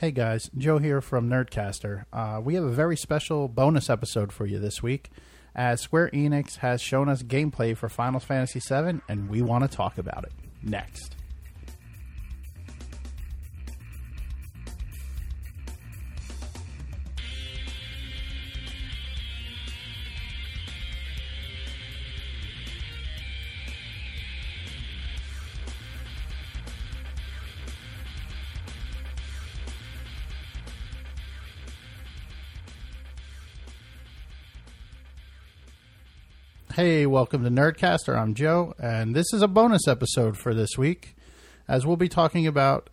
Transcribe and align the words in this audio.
Hey 0.00 0.12
guys, 0.12 0.50
Joe 0.56 0.78
here 0.78 1.02
from 1.02 1.28
Nerdcaster. 1.28 2.06
Uh, 2.10 2.40
we 2.42 2.54
have 2.54 2.64
a 2.64 2.70
very 2.70 2.96
special 2.96 3.48
bonus 3.48 3.90
episode 3.90 4.32
for 4.32 4.46
you 4.46 4.58
this 4.58 4.82
week, 4.82 5.10
as 5.54 5.82
Square 5.82 6.08
Enix 6.14 6.56
has 6.56 6.80
shown 6.80 7.10
us 7.10 7.22
gameplay 7.22 7.76
for 7.76 7.90
Final 7.90 8.18
Fantasy 8.18 8.60
VII, 8.60 9.02
and 9.10 9.28
we 9.28 9.42
want 9.42 9.70
to 9.70 9.76
talk 9.76 9.98
about 9.98 10.24
it 10.24 10.32
next. 10.62 11.16
Hey, 36.82 37.04
welcome 37.04 37.44
to 37.44 37.50
Nerdcaster. 37.50 38.16
I'm 38.16 38.32
Joe, 38.32 38.72
and 38.78 39.14
this 39.14 39.34
is 39.34 39.42
a 39.42 39.46
bonus 39.46 39.86
episode 39.86 40.38
for 40.38 40.54
this 40.54 40.78
week, 40.78 41.14
as 41.68 41.84
we'll 41.84 41.98
be 41.98 42.08
talking 42.08 42.46
about 42.46 42.88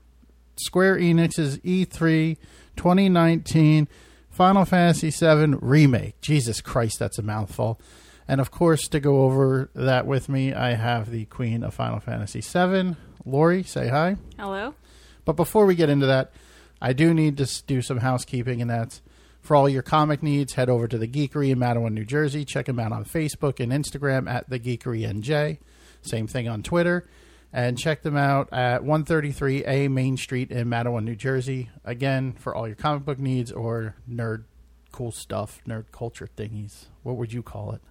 Square 0.58 0.98
Enix's 0.98 1.60
E3 1.60 2.36
2019 2.76 3.88
Final 4.30 4.66
Fantasy 4.66 5.10
VII 5.10 5.56
Remake. 5.62 6.20
Jesus 6.20 6.60
Christ, 6.60 7.00
that's 7.00 7.18
a 7.18 7.22
mouthful. 7.22 7.80
And 8.28 8.42
of 8.42 8.52
course, 8.52 8.90
to 8.90 9.00
go 9.00 9.24
over 9.24 9.70
that 9.74 10.06
with 10.06 10.28
me, 10.28 10.54
I 10.54 10.74
have 10.74 11.10
the 11.10 11.24
Queen 11.24 11.64
of 11.64 11.74
Final 11.74 12.02
Fantasy 12.02 12.42
VII, 12.42 12.98
Lori. 13.24 13.64
Say 13.64 13.88
hi. 13.88 14.18
Hello. 14.38 14.76
But 15.24 15.38
before 15.38 15.66
we 15.66 15.76
get 15.76 15.90
into 15.90 16.08
that, 16.08 16.34
I 16.82 16.92
do 16.92 17.14
need 17.14 17.38
to 17.38 17.64
do 17.66 17.82
some 17.82 18.00
housekeeping, 18.00 18.62
and 18.62 18.70
that's 18.70 19.02
for 19.48 19.56
all 19.56 19.70
your 19.70 19.82
comic 19.82 20.22
needs, 20.22 20.54
head 20.56 20.70
over 20.70 20.90
to 20.90 20.98
the 20.98 21.08
Geekery 21.08 21.52
in 21.52 21.58
Matawan, 21.58 21.94
New 21.94 22.04
Jersey. 22.04 22.44
Check 22.44 22.66
them 22.66 22.80
out 22.80 22.92
on 22.92 23.06
Facebook 23.06 23.62
and 23.62 23.72
Instagram 23.72 24.30
at 24.30 24.50
the 24.50 24.60
Geekery 24.60 25.10
NJ. 25.10 25.60
Same 26.02 26.28
thing 26.28 26.50
on 26.50 26.64
Twitter. 26.64 27.08
And 27.54 27.78
check 27.78 28.02
them 28.02 28.18
out 28.18 28.50
at 28.52 28.82
133A 28.82 29.90
Main 29.90 30.18
Street 30.18 30.52
in 30.52 30.68
Matawan, 30.68 31.06
New 31.06 31.16
Jersey. 31.16 31.70
Again, 31.86 32.34
for 32.34 32.54
all 32.54 32.68
your 32.68 32.76
comic 32.76 33.06
book 33.06 33.20
needs 33.20 33.54
or 33.54 33.96
nerd 34.12 34.44
cool 34.92 35.14
stuff, 35.14 35.62
nerd 35.66 35.86
culture 35.94 36.28
thingies. 36.36 36.88
What 37.04 37.16
would 37.16 37.32
you 37.32 37.42
call 37.42 37.72
it? 37.72 37.82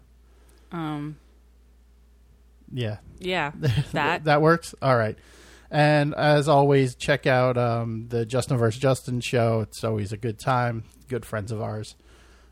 Um. 0.71 1.17
Yeah, 2.71 2.99
Yeah. 3.19 3.53
That. 3.93 4.25
that 4.25 4.43
works. 4.43 4.75
All 4.83 4.97
right. 4.97 5.17
And 5.71 6.15
as 6.15 6.49
always, 6.49 6.95
check 6.97 7.27
out 7.27 7.57
um, 7.57 8.09
the 8.09 8.27
Justin 8.27 8.59
vs. 8.59 8.79
Justin 8.79 9.21
show. 9.21 9.61
It's 9.61 9.83
always 9.85 10.13
a 10.13 10.17
good 10.19 10.39
time. 10.39 10.85
Good 11.09 11.25
friends 11.25 11.53
of 11.53 11.61
ours, 11.63 11.95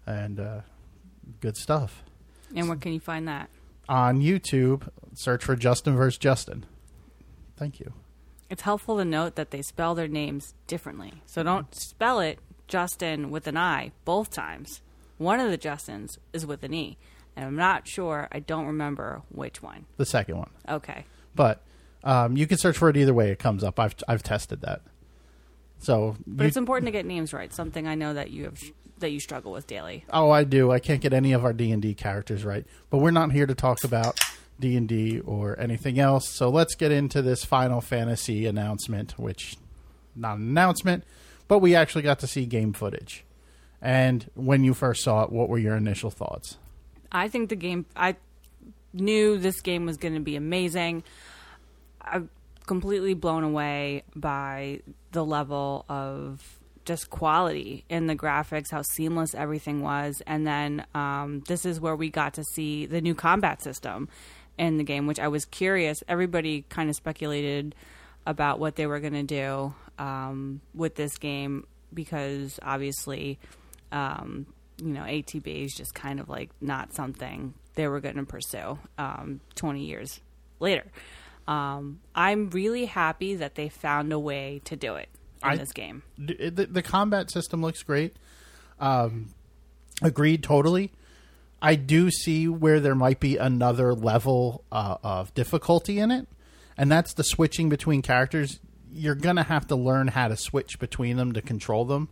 and 0.07 0.39
uh, 0.41 0.61
good 1.41 1.57
stuff 1.57 2.03
and 2.55 2.69
where 2.69 2.77
can 2.77 2.93
you 2.93 3.01
find 3.01 3.27
that? 3.27 3.49
on 3.89 4.21
YouTube. 4.23 4.89
Search 5.15 5.45
for 5.45 5.57
Justin 5.57 5.97
vs. 5.97 6.17
Justin. 6.19 6.65
Thank 7.57 7.81
you. 7.81 7.93
It's 8.49 8.63
helpful 8.63 8.97
to 8.99 9.05
note 9.05 9.35
that 9.35 9.51
they 9.51 9.61
spell 9.63 9.95
their 9.95 10.09
names 10.09 10.55
differently. 10.67 11.15
So 11.27 11.43
don't 11.43 11.75
spell 11.75 12.21
it 12.21 12.39
Justin 12.69 13.31
with 13.31 13.47
an 13.47 13.57
I 13.57 13.93
both 14.05 14.31
times. 14.31 14.81
One 15.19 15.39
of 15.41 15.51
the 15.51 15.59
Justins 15.59 16.19
is 16.33 16.47
with 16.47 16.63
an 16.63 16.73
E. 16.73 16.97
And 17.37 17.45
I'm 17.45 17.57
not 17.57 17.87
sure. 17.89 18.29
I 18.33 18.39
don't 18.41 18.67
remember 18.67 19.23
which 19.31 19.63
one. 19.63 19.87
The 19.97 20.07
second 20.07 20.39
one, 20.39 20.51
Okay. 20.69 21.05
but 21.35 21.61
um, 22.05 22.37
you 22.37 22.47
can 22.47 22.57
search 22.59 22.79
for 22.79 22.89
it 22.89 22.97
either 22.97 23.13
way. 23.15 23.31
It 23.33 23.39
comes 23.39 23.65
up. 23.65 23.79
I've 23.81 23.97
I've 24.07 24.23
tested 24.23 24.61
that. 24.61 24.83
So, 25.85 26.17
But 26.27 26.45
you- 26.45 26.49
it's 26.49 26.57
important 26.57 26.87
to 26.87 26.93
get 26.93 27.07
names 27.07 27.33
right. 27.33 27.53
Something 27.53 27.87
I 27.87 27.95
know 27.95 28.15
that 28.15 28.31
you 28.31 28.45
have 28.45 28.59
that 29.01 29.11
you 29.11 29.21
struggle 29.21 29.53
with 29.53 29.67
daily. 29.67 30.05
Oh, 30.13 30.31
I 30.31 30.45
do. 30.45 30.71
I 30.71 30.79
can't 30.79 31.01
get 31.01 31.13
any 31.13 31.33
of 31.33 31.45
our 31.45 31.53
D 31.53 31.71
and 31.73 31.83
D 31.83 31.95
characters 31.95 32.45
right, 32.45 32.65
but 32.91 32.99
we're 32.99 33.11
not 33.11 33.33
here 33.33 33.45
to 33.47 33.55
talk 33.55 33.83
about 33.85 34.19
D 34.61 34.77
and 34.77 34.89
D 34.89 35.21
or 35.21 35.59
anything 35.61 35.99
else. 35.99 36.29
So 36.31 36.49
let's 36.49 36.75
get 36.75 36.93
into 36.93 37.21
this 37.21 37.45
Final 37.45 37.81
Fantasy 37.81 38.47
announcement, 38.47 39.19
which 39.19 39.57
not 40.17 40.39
an 40.39 40.45
announcement, 40.49 41.05
but 41.49 41.59
we 41.59 41.75
actually 41.75 42.03
got 42.03 42.21
to 42.21 42.27
see 42.27 42.47
game 42.47 42.73
footage. 42.73 43.25
And 43.83 44.31
when 44.35 44.65
you 44.65 44.73
first 44.75 45.03
saw 45.03 45.25
it, 45.25 45.31
what 45.33 45.49
were 45.49 45.59
your 45.59 45.77
initial 45.77 46.11
thoughts? 46.11 46.57
I 47.13 47.29
think 47.29 47.49
the 47.51 47.57
game. 47.57 47.85
I 47.97 48.17
knew 48.95 49.37
this 49.39 49.61
game 49.61 49.85
was 49.87 49.97
going 49.97 50.15
to 50.15 50.21
be 50.21 50.37
amazing. 50.37 51.03
I'm 52.01 52.31
completely 52.67 53.15
blown 53.15 53.45
away 53.45 54.03
by 54.15 54.81
the 55.13 55.25
level 55.25 55.85
of 55.89 56.59
just 56.85 57.09
quality 57.09 57.85
in 57.89 58.07
the 58.07 58.17
graphics, 58.17 58.71
how 58.71 58.83
seamless 58.83 59.35
everything 59.35 59.83
was, 59.83 60.23
and 60.27 60.47
then 60.47 60.85
um, 60.95 61.43
this 61.49 61.65
is 61.65 61.81
where 61.81 61.97
we 61.97 62.11
got 62.11 62.35
to 62.35 62.45
see 62.45 62.87
the 62.87 63.01
new 63.01 63.15
combat 63.15 63.63
system 63.63 64.09
in 64.59 64.77
the 64.77 64.85
game, 64.85 65.07
which 65.07 65.19
I 65.19 65.29
was 65.29 65.45
curious. 65.47 66.03
Everybody 66.09 66.65
kind 66.69 66.91
of 66.91 66.97
speculated 66.97 67.75
about 68.27 68.59
what 68.59 68.77
they 68.77 68.87
were 68.87 69.01
going 69.01 69.15
to 69.15 69.23
do 69.23 69.75
um, 69.99 70.61
with 70.75 70.95
this 70.95 71.17
game 71.17 71.67
because 71.93 72.59
obviously 72.63 73.39
um, 73.93 74.47
you 74.79 74.93
know, 74.93 75.03
ATB 75.03 75.65
is 75.65 75.75
just 75.75 75.95
kind 75.95 76.21
of 76.21 76.29
like 76.29 76.51
not 76.61 76.93
something 76.93 77.55
they 77.75 77.87
were 77.89 78.01
going 78.01 78.17
to 78.17 78.25
pursue 78.25 78.79
um, 78.99 79.41
20 79.55 79.85
years 79.85 80.21
later. 80.61 80.85
Um, 81.47 82.01
I'm 82.15 82.51
really 82.51 82.87
happy 82.87 83.35
that 83.37 83.55
they 83.55 83.69
found 83.69 84.13
a 84.13 84.19
way 84.19 84.61
to 84.65 84.77
do 84.77 84.95
it 84.95 85.09
in 85.43 85.51
I- 85.51 85.57
this 85.57 85.73
game. 85.73 86.03
The, 86.19 86.69
the 86.71 86.83
combat 86.83 87.31
system 87.31 87.61
looks 87.63 87.83
great. 87.83 88.17
Um, 88.81 89.35
agreed, 90.03 90.43
totally. 90.43 90.93
I 91.63 91.77
do 91.77 92.11
see 92.11 92.47
where 92.47 92.79
there 92.81 92.95
might 92.95 93.21
be 93.21 93.37
another 93.39 93.95
level 93.95 94.65
uh, 94.71 94.97
of 95.03 95.33
difficulty 95.33 95.99
in 95.99 96.11
it, 96.11 96.29
and 96.77 96.91
that's 96.93 97.15
the 97.15 97.25
switching 97.25 97.71
between 97.71 98.03
characters. 98.03 98.61
You're 98.93 99.15
gonna 99.15 99.45
have 99.45 99.67
to 99.69 99.77
learn 99.77 100.09
how 100.09 100.29
to 100.29 100.37
switch 100.37 100.79
between 100.79 101.17
them 101.17 101.33
to 101.33 101.41
control 101.41 101.87
them, 101.87 102.11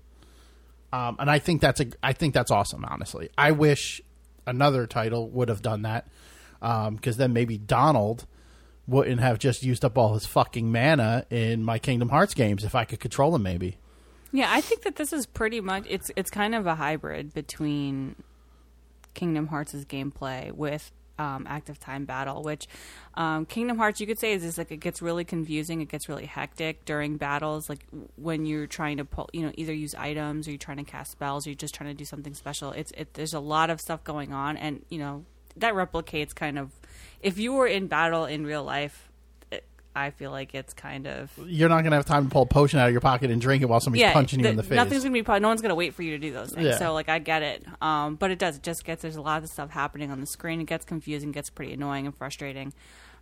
um, 0.91 1.17
and 1.19 1.31
I 1.31 1.39
think 1.39 1.61
that's 1.61 1.81
a 1.81 1.87
I 2.03 2.15
think 2.15 2.33
that's 2.33 2.51
awesome. 2.51 2.85
Honestly, 2.85 3.29
I 3.37 3.51
wish 3.51 4.01
another 4.47 4.87
title 4.87 5.29
would 5.29 5.49
have 5.51 5.61
done 5.61 5.83
that 5.83 6.09
because 6.61 7.19
then 7.19 7.35
maybe 7.35 7.59
Donald 7.59 8.27
wouldn't 8.87 9.21
have 9.21 9.39
just 9.39 9.63
used 9.63 9.85
up 9.85 9.97
all 9.97 10.15
his 10.15 10.27
fucking 10.27 10.71
mana 10.71 11.25
in 11.31 11.63
my 11.63 11.79
Kingdom 11.79 12.09
Hearts 12.09 12.35
games 12.35 12.65
if 12.65 12.75
I 12.75 12.85
could 12.85 13.01
control 13.01 13.35
him. 13.35 13.43
Maybe. 13.43 13.79
Yeah, 14.33 14.49
I 14.51 14.61
think 14.61 14.83
that 14.83 14.97
this 14.97 15.13
is 15.13 15.27
pretty 15.27 15.61
much 15.61 15.85
it's 15.89 16.11
it's 16.17 16.31
kind 16.31 16.55
of 16.55 16.67
a 16.67 16.75
hybrid 16.75 17.35
between 17.35 18.17
Kingdom 19.15 19.49
Hearts' 19.49 19.85
gameplay 19.85 20.53
with 20.53 20.91
um, 21.19 21.47
active 21.49 21.79
time 21.79 22.05
battle, 22.05 22.43
which 22.43 22.67
um, 23.15 23.47
Kingdom 23.47 23.77
Hearts 23.77 24.01
you 24.01 24.07
could 24.07 24.19
say 24.19 24.33
is 24.33 24.43
just 24.43 24.59
like 24.59 24.73
it 24.73 24.79
gets 24.79 25.03
really 25.03 25.25
confusing, 25.25 25.81
it 25.81 25.89
gets 25.89 26.09
really 26.09 26.27
hectic 26.27 26.85
during 26.85 27.17
battles, 27.17 27.69
like 27.69 27.87
when 28.17 28.47
you're 28.47 28.67
trying 28.67 28.97
to 28.97 29.05
pull, 29.05 29.29
you 29.33 29.43
know, 29.43 29.53
either 29.57 29.73
use 29.73 29.95
items 29.95 30.49
or 30.49 30.53
you're 30.53 30.59
trying 30.59 30.79
to 30.79 30.85
cast 30.85 31.13
spells 31.13 31.47
or 31.47 31.51
you're 31.51 31.57
just 31.57 31.75
trying 31.75 31.91
to 31.91 31.95
do 31.95 32.05
something 32.05 32.35
special. 32.35 32.73
It's 32.73 32.93
it, 32.97 33.15
there's 33.15 33.35
a 33.35 33.41
lot 33.41 33.71
of 33.71 33.81
stuff 33.81 34.03
going 34.05 34.33
on, 34.33 34.57
and 34.57 34.85
you 34.89 34.99
know 34.99 35.25
that 35.57 35.75
replicates 35.75 36.35
kind 36.35 36.59
of 36.59 36.71
if 37.23 37.39
you 37.39 37.53
were 37.53 37.67
in 37.67 37.87
battle 37.87 38.25
in 38.25 38.45
real 38.45 38.65
life. 38.65 39.09
It, 39.51 39.65
I 39.95 40.11
feel 40.11 40.31
like 40.31 40.55
it's 40.55 40.75
kind 40.75 41.07
of 41.07 41.31
you're 41.47 41.69
not 41.69 41.83
going 41.83 41.91
to 41.91 41.97
have 41.97 42.07
time 42.07 42.25
to 42.25 42.31
pull 42.31 42.43
a 42.43 42.47
potion 42.47 42.79
out 42.79 42.87
of 42.87 42.93
your 42.93 43.01
pocket 43.01 43.31
and 43.31 43.41
drink 43.41 43.63
it 43.63 43.67
while 43.67 43.81
somebody's 43.81 44.11
punching 44.13 44.41
you 44.41 44.47
in 44.47 44.57
the 44.57 44.63
face. 44.63 44.77
Nothing's 44.77 45.05
gonna 45.05 45.23
be. 45.23 45.41
No 45.41 45.49
one's 45.49 45.63
gonna 45.63 45.75
wait 45.75 45.95
for 45.95 46.03
you 46.03 46.13
to 46.13 46.19
do 46.19 46.33
those 46.33 46.53
things. 46.53 46.67
Yeah. 46.67 46.79
So 46.79 46.93
like, 46.93 47.09
I 47.09 47.19
get 47.19 47.43
it. 47.43 47.65
Um, 47.81 48.17
but 48.17 48.31
it 48.31 48.39
does. 48.39 48.57
It 48.57 48.63
just 48.63 48.85
gets. 48.85 49.03
There's 49.03 49.17
a 49.17 49.23
lot 49.23 49.43
of 49.43 49.49
stuff 49.49 49.71
happening 49.71 50.11
on 50.11 50.21
the 50.21 50.27
screen. 50.27 50.61
It 50.61 50.67
gets 50.67 50.85
confusing. 50.85 51.33
Gets 51.33 51.51
pretty 51.51 51.73
annoying 51.73 52.07
and 52.07 52.17
frustrating. 52.17 52.73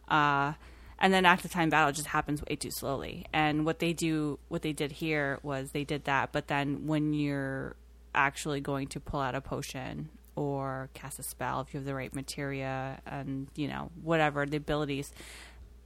Uh, 0.09 0.55
and 1.01 1.15
then 1.15 1.25
active 1.25 1.51
time 1.51 1.71
battle 1.71 1.93
just 1.93 2.09
happens 2.09 2.43
way 2.43 2.57
too 2.57 2.71
slowly. 2.71 3.25
And 3.33 3.65
what 3.65 3.79
they 3.79 3.93
do, 3.93 4.39
what 4.49 4.63
they 4.63 4.73
did 4.73 4.93
here 4.93 5.39
was 5.43 5.73
they 5.73 5.85
did 5.85 6.05
that. 6.05 6.31
But 6.31 6.49
then 6.49 6.87
when 6.87 7.15
you're 7.15 7.75
actually 8.15 8.61
going 8.61 8.89
to 8.89 9.01
pull 9.01 9.21
out 9.21 9.35
a 9.35 9.41
potion 9.41 10.11
or 10.41 10.89
cast 10.95 11.19
a 11.19 11.23
spell, 11.23 11.61
if 11.61 11.75
you 11.75 11.81
have 11.81 11.85
the 11.85 11.95
right 11.95 12.15
materia 12.15 12.99
and 13.05 13.49
you 13.57 13.69
know 13.69 13.91
whatever 14.03 14.47
the 14.47 14.57
abilities, 14.57 15.13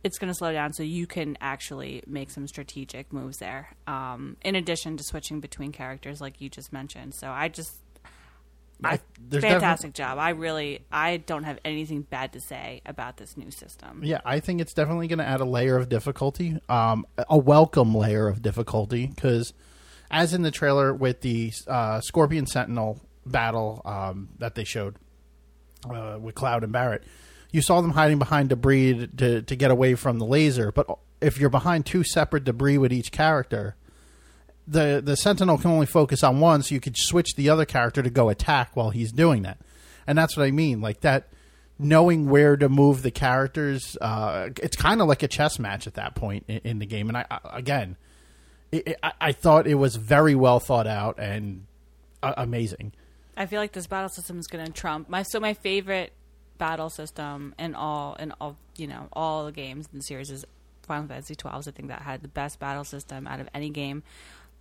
it's 0.05 0.17
going 0.17 0.29
to 0.29 0.35
slow 0.35 0.53
down 0.53 0.73
so 0.73 0.85
you 0.85 1.09
can 1.09 1.37
actually 1.41 2.05
make 2.07 2.31
some 2.31 2.47
strategic 2.47 3.13
moves 3.13 3.39
there. 3.39 3.75
Um, 3.89 4.37
in 4.43 4.55
addition 4.55 4.97
to 4.97 5.03
switching 5.03 5.41
between 5.41 5.73
characters, 5.73 6.21
like 6.21 6.41
you 6.41 6.49
just 6.49 6.73
mentioned. 6.73 7.15
So 7.17 7.31
I 7.31 7.49
just, 7.49 7.73
I, 8.85 9.01
there's 9.29 9.43
fantastic 9.43 9.93
job. 9.93 10.19
I 10.19 10.31
really, 10.31 10.85
I 10.93 11.17
don't 11.17 11.43
have 11.43 11.59
anything 11.65 12.03
bad 12.03 12.33
to 12.35 12.41
say 12.41 12.81
about 12.87 13.17
this 13.17 13.37
new 13.37 13.51
system. 13.51 14.03
Yeah, 14.05 14.21
I 14.25 14.39
think 14.39 14.61
it's 14.61 14.75
definitely 14.75 15.09
going 15.09 15.19
to 15.19 15.27
add 15.27 15.41
a 15.41 15.45
layer 15.45 15.77
of 15.77 15.89
difficulty, 15.89 16.61
um, 16.69 17.07
a 17.29 17.39
welcome 17.39 17.93
layer 17.93 18.29
of 18.29 18.41
difficulty, 18.41 19.07
because 19.07 19.53
as 20.13 20.33
in 20.33 20.43
the 20.43 20.53
trailer 20.53 20.95
with 20.95 21.23
the 21.23 21.53
uh, 21.67 22.01
Scorpion 22.03 22.47
Sentinel 22.47 23.01
battle 23.27 23.83
um, 23.85 24.29
that 24.39 24.55
they 24.55 24.65
showed 24.65 24.97
uh, 25.89 26.19
with 26.21 26.35
Cloud 26.35 26.65
and 26.65 26.73
Barret, 26.73 27.05
you 27.51 27.63
saw 27.63 27.81
them 27.81 27.93
hiding 27.93 28.19
behind 28.19 28.49
debris 28.49 29.09
to 29.17 29.43
to 29.43 29.57
get 29.57 29.71
away 29.71 29.95
from 29.95 30.19
the 30.19 30.27
laser. 30.27 30.73
But 30.73 30.87
if 31.21 31.39
you're 31.39 31.51
behind 31.51 31.87
two 31.87 32.05
separate 32.05 32.45
debris 32.45 32.79
with 32.79 32.93
each 32.93 33.13
character, 33.13 33.77
the 34.67 35.01
the 35.05 35.17
sentinel 35.17 35.59
can 35.59 35.71
only 35.71 35.87
focus 35.87 36.23
on 36.23 36.41
one, 36.41 36.63
so 36.63 36.75
you 36.75 36.81
could 36.81 36.97
switch 36.97 37.35
the 37.37 37.49
other 37.49 37.65
character 37.65 38.03
to 38.03 38.11
go 38.11 38.29
attack 38.29 38.75
while 38.75 38.91
he's 38.91 39.13
doing 39.13 39.43
that, 39.43 39.59
and 40.07 40.19
that's 40.19 40.37
what 40.37 40.45
I 40.45 40.51
mean. 40.51 40.81
Like 40.81 41.01
that, 41.03 41.29
knowing 41.79 42.29
where 42.29 42.57
to 42.57 42.69
move 42.69 43.03
the 43.03 43.11
characters, 43.11 43.97
uh, 44.01 44.49
it's 44.63 44.77
kind 44.77 45.01
of 45.01 45.09
like 45.09 45.23
a 45.23 45.29
chess 45.29 45.59
match 45.59 45.87
at 45.87 45.95
that 45.95 46.15
point 46.15 46.45
in, 46.49 46.61
in 46.65 46.79
the 46.79 46.87
game. 46.87 47.09
And 47.09 47.19
I, 47.19 47.27
I 47.31 47.39
again, 47.59 47.97
it, 48.73 48.89
it, 48.89 48.97
I, 49.03 49.13
I 49.21 49.33
thought 49.33 49.67
it 49.67 49.75
was 49.77 49.97
very 49.97 50.35
well 50.35 50.61
thought 50.61 50.87
out 50.87 51.19
and 51.19 51.67
uh, 52.23 52.35
amazing. 52.37 52.93
I 53.37 53.47
feel 53.47 53.61
like 53.61 53.73
this 53.73 53.87
battle 53.87 54.09
system 54.09 54.39
is 54.39 54.47
going 54.47 54.65
to 54.65 54.73
trump 54.73 55.09
my 55.09 55.23
so 55.23 55.41
my 55.41 55.55
favorite 55.55 56.13
battle 56.59 56.91
system 56.91 57.55
in 57.59 57.75
all 57.75 58.15
in 58.15 58.33
all 58.41 58.57
you 58.77 58.87
know 58.87 59.09
all 59.13 59.45
the 59.47 59.53
games 59.53 59.89
in 59.93 59.99
the 59.99 60.05
series 60.05 60.31
is 60.31 60.45
Final 60.83 61.09
Fantasy 61.09 61.35
12. 61.35 61.69
I 61.69 61.71
think 61.71 61.89
that 61.89 62.03
had 62.03 62.23
the 62.23 62.29
best 62.29 62.59
battle 62.59 62.85
system 62.85 63.27
out 63.27 63.41
of 63.41 63.49
any 63.55 63.71
game. 63.71 64.03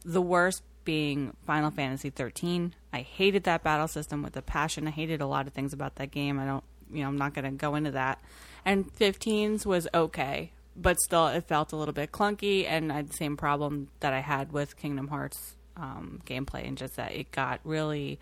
The 0.05 0.21
worst 0.21 0.63
being 0.85 1.35
Final 1.45 1.71
Fantasy 1.71 2.09
13. 2.09 2.73
I 2.91 3.01
hated 3.01 3.43
that 3.43 3.63
battle 3.63 3.87
system 3.87 4.21
with 4.21 4.35
a 4.35 4.41
passion. 4.41 4.87
I 4.87 4.91
hated 4.91 5.21
a 5.21 5.27
lot 5.27 5.47
of 5.47 5.53
things 5.53 5.73
about 5.73 5.95
that 5.95 6.11
game. 6.11 6.39
I 6.39 6.45
don't 6.45 6.63
you 6.91 7.01
know 7.01 7.09
I'm 7.09 7.17
not 7.17 7.33
going 7.33 7.45
to 7.45 7.51
go 7.51 7.75
into 7.75 7.91
that. 7.91 8.19
And 8.65 8.93
15's 8.95 9.65
was 9.65 9.87
okay, 9.93 10.51
but 10.75 10.99
still 10.99 11.27
it 11.27 11.45
felt 11.47 11.71
a 11.73 11.75
little 11.75 11.93
bit 11.93 12.11
clunky 12.11 12.65
and 12.65 12.91
I 12.91 12.97
had 12.97 13.09
the 13.09 13.17
same 13.17 13.37
problem 13.37 13.89
that 13.99 14.13
I 14.13 14.21
had 14.21 14.51
with 14.51 14.77
Kingdom 14.77 15.09
Hearts 15.09 15.55
um, 15.75 16.21
gameplay 16.25 16.67
and 16.67 16.77
just 16.77 16.95
that 16.95 17.11
it 17.13 17.31
got 17.31 17.59
really 17.63 18.19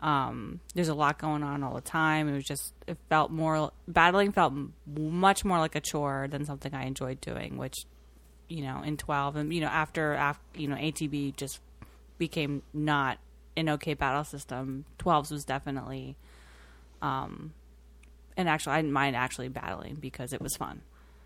um, 0.00 0.60
there's 0.74 0.88
a 0.88 0.94
lot 0.94 1.18
going 1.18 1.42
on 1.42 1.62
all 1.62 1.74
the 1.74 1.80
time. 1.80 2.28
It 2.28 2.34
was 2.34 2.44
just 2.44 2.72
it 2.86 2.96
felt 3.08 3.30
more 3.30 3.72
battling 3.86 4.32
felt 4.32 4.52
much 4.86 5.44
more 5.44 5.58
like 5.58 5.74
a 5.74 5.80
chore 5.80 6.28
than 6.30 6.44
something 6.44 6.72
I 6.72 6.84
enjoyed 6.84 7.20
doing. 7.20 7.56
Which 7.56 7.74
you 8.48 8.62
know 8.62 8.82
in 8.82 8.96
12 8.96 9.36
and 9.36 9.52
you 9.52 9.60
know 9.60 9.66
after 9.66 10.14
after 10.14 10.42
you 10.58 10.68
know 10.68 10.76
ATB 10.76 11.36
just 11.36 11.60
became 12.16 12.62
not 12.72 13.18
an 13.56 13.68
okay 13.70 13.94
battle 13.94 14.24
system. 14.24 14.84
12's 15.00 15.30
was 15.30 15.44
definitely 15.44 16.16
um, 17.02 17.52
and 18.36 18.48
actually 18.48 18.74
I 18.74 18.76
didn't 18.78 18.92
mind 18.92 19.16
actually 19.16 19.48
battling 19.48 19.96
because 19.96 20.32
it 20.32 20.40
was 20.40 20.56
fun. 20.56 20.82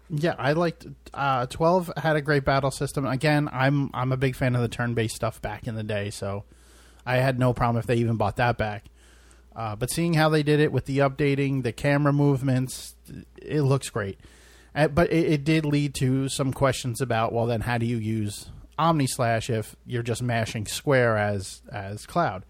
Yeah, 0.09 0.35
I 0.39 0.53
liked 0.53 0.87
uh, 1.15 1.47
twelve 1.47 1.91
had 1.97 2.17
a 2.17 2.21
great 2.21 2.45
battle 2.45 2.71
system. 2.71 3.07
Again, 3.07 3.49
I'm 3.51 3.91
I'm 3.95 4.13
a 4.13 4.17
big 4.17 4.37
fan 4.37 4.55
of 4.55 4.61
the 4.61 4.69
turn 4.69 4.95
based 4.95 5.15
stuff 5.15 5.41
back 5.41 5.67
in 5.67 5.75
the 5.75 5.83
day, 5.83 6.11
so 6.11 6.45
I 7.05 7.17
had 7.17 7.39
no 7.39 7.53
problem 7.53 7.79
if 7.79 7.87
they 7.87 7.97
even 7.97 8.17
bought 8.17 8.37
that 8.37 8.59
back. 8.59 8.87
Uh, 9.55 9.77
but 9.77 9.91
seeing 9.91 10.15
how 10.15 10.29
they 10.29 10.43
did 10.43 10.61
it 10.61 10.73
with 10.73 10.87
the 10.87 10.99
updating, 10.99 11.63
the 11.63 11.73
camera 11.73 12.13
movements, 12.13 12.95
it 13.37 13.63
looks 13.63 13.91
great. 13.91 14.19
Uh, 14.75 14.89
but 14.89 15.13
it, 15.13 15.33
it 15.33 15.45
did 15.45 15.65
lead 15.65 15.95
to 15.95 16.29
some 16.29 16.53
questions 16.53 17.01
about 17.01 17.33
well, 17.33 17.47
then 17.47 17.61
how 17.63 17.77
do 17.79 17.85
you 17.85 17.99
use 17.99 18.51
Omni 18.79 19.07
Slash 19.07 19.51
if 19.51 19.77
you're 19.87 20.03
just 20.03 20.23
mashing 20.23 20.67
square 20.67 21.19
as 21.19 21.61
as 21.71 22.07
Cloud? 22.07 22.45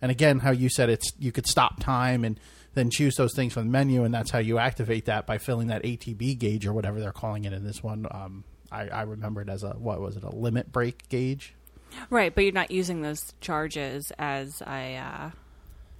And 0.00 0.10
again, 0.10 0.38
how 0.38 0.50
you 0.50 0.70
said 0.70 0.88
it's 0.88 1.12
you 1.18 1.32
could 1.32 1.46
stop 1.46 1.80
time 1.80 2.24
and 2.24 2.40
then 2.72 2.88
choose 2.88 3.16
those 3.16 3.34
things 3.34 3.52
from 3.52 3.66
the 3.66 3.70
menu, 3.70 4.04
and 4.04 4.14
that's 4.14 4.30
how 4.30 4.38
you 4.38 4.58
activate 4.58 5.04
that 5.06 5.26
by 5.26 5.36
filling 5.38 5.68
that 5.68 5.82
ATB 5.82 6.38
gauge 6.38 6.66
or 6.66 6.72
whatever 6.72 7.00
they're 7.00 7.12
calling 7.12 7.44
it 7.44 7.52
in 7.52 7.64
this 7.64 7.82
one. 7.82 8.06
Um, 8.10 8.44
I, 8.72 8.88
I 8.88 9.02
remember 9.02 9.42
it 9.42 9.48
as 9.48 9.62
a 9.62 9.70
what 9.70 10.00
was 10.00 10.16
it 10.16 10.24
a 10.24 10.34
limit 10.34 10.72
break 10.72 11.08
gauge? 11.08 11.54
Right, 12.08 12.34
but 12.34 12.44
you're 12.44 12.52
not 12.52 12.70
using 12.70 13.02
those 13.02 13.32
charges 13.40 14.12
as 14.18 14.60
a, 14.62 14.96
uh, 14.96 15.30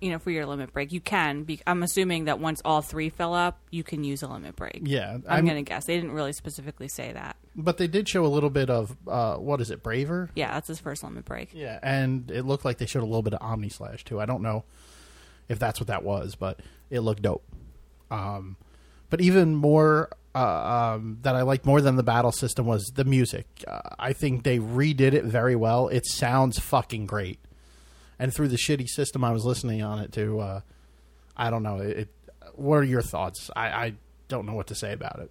you 0.01 0.11
know, 0.11 0.19
for 0.19 0.31
your 0.31 0.47
limit 0.47 0.73
break. 0.73 0.93
You 0.93 1.01
can. 1.01 1.43
Be, 1.45 1.61
I'm 1.67 1.83
assuming 1.83 2.25
that 2.25 2.39
once 2.41 2.63
all 2.65 2.81
three 2.83 3.11
fill 3.11 3.35
up, 3.35 3.59
you 3.71 3.83
can 3.83 4.03
use 4.03 4.23
a 4.23 4.29
limit 4.29 4.57
break. 4.57 4.81
Yeah, 4.85 5.13
I'm, 5.13 5.25
I'm- 5.29 5.45
going 5.45 5.63
to 5.63 5.69
guess. 5.69 5.85
They 5.85 5.97
didn't 5.97 6.13
really 6.13 6.33
specifically 6.33 6.89
say 6.89 7.13
that. 7.13 7.37
But 7.57 7.79
they 7.79 7.89
did 7.89 8.09
show 8.09 8.25
a 8.25 8.29
little 8.29 8.49
bit 8.51 8.71
of 8.71 8.97
uh, 9.09 9.35
what 9.37 9.61
is 9.61 9.71
it, 9.71 9.83
Braver? 9.83 10.31
Yeah, 10.35 10.53
that's 10.55 10.69
his 10.69 10.79
first 10.79 11.03
limit 11.03 11.25
break. 11.25 11.51
Yeah, 11.53 11.79
and 11.83 12.31
it 12.31 12.45
looked 12.45 12.65
like 12.65 12.79
they 12.79 12.87
showed 12.87 13.03
a 13.03 13.07
little 13.07 13.23
bit 13.23 13.35
of 13.35 13.43
Omni 13.43 13.69
Slash 13.69 14.05
too. 14.05 14.21
I 14.21 14.25
don't 14.27 14.43
know 14.43 14.65
if 15.49 15.59
that's 15.59 15.81
what 15.81 15.89
that 15.89 16.05
was, 16.05 16.37
but 16.37 16.61
it 16.91 17.01
looked 17.01 17.23
dope. 17.23 17.45
Um, 18.11 18.57
but 19.11 19.21
even 19.21 19.57
more 19.57 20.11
uh, 20.35 20.95
um, 20.95 21.19
that 21.23 21.35
I 21.35 21.43
liked 21.43 21.67
more 21.67 21.81
than 21.81 21.97
the 21.97 22.03
battle 22.03 22.33
system 22.33 22.67
was 22.67 22.85
the 22.95 23.05
music. 23.05 23.47
Uh, 23.67 23.81
I 23.99 24.13
think 24.13 24.45
they 24.45 24.59
redid 24.59 25.13
it 25.13 25.25
very 25.25 25.57
well. 25.57 25.89
It 25.89 26.07
sounds 26.07 26.59
fucking 26.59 27.07
great. 27.07 27.39
And 28.19 28.33
through 28.35 28.49
the 28.49 28.57
shitty 28.57 28.87
system 28.89 29.25
I 29.25 29.33
was 29.33 29.45
listening 29.45 29.83
on 29.83 29.99
it 29.99 30.13
to, 30.13 30.41
uh, 30.41 30.61
I 31.37 31.51
don't 31.51 31.63
know. 31.63 31.79
It, 31.79 31.97
it, 31.99 32.09
what 32.55 32.77
are 32.77 32.85
your 32.85 33.03
thoughts? 33.03 33.51
I, 33.57 33.67
I 33.69 33.93
don't 34.29 34.47
know 34.47 34.55
what 34.55 34.67
to 34.69 34.75
say 34.75 34.93
about 34.93 35.21
it. 35.21 35.31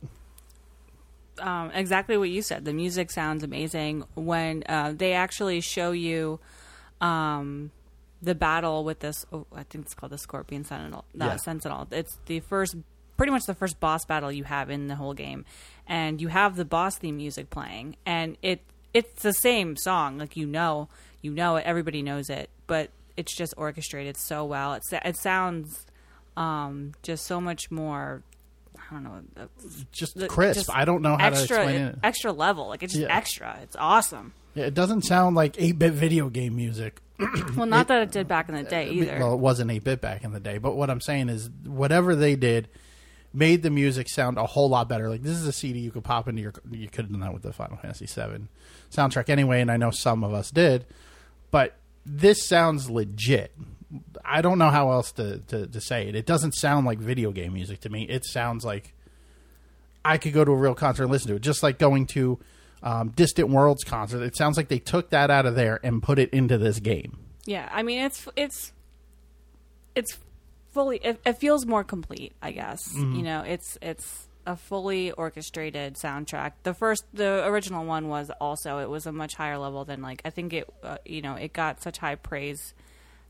um, 1.42 1.72
exactly 1.74 2.18
what 2.18 2.30
you 2.30 2.42
said. 2.42 2.66
The 2.66 2.74
music 2.74 3.12
sounds 3.12 3.44
amazing 3.44 4.04
when 4.16 4.64
uh, 4.68 4.94
they 4.96 5.14
actually 5.14 5.62
show 5.62 5.92
you 5.92 6.40
um, 7.00 7.72
the 8.22 8.36
battle 8.36 8.84
with 8.84 9.00
this. 9.00 9.26
Oh, 9.32 9.46
I 9.56 9.64
think 9.64 9.86
it's 9.86 9.94
called 9.94 10.12
the 10.12 10.18
Scorpion 10.18 10.66
Sentinel. 10.66 11.06
Not 11.14 11.26
Yeah. 11.28 11.36
Sentinel. 11.38 11.88
It's 11.92 12.18
the 12.26 12.42
first, 12.42 12.76
pretty 13.20 13.32
much 13.32 13.46
the 13.46 13.54
first 13.54 13.80
boss 13.80 14.06
battle 14.06 14.32
you 14.32 14.46
have 14.46 14.70
in 14.72 14.88
the 14.88 14.96
whole 14.96 15.14
game, 15.14 15.46
and 15.88 16.20
you 16.22 16.30
have 16.30 16.56
the 16.56 16.66
boss 16.66 16.98
theme 16.98 17.18
music 17.18 17.50
playing, 17.52 17.96
and 18.06 18.38
it 18.42 18.62
it's 18.94 19.22
the 19.22 19.34
same 19.34 19.76
song. 19.78 20.18
Like 20.18 20.36
you 20.36 20.48
know, 20.48 20.88
you 21.22 21.32
know 21.32 21.58
it. 21.58 21.66
Everybody 21.66 22.02
knows 22.02 22.30
it, 22.30 22.50
but 22.66 22.90
it's 23.18 23.36
just 23.36 23.54
orchestrated 23.58 24.18
so 24.18 24.46
well. 24.46 24.74
It—it 24.74 25.18
sounds 25.18 25.86
um, 26.38 26.94
just 27.04 27.26
so 27.26 27.40
much 27.40 27.70
more. 27.70 28.24
I 28.90 28.94
don't 28.94 29.04
know. 29.04 29.22
uh, 29.38 29.46
Just 29.92 30.18
crisp. 30.30 30.62
just 30.62 30.76
I 30.76 30.86
don't 30.86 31.02
know 31.02 31.16
how 31.18 31.28
extra, 31.28 31.58
to 31.58 31.64
explain 31.64 31.82
it. 31.88 32.00
Extra 32.02 32.32
level, 32.32 32.70
like 32.70 32.82
it's 32.82 32.94
just 32.94 33.06
Yeah. 33.08 33.16
extra. 33.16 33.60
It's 33.62 33.76
awesome. 33.78 34.34
Yeah, 34.56 34.66
it 34.66 34.74
doesn't 34.74 35.04
sound 35.04 35.36
like 35.36 35.56
8 35.62 35.78
bit 35.78 35.94
video 35.94 36.30
game 36.30 36.56
music. 36.56 37.00
Well, 37.56 37.66
not 37.68 37.88
that 37.90 38.02
it 38.02 38.12
did 38.12 38.28
back 38.28 38.48
in 38.50 38.56
the 38.56 38.64
day 38.64 38.90
either. 38.90 39.18
Well, 39.20 39.34
it 39.34 39.40
wasn't 39.40 39.70
8 39.70 39.84
bit 39.84 40.02
back 40.02 40.24
in 40.24 40.32
the 40.32 40.40
day, 40.40 40.58
but 40.58 40.76
what 40.76 40.90
I'm 40.90 41.02
saying 41.02 41.30
is 41.30 41.50
whatever 41.66 42.16
they 42.16 42.36
did 42.36 42.68
made 43.34 43.64
the 43.64 43.70
music 43.70 44.10
sound 44.10 44.38
a 44.38 44.46
whole 44.46 44.70
lot 44.70 44.90
better. 44.90 45.10
Like 45.10 45.24
this 45.24 45.38
is 45.38 45.48
a 45.48 45.52
CD 45.52 45.80
you 45.80 45.92
could 45.92 46.04
pop 46.04 46.28
into 46.28 46.42
your 46.42 46.54
you 46.72 46.90
could 46.90 47.06
have 47.06 47.12
done 47.12 47.22
that 47.22 47.34
with 47.34 47.44
the 47.44 47.54
Final 47.54 47.78
Fantasy 47.78 48.06
VII 48.06 48.48
soundtrack 48.92 49.30
anyway, 49.30 49.62
and 49.62 49.72
I 49.72 49.78
know 49.78 49.92
some 49.92 50.24
of 50.24 50.34
us 50.34 50.52
did, 50.52 50.86
but 51.52 51.76
this 52.06 52.48
sounds 52.48 52.90
legit. 52.90 53.54
I 54.24 54.42
don't 54.42 54.60
know 54.60 54.70
how 54.70 54.92
else 54.92 55.12
to, 55.14 55.40
to, 55.48 55.66
to 55.68 55.82
say 55.82 56.08
it. 56.08 56.16
It 56.16 56.26
doesn't 56.26 56.54
sound 56.54 56.86
like 56.86 57.00
video 57.00 57.32
game 57.32 57.54
music 57.54 57.82
to 57.82 57.90
me. 57.90 58.04
It 58.04 58.24
sounds 58.26 58.64
like 58.64 58.94
I 60.06 60.18
could 60.18 60.34
go 60.34 60.46
to 60.46 60.52
a 60.52 60.56
real 60.56 60.76
concert 60.76 61.04
and 61.04 61.12
listen 61.12 61.30
to 61.30 61.36
it, 61.36 61.42
just 61.42 61.64
like 61.64 61.80
going 61.80 62.06
to 62.08 62.40
um, 62.84 63.10
Distant 63.10 63.50
Worlds 63.50 63.84
concert. 63.84 64.22
It 64.22 64.36
sounds 64.38 64.58
like 64.58 64.68
they 64.68 64.80
took 64.80 65.10
that 65.10 65.32
out 65.32 65.46
of 65.46 65.56
there 65.56 65.80
and 65.84 66.02
put 66.04 66.20
it 66.20 66.30
into 66.32 66.58
this 66.58 66.80
game. 66.80 67.18
yeah, 67.46 67.68
I 67.72 67.84
mean 67.84 68.00
it's 68.00 68.28
it's 68.36 68.74
it's 69.96 70.18
fully. 70.72 70.98
It, 70.98 71.20
it 71.26 71.34
feels 71.34 71.66
more 71.66 71.84
complete, 71.84 72.34
I 72.42 72.52
guess. 72.52 72.82
Mm-hmm. 72.94 73.16
You 73.16 73.24
know, 73.24 73.42
it's 73.42 73.78
it's 73.82 74.28
a 74.46 74.56
fully 74.56 75.12
orchestrated 75.12 75.96
soundtrack. 75.96 76.54
The 76.64 76.74
first, 76.74 77.04
the 77.14 77.46
original 77.46 77.86
one 77.86 78.08
was 78.08 78.32
also. 78.42 78.80
It 78.80 78.90
was 78.90 79.06
a 79.06 79.12
much 79.12 79.36
higher 79.36 79.58
level 79.58 79.86
than 79.86 80.02
like 80.02 80.22
I 80.26 80.30
think 80.30 80.54
it. 80.54 80.74
Uh, 80.84 80.98
you 81.06 81.22
know, 81.22 81.36
it 81.36 81.54
got 81.54 81.82
such 81.82 81.98
high 81.98 82.16
praise. 82.16 82.74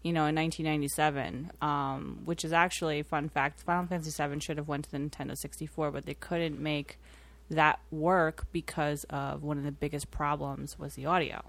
You 0.01 0.13
know, 0.13 0.27
in 0.27 0.35
1997, 0.35 1.51
um, 1.61 2.21
which 2.23 2.45
is 2.45 2.53
actually 2.53 3.03
fun 3.03 3.27
fact. 3.27 3.61
Final 3.63 3.85
Fantasy 3.85 4.11
VII 4.11 4.39
should 4.39 4.55
have 4.55 4.69
went 4.69 4.85
to 4.85 4.91
the 4.91 4.97
Nintendo 4.97 5.35
64, 5.37 5.91
but 5.91 6.05
they 6.05 6.13
couldn't 6.13 6.57
make 6.57 6.97
that 7.49 7.79
work 7.91 8.45
because 8.53 9.03
of 9.09 9.43
one 9.43 9.57
of 9.57 9.65
the 9.65 9.73
biggest 9.73 10.09
problems 10.09 10.79
was 10.79 10.93
the 10.93 11.05
audio. 11.05 11.43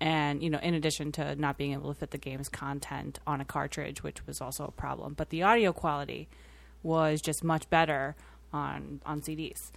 And, 0.00 0.42
you 0.42 0.48
know, 0.48 0.58
in 0.58 0.72
addition 0.74 1.12
to 1.12 1.34
not 1.36 1.58
being 1.58 1.72
able 1.74 1.92
to 1.92 1.98
fit 1.98 2.10
the 2.10 2.18
game's 2.18 2.48
content 2.48 3.18
on 3.26 3.40
a 3.40 3.44
cartridge, 3.44 4.02
which 4.02 4.26
was 4.26 4.40
also 4.40 4.64
a 4.64 4.70
problem, 4.70 5.12
but 5.14 5.28
the 5.30 5.42
audio 5.42 5.72
quality 5.72 6.28
was 6.82 7.20
just 7.20 7.44
much 7.44 7.68
better 7.68 8.16
on 8.52 9.00
on 9.04 9.20
CDs. 9.20 9.70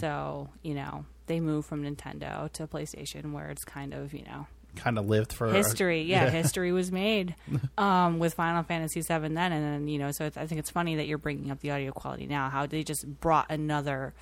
So, 0.00 0.50
you 0.62 0.74
know, 0.74 1.06
they 1.26 1.40
moved 1.40 1.66
from 1.66 1.82
Nintendo 1.82 2.52
to 2.52 2.66
PlayStation 2.66 3.32
where 3.32 3.48
it's 3.48 3.64
kind 3.64 3.94
of, 3.94 4.12
you 4.12 4.24
know, 4.24 4.46
Kind 4.76 4.98
of 4.98 5.06
lived 5.06 5.32
for 5.34 5.52
history. 5.52 6.02
Yeah, 6.02 6.30
history 6.30 6.72
was 6.72 6.90
made 6.90 7.34
um, 7.78 8.18
with 8.18 8.34
Final 8.34 8.62
Fantasy 8.62 9.00
VII 9.02 9.28
then, 9.28 9.52
and 9.52 9.64
then 9.64 9.88
you 9.88 9.98
know. 9.98 10.12
So 10.12 10.24
it's, 10.24 10.36
I 10.38 10.46
think 10.46 10.60
it's 10.60 10.70
funny 10.70 10.96
that 10.96 11.06
you're 11.06 11.18
bringing 11.18 11.50
up 11.50 11.60
the 11.60 11.70
audio 11.72 11.92
quality 11.92 12.26
now. 12.26 12.48
How 12.48 12.64
they 12.66 12.82
just 12.82 13.06
brought 13.20 13.50
another, 13.50 14.14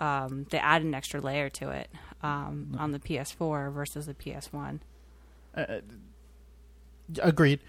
um, 0.00 0.46
they 0.50 0.58
add 0.58 0.82
an 0.82 0.94
extra 0.94 1.20
layer 1.20 1.50
to 1.50 1.70
it 1.70 1.88
um, 2.22 2.74
on 2.78 2.90
the 2.90 2.98
PS4 2.98 3.72
versus 3.72 4.06
the 4.06 4.14
PS1. 4.14 4.80
Agreed. 7.22 7.60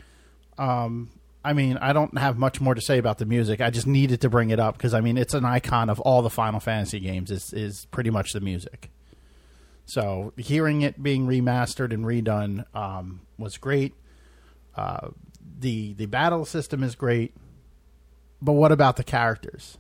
Um, 0.57 1.11
I 1.43 1.53
mean, 1.53 1.77
I 1.77 1.93
don't 1.93 2.17
have 2.17 2.38
much 2.38 2.61
more 2.61 2.73
to 2.73 2.81
say 2.81 2.97
about 2.97 3.17
the 3.17 3.25
music. 3.25 3.61
I 3.61 3.69
just 3.69 3.88
needed 3.88 4.21
to 4.21 4.29
bring 4.29 4.50
it 4.51 4.59
up 4.59 4.77
because 4.77 4.93
I 4.93 5.01
mean, 5.01 5.17
it's 5.17 5.33
an 5.33 5.43
icon 5.43 5.89
of 5.89 6.00
all 6.00 6.21
the 6.21 6.29
Final 6.29 6.59
Fantasy 6.59 7.00
games. 7.00 7.31
Is 7.31 7.51
is 7.51 7.85
pretty 7.85 8.11
much 8.11 8.33
the 8.33 8.41
music. 8.41 8.91
So 9.85 10.33
hearing 10.38 10.83
it 10.83 11.01
being 11.01 11.27
remastered 11.27 11.93
and 11.93 12.05
redone 12.05 12.63
um, 12.75 13.21
was 13.38 13.57
great. 13.57 13.93
Uh, 14.75 15.09
the 15.59 15.93
the 15.95 16.05
battle 16.05 16.45
system 16.45 16.83
is 16.83 16.95
great, 16.95 17.33
but 18.41 18.53
what 18.53 18.71
about 18.71 18.97
the 18.97 19.03
characters? 19.03 19.79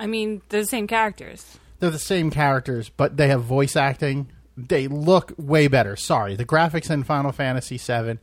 I 0.00 0.06
mean, 0.06 0.42
they're 0.48 0.62
the 0.62 0.66
same 0.66 0.86
characters. 0.86 1.58
They're 1.80 1.90
the 1.90 1.98
same 1.98 2.30
characters, 2.30 2.88
but 2.88 3.16
they 3.16 3.28
have 3.28 3.42
voice 3.42 3.76
acting 3.76 4.30
they 4.56 4.88
look 4.88 5.32
way 5.38 5.68
better. 5.68 5.94
Sorry, 5.94 6.34
the 6.34 6.44
graphics 6.44 6.90
in 6.90 7.04
Final 7.04 7.30
Fantasy 7.30 7.78
VII 7.78 8.18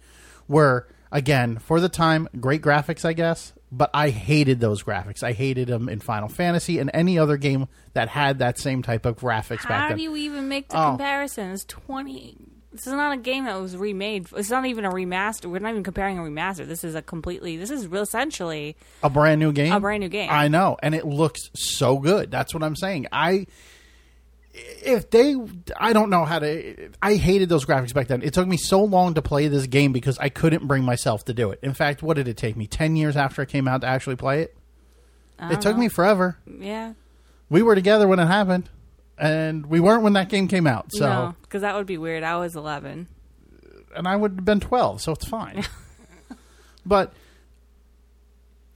were 0.49 0.85
again 1.11 1.57
for 1.59 1.79
the 1.79 1.87
time 1.87 2.27
great 2.41 2.61
graphics, 2.61 3.05
I 3.05 3.13
guess. 3.13 3.53
But 3.71 3.89
I 3.93 4.09
hated 4.09 4.59
those 4.59 4.83
graphics. 4.83 5.23
I 5.23 5.31
hated 5.33 5.69
them 5.69 5.87
in 5.89 5.99
Final 6.01 6.27
Fantasy 6.29 6.77
and 6.79 6.91
any 6.93 7.17
other 7.17 7.35
game 7.37 7.67
that 7.93 8.09
had 8.09 8.39
that 8.39 8.59
same 8.59 8.81
type 8.83 9.05
of 9.05 9.15
graphics 9.17 9.63
back 9.63 9.81
How 9.81 9.87
then. 9.89 9.97
do 9.97 10.03
you 10.03 10.15
even 10.17 10.47
make 10.49 10.69
the 10.69 10.77
Oh. 10.81 10.89
comparison? 10.91 11.51
It's 11.51 11.63
twenty. 11.65 12.37
This 12.75 12.87
is 12.87 12.93
not 12.93 13.13
a 13.13 13.17
game 13.17 13.45
that 13.45 13.55
was 13.59 13.77
remade. 13.77 14.27
It's 14.35 14.49
not 14.49 14.65
even 14.65 14.85
a 14.85 14.91
remaster. 14.91 15.45
We're 15.45 15.59
not 15.59 15.71
even 15.71 15.83
comparing 15.83 16.17
a 16.17 16.21
remaster. 16.21 16.67
This 16.67 16.83
is 16.83 16.93
a 16.95 17.01
completely. 17.01 17.57
This 17.57 17.69
is 17.69 17.87
real 17.87 18.03
essentially 18.03 18.75
a 19.01 19.09
brand 19.09 19.39
new 19.39 19.51
game. 19.51 19.71
a 19.71 19.79
brand 19.79 20.01
new 20.01 20.09
game. 20.09 20.29
I 20.29 20.47
know, 20.47 20.77
and 20.83 20.93
it 20.93 21.05
looks 21.05 21.49
so 21.53 21.99
good. 21.99 22.31
That's 22.31 22.53
what 22.53 22.63
I'm 22.63 22.75
saying. 22.75 23.07
I 23.11 23.47
if 24.53 25.09
they 25.09 25.35
I 25.77 25.93
don't 25.93 26.09
know 26.09 26.25
how 26.25 26.39
to 26.39 26.89
I 27.01 27.15
hated 27.15 27.49
those 27.49 27.65
graphics 27.65 27.93
back 27.93 28.07
then. 28.07 28.21
It 28.21 28.33
took 28.33 28.47
me 28.47 28.57
so 28.57 28.83
long 28.83 29.13
to 29.15 29.21
play 29.21 29.47
this 29.47 29.67
game 29.67 29.91
because 29.91 30.17
I 30.17 30.29
couldn't 30.29 30.67
bring 30.67 30.83
myself 30.83 31.25
to 31.25 31.33
do 31.33 31.51
it. 31.51 31.59
In 31.61 31.73
fact, 31.73 32.01
what 32.01 32.15
did 32.15 32.27
it 32.27 32.37
take 32.37 32.55
me? 32.55 32.67
10 32.67 32.95
years 32.95 33.17
after 33.17 33.41
it 33.41 33.49
came 33.49 33.67
out 33.67 33.81
to 33.81 33.87
actually 33.87 34.15
play 34.15 34.41
it? 34.41 34.55
It 35.39 35.61
took 35.61 35.75
know. 35.75 35.81
me 35.81 35.89
forever. 35.89 36.37
Yeah. 36.59 36.93
We 37.49 37.61
were 37.61 37.75
together 37.75 38.07
when 38.07 38.19
it 38.19 38.25
happened, 38.25 38.69
and 39.17 39.65
we 39.65 39.79
weren't 39.79 40.03
when 40.03 40.13
that 40.13 40.29
game 40.29 40.47
came 40.47 40.67
out. 40.67 40.91
So, 40.91 41.07
no, 41.07 41.35
because 41.41 41.61
that 41.61 41.75
would 41.75 41.87
be 41.87 41.97
weird. 41.97 42.23
I 42.23 42.37
was 42.37 42.55
eleven. 42.55 43.07
and 43.95 44.07
I 44.07 44.15
would 44.15 44.31
have 44.33 44.45
been 44.45 44.59
12, 44.59 45.01
so 45.01 45.13
it's 45.13 45.25
fine. 45.25 45.63
but 46.85 47.13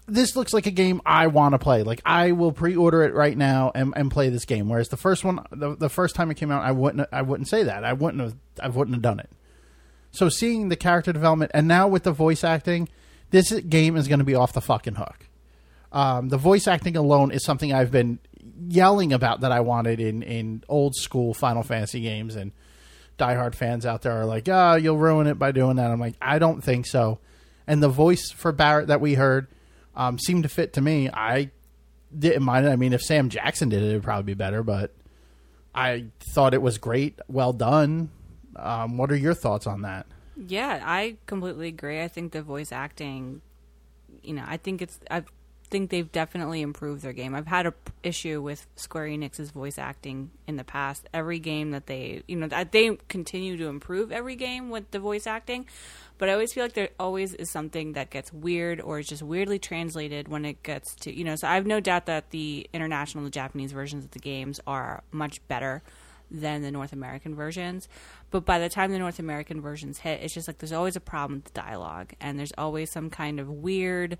this 0.07 0.35
looks 0.35 0.53
like 0.53 0.65
a 0.65 0.71
game 0.71 1.01
I 1.05 1.27
want 1.27 1.53
to 1.53 1.59
play. 1.59 1.83
Like 1.83 2.01
I 2.05 2.31
will 2.31 2.51
pre-order 2.51 3.03
it 3.03 3.13
right 3.13 3.37
now 3.37 3.71
and, 3.75 3.93
and 3.95 4.09
play 4.09 4.29
this 4.29 4.45
game. 4.45 4.69
Whereas 4.69 4.89
the 4.89 4.97
first 4.97 5.23
one, 5.23 5.39
the, 5.51 5.75
the 5.75 5.89
first 5.89 6.15
time 6.15 6.31
it 6.31 6.35
came 6.35 6.51
out, 6.51 6.63
I 6.63 6.71
wouldn't 6.71 7.07
I 7.11 7.21
wouldn't 7.21 7.47
say 7.47 7.63
that. 7.63 7.83
I 7.83 7.93
wouldn't 7.93 8.21
have 8.21 8.35
I 8.61 8.69
wouldn't 8.69 8.95
have 8.95 9.03
done 9.03 9.19
it. 9.19 9.29
So 10.11 10.29
seeing 10.29 10.69
the 10.69 10.75
character 10.75 11.13
development 11.13 11.51
and 11.53 11.67
now 11.67 11.87
with 11.87 12.03
the 12.03 12.11
voice 12.11 12.43
acting, 12.43 12.89
this 13.29 13.51
game 13.51 13.95
is 13.95 14.07
going 14.07 14.19
to 14.19 14.25
be 14.25 14.35
off 14.35 14.53
the 14.53 14.61
fucking 14.61 14.95
hook. 14.95 15.27
Um, 15.91 16.29
the 16.29 16.37
voice 16.37 16.67
acting 16.67 16.95
alone 16.95 17.31
is 17.31 17.43
something 17.43 17.73
I've 17.73 17.91
been 17.91 18.19
yelling 18.67 19.13
about 19.13 19.41
that 19.41 19.51
I 19.51 19.61
wanted 19.61 19.99
in 19.99 20.23
in 20.23 20.63
old 20.69 20.95
school 20.95 21.33
Final 21.33 21.63
Fantasy 21.63 22.01
games 22.01 22.35
and 22.35 22.51
diehard 23.17 23.53
fans 23.55 23.85
out 23.85 24.01
there 24.01 24.13
are 24.13 24.25
like, 24.25 24.47
"Ah, 24.49 24.75
you'll 24.75 24.97
ruin 24.97 25.27
it 25.27 25.37
by 25.37 25.51
doing 25.51 25.75
that." 25.75 25.91
I'm 25.91 25.99
like, 25.99 26.15
I 26.21 26.39
don't 26.39 26.61
think 26.63 26.85
so. 26.85 27.19
And 27.67 27.83
the 27.83 27.89
voice 27.89 28.31
for 28.31 28.51
Barret 28.51 28.87
that 28.87 29.01
we 29.01 29.13
heard 29.13 29.47
um, 29.95 30.17
seemed 30.17 30.43
to 30.43 30.49
fit 30.49 30.73
to 30.73 30.81
me. 30.81 31.09
I 31.09 31.51
didn't 32.17 32.43
mind 32.43 32.65
it. 32.65 32.69
I 32.69 32.75
mean, 32.75 32.93
if 32.93 33.01
Sam 33.01 33.29
Jackson 33.29 33.69
did 33.69 33.83
it, 33.83 33.91
it 33.91 33.93
would 33.93 34.03
probably 34.03 34.23
be 34.23 34.33
better. 34.33 34.63
But 34.63 34.93
I 35.75 36.05
thought 36.33 36.53
it 36.53 36.61
was 36.61 36.77
great, 36.77 37.19
well 37.27 37.53
done. 37.53 38.09
Um, 38.55 38.97
what 38.97 39.11
are 39.11 39.15
your 39.15 39.33
thoughts 39.33 39.67
on 39.67 39.83
that? 39.83 40.07
Yeah, 40.35 40.81
I 40.83 41.17
completely 41.25 41.67
agree. 41.67 42.01
I 42.01 42.07
think 42.07 42.31
the 42.31 42.41
voice 42.41 42.71
acting, 42.71 43.41
you 44.23 44.33
know, 44.33 44.43
I 44.47 44.57
think 44.57 44.81
it's. 44.81 44.99
I 45.11 45.23
think 45.69 45.89
they've 45.89 46.11
definitely 46.11 46.61
improved 46.61 47.01
their 47.01 47.13
game. 47.13 47.35
I've 47.35 47.47
had 47.47 47.65
a 47.65 47.71
p- 47.71 47.91
issue 48.03 48.41
with 48.41 48.65
Square 48.75 49.07
Enix's 49.07 49.51
voice 49.51 49.77
acting 49.77 50.31
in 50.47 50.55
the 50.55 50.63
past. 50.63 51.07
Every 51.13 51.39
game 51.39 51.71
that 51.71 51.87
they, 51.87 52.23
you 52.27 52.35
know, 52.35 52.47
that 52.47 52.71
they 52.71 52.95
continue 53.07 53.57
to 53.57 53.67
improve 53.67 54.11
every 54.11 54.35
game 54.35 54.69
with 54.69 54.91
the 54.91 54.99
voice 54.99 55.27
acting, 55.27 55.65
but 56.17 56.29
I 56.29 56.33
always 56.33 56.53
feel 56.53 56.65
like 56.65 56.73
there 56.73 56.89
always 56.99 57.33
is 57.33 57.49
something 57.49 57.93
that 57.93 58.09
gets 58.09 58.33
weird 58.33 58.81
or 58.81 58.99
is 58.99 59.07
just 59.07 59.23
weirdly 59.23 59.59
translated 59.59 60.27
when 60.27 60.45
it 60.45 60.61
gets 60.63 60.95
to, 60.95 61.15
you 61.15 61.23
know. 61.23 61.35
So 61.35 61.47
I 61.47 61.55
have 61.55 61.65
no 61.65 61.79
doubt 61.79 62.07
that 62.07 62.31
the 62.31 62.69
international, 62.73 63.23
the 63.23 63.29
Japanese 63.29 63.71
versions 63.71 64.05
of 64.05 64.11
the 64.11 64.19
games 64.19 64.59
are 64.67 65.03
much 65.11 65.45
better 65.47 65.81
than 66.31 66.61
the 66.61 66.71
North 66.71 66.93
American 66.93 67.35
versions. 67.35 67.87
But 68.31 68.45
by 68.45 68.59
the 68.59 68.69
time 68.69 68.91
the 68.91 68.99
North 68.99 69.19
American 69.19 69.61
versions 69.61 69.99
hit, 69.99 70.21
it's 70.21 70.33
just 70.33 70.47
like 70.47 70.59
there's 70.59 70.73
always 70.73 70.95
a 70.95 71.01
problem 71.01 71.39
with 71.39 71.53
the 71.53 71.61
dialogue, 71.61 72.13
and 72.19 72.37
there's 72.37 72.53
always 72.57 72.91
some 72.91 73.09
kind 73.09 73.39
of 73.39 73.49
weird 73.49 74.17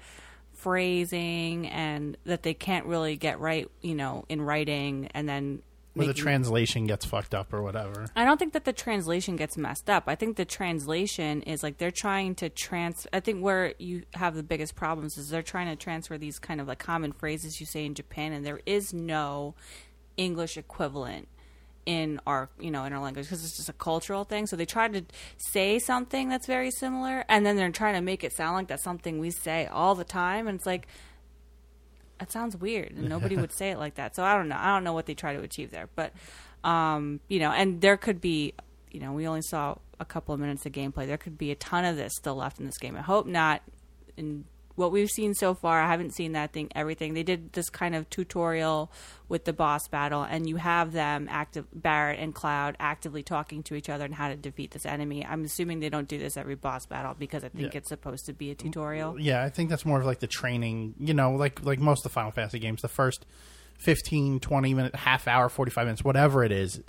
phrasing, 0.59 1.67
and 1.67 2.17
that 2.25 2.43
they 2.43 2.53
can't 2.53 2.85
really 2.85 3.15
get 3.15 3.39
right, 3.39 3.69
you 3.81 3.95
know, 3.95 4.25
in 4.29 4.41
writing, 4.41 5.09
and 5.13 5.27
then. 5.27 5.61
Where 5.93 6.07
the 6.07 6.13
translation 6.13 6.85
gets 6.85 7.03
fucked 7.03 7.33
up 7.33 7.51
or 7.51 7.61
whatever. 7.61 8.05
I 8.15 8.23
don't 8.23 8.37
think 8.37 8.53
that 8.53 8.63
the 8.63 8.71
translation 8.71 9.35
gets 9.35 9.57
messed 9.57 9.89
up. 9.89 10.03
I 10.07 10.15
think 10.15 10.37
the 10.37 10.45
translation 10.45 11.41
is 11.41 11.63
like 11.63 11.77
they're 11.77 11.91
trying 11.91 12.35
to 12.35 12.49
trans. 12.49 13.07
I 13.11 13.19
think 13.19 13.43
where 13.43 13.73
you 13.79 14.03
have 14.13 14.35
the 14.35 14.43
biggest 14.43 14.75
problems 14.75 15.17
is 15.17 15.29
they're 15.29 15.41
trying 15.41 15.67
to 15.67 15.75
transfer 15.75 16.17
these 16.17 16.39
kind 16.39 16.61
of 16.61 16.67
like 16.67 16.79
common 16.79 17.11
phrases 17.11 17.59
you 17.59 17.65
say 17.65 17.85
in 17.85 17.95
Japan, 17.95 18.31
and 18.31 18.45
there 18.45 18.61
is 18.65 18.93
no 18.93 19.55
English 20.15 20.57
equivalent 20.57 21.27
in 21.89 22.21
our 22.27 22.49
you 22.59 22.69
know 22.69 22.85
in 22.85 22.93
our 22.93 22.99
language 22.99 23.25
because 23.25 23.43
it's 23.43 23.57
just 23.57 23.67
a 23.67 23.73
cultural 23.73 24.23
thing. 24.23 24.45
So 24.45 24.55
they 24.55 24.67
try 24.67 24.87
to 24.89 25.03
say 25.37 25.79
something 25.79 26.29
that's 26.29 26.45
very 26.45 26.69
similar, 26.69 27.25
and 27.27 27.43
then 27.43 27.55
they're 27.55 27.71
trying 27.71 27.95
to 27.95 28.01
make 28.01 28.23
it 28.23 28.31
sound 28.31 28.53
like 28.53 28.67
that's 28.67 28.83
something 28.83 29.17
we 29.17 29.31
say 29.31 29.65
all 29.65 29.95
the 29.95 30.03
time, 30.03 30.47
and 30.47 30.55
it's 30.55 30.67
like 30.67 30.85
it 32.21 32.31
sounds 32.31 32.55
weird 32.55 32.91
and 32.91 33.09
nobody 33.09 33.35
would 33.37 33.51
say 33.51 33.71
it 33.71 33.79
like 33.79 33.95
that. 33.95 34.15
So 34.15 34.23
i 34.23 34.35
don't 34.35 34.49
know. 34.49 34.57
I 34.59 34.67
don't 34.67 34.83
know 34.83 34.93
what 34.93 35.07
they 35.07 35.15
try 35.15 35.33
to 35.33 35.41
achieve 35.41 35.71
there. 35.71 35.89
But 35.95 36.13
um 36.63 37.21
you 37.27 37.39
know 37.39 37.51
and 37.51 37.81
there 37.81 37.97
could 37.97 38.21
be 38.21 38.53
you 38.91 38.99
know 38.99 39.13
we 39.13 39.25
only 39.25 39.41
saw 39.41 39.75
a 39.99 40.05
couple 40.05 40.35
of 40.35 40.39
minutes 40.39 40.65
of 40.67 40.71
gameplay. 40.71 41.07
There 41.07 41.17
could 41.17 41.39
be 41.39 41.49
a 41.49 41.55
ton 41.55 41.85
of 41.85 41.95
this 41.95 42.15
still 42.15 42.35
left 42.35 42.59
in 42.59 42.67
this 42.67 42.77
game. 42.77 42.95
I 42.95 43.01
hope 43.01 43.25
not 43.25 43.63
in 44.15 44.45
what 44.79 44.91
we've 44.91 45.09
seen 45.09 45.33
so 45.33 45.53
far 45.53 45.81
i 45.81 45.87
haven't 45.87 46.11
seen 46.11 46.31
that 46.31 46.53
thing 46.53 46.69
everything 46.73 47.13
they 47.13 47.23
did 47.23 47.51
this 47.53 47.69
kind 47.69 47.93
of 47.93 48.09
tutorial 48.09 48.91
with 49.27 49.45
the 49.45 49.53
boss 49.53 49.87
battle 49.87 50.23
and 50.23 50.47
you 50.47 50.55
have 50.55 50.93
them 50.93 51.27
active 51.29 51.65
barret 51.73 52.17
and 52.19 52.33
cloud 52.33 52.75
actively 52.79 53.21
talking 53.21 53.61
to 53.61 53.75
each 53.75 53.89
other 53.89 54.05
and 54.05 54.15
how 54.15 54.27
to 54.29 54.35
defeat 54.35 54.71
this 54.71 54.85
enemy 54.85 55.25
i'm 55.25 55.43
assuming 55.43 55.79
they 55.79 55.89
don't 55.89 56.07
do 56.07 56.17
this 56.17 56.37
every 56.37 56.55
boss 56.55 56.85
battle 56.85 57.15
because 57.19 57.43
i 57.43 57.49
think 57.49 57.73
Yeah. 57.73 57.79
it's 57.79 57.89
supposed 57.89 58.25
to 58.27 58.33
be 58.33 58.51
a 58.51 58.55
tutorial 58.55 59.19
Yeah, 59.19 59.43
I 59.43 59.49
think 59.49 59.69
that's 59.69 59.85
more 59.85 59.99
of 59.99 60.05
like 60.05 60.19
the 60.19 60.27
training, 60.27 60.95
you 60.99 61.13
know, 61.13 61.31
like 61.35 61.63
like 61.63 61.79
most 61.79 61.99
of 62.05 62.11
the 62.11 62.13
Final 62.13 62.31
Fantasy 62.31 62.59
games, 62.59 62.81
the 62.81 62.87
first 62.87 63.25
15, 63.79 64.39
20 64.39 64.73
minute, 64.73 64.95
half 64.95 65.27
hour, 65.27 65.49
45 65.49 65.85
minutes, 65.85 66.03
whatever 66.03 66.43
it 66.43 66.51
is, 66.51 66.81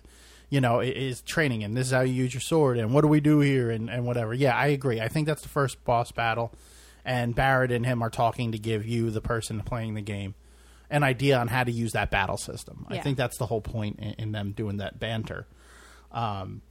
you 0.48 0.60
know, 0.60 0.80
is 0.80 1.22
training 1.22 1.62
and 1.64 1.76
this 1.76 1.86
is 1.88 1.92
how 1.92 2.00
you 2.00 2.12
use 2.14 2.34
your 2.34 2.40
sword 2.40 2.78
and 2.78 2.92
what 2.94 3.02
do 3.02 3.08
we 3.08 3.20
do 3.20 3.40
here 3.40 3.70
and, 3.70 3.88
and 3.90 4.04
whatever. 4.06 4.34
Yeah, 4.34 4.56
I 4.56 4.68
agree. 4.68 5.00
I 5.00 5.08
think 5.08 5.26
that's 5.26 5.42
the 5.42 5.48
first 5.48 5.82
boss 5.84 6.10
battle 6.12 6.52
and 7.04 7.34
Barret 7.34 7.72
and 7.72 7.84
him 7.84 8.02
are 8.02 8.10
talking 8.10 8.52
to 8.52 8.58
give 8.58 8.86
you, 8.86 9.10
the 9.10 9.20
person 9.20 9.60
playing 9.60 9.94
the 9.94 10.02
game, 10.02 10.34
an 10.90 11.02
idea 11.02 11.38
on 11.38 11.48
how 11.48 11.64
to 11.64 11.72
use 11.72 11.92
that 11.92 12.10
battle 12.10 12.36
system. 12.36 12.86
I 12.88 12.98
think 12.98 13.16
that's 13.16 13.38
the 13.38 13.46
whole 13.46 13.60
point 13.60 13.98
in, 13.98 14.14
in 14.18 14.32
them 14.32 14.52
doing 14.52 14.78
that 14.78 14.98
banter. 14.98 15.46
Um, 16.12 16.62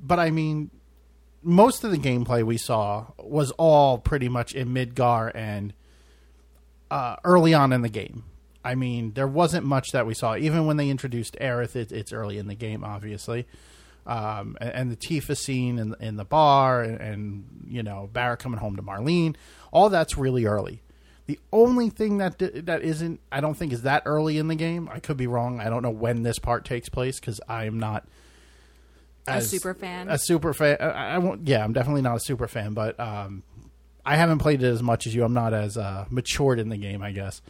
but 0.00 0.18
I 0.18 0.30
mean, 0.30 0.70
most 1.42 1.84
of 1.84 1.90
the 1.90 1.98
gameplay 1.98 2.42
we 2.42 2.58
saw 2.58 3.06
was 3.18 3.52
all 3.52 3.98
pretty 3.98 4.28
much 4.28 4.54
in 4.54 4.68
Midgar 4.68 5.30
and 5.34 5.72
uh, 6.90 7.16
early 7.24 7.54
on 7.54 7.72
in 7.72 7.82
the 7.82 7.88
game. 7.88 8.24
I 8.64 8.74
mean, 8.74 9.12
there 9.12 9.28
wasn't 9.28 9.64
much 9.64 9.92
that 9.92 10.06
we 10.06 10.14
saw. 10.14 10.36
Even 10.36 10.66
when 10.66 10.76
they 10.76 10.90
introduced 10.90 11.36
Aerith, 11.40 11.76
it, 11.76 11.92
it's 11.92 12.12
early 12.12 12.38
in 12.38 12.48
the 12.48 12.54
game, 12.54 12.84
obviously. 12.84 13.46
Um, 14.08 14.56
and, 14.60 14.90
the 14.90 14.96
Tifa 14.96 15.36
scene 15.36 15.78
in, 15.78 15.94
in 16.00 16.16
the 16.16 16.24
bar, 16.24 16.82
and, 16.82 16.98
and 16.98 17.66
you 17.68 17.82
know 17.82 18.08
Barret 18.10 18.40
coming 18.40 18.58
home 18.58 18.76
to 18.76 18.82
Marlene, 18.82 19.36
all 19.70 19.90
that's 19.90 20.16
really 20.16 20.46
early. 20.46 20.82
The 21.26 21.38
only 21.52 21.90
thing 21.90 22.16
that 22.16 22.38
that 22.38 22.82
isn't, 22.82 23.20
I 23.30 23.40
don't 23.42 23.52
think, 23.54 23.72
is 23.74 23.82
that 23.82 24.04
early 24.06 24.38
in 24.38 24.48
the 24.48 24.54
game. 24.54 24.88
I 24.90 24.98
could 24.98 25.18
be 25.18 25.26
wrong. 25.26 25.60
I 25.60 25.68
don't 25.68 25.82
know 25.82 25.90
when 25.90 26.22
this 26.22 26.38
part 26.38 26.64
takes 26.64 26.88
place 26.88 27.20
because 27.20 27.38
I 27.46 27.66
am 27.66 27.78
not 27.78 28.08
A 29.26 29.42
super 29.42 29.74
fan? 29.74 30.08
A 30.08 30.16
super 30.18 30.54
fan. 30.54 30.78
I, 30.80 31.16
I 31.16 31.18
won't. 31.18 31.46
Yeah, 31.46 31.62
I'm 31.62 31.74
definitely 31.74 32.00
not 32.02 32.16
a 32.16 32.20
super 32.20 32.48
fan, 32.48 32.72
but 32.72 32.98
um, 32.98 33.42
I 34.06 34.16
haven't 34.16 34.38
played 34.38 34.62
it 34.62 34.66
as 34.66 34.82
much 34.82 35.06
as 35.06 35.14
you. 35.14 35.22
I'm 35.22 35.34
not 35.34 35.52
as 35.52 35.76
uh, 35.76 36.06
matured 36.08 36.58
in 36.58 36.70
the 36.70 36.78
game, 36.78 37.02
I 37.02 37.12
guess. 37.12 37.42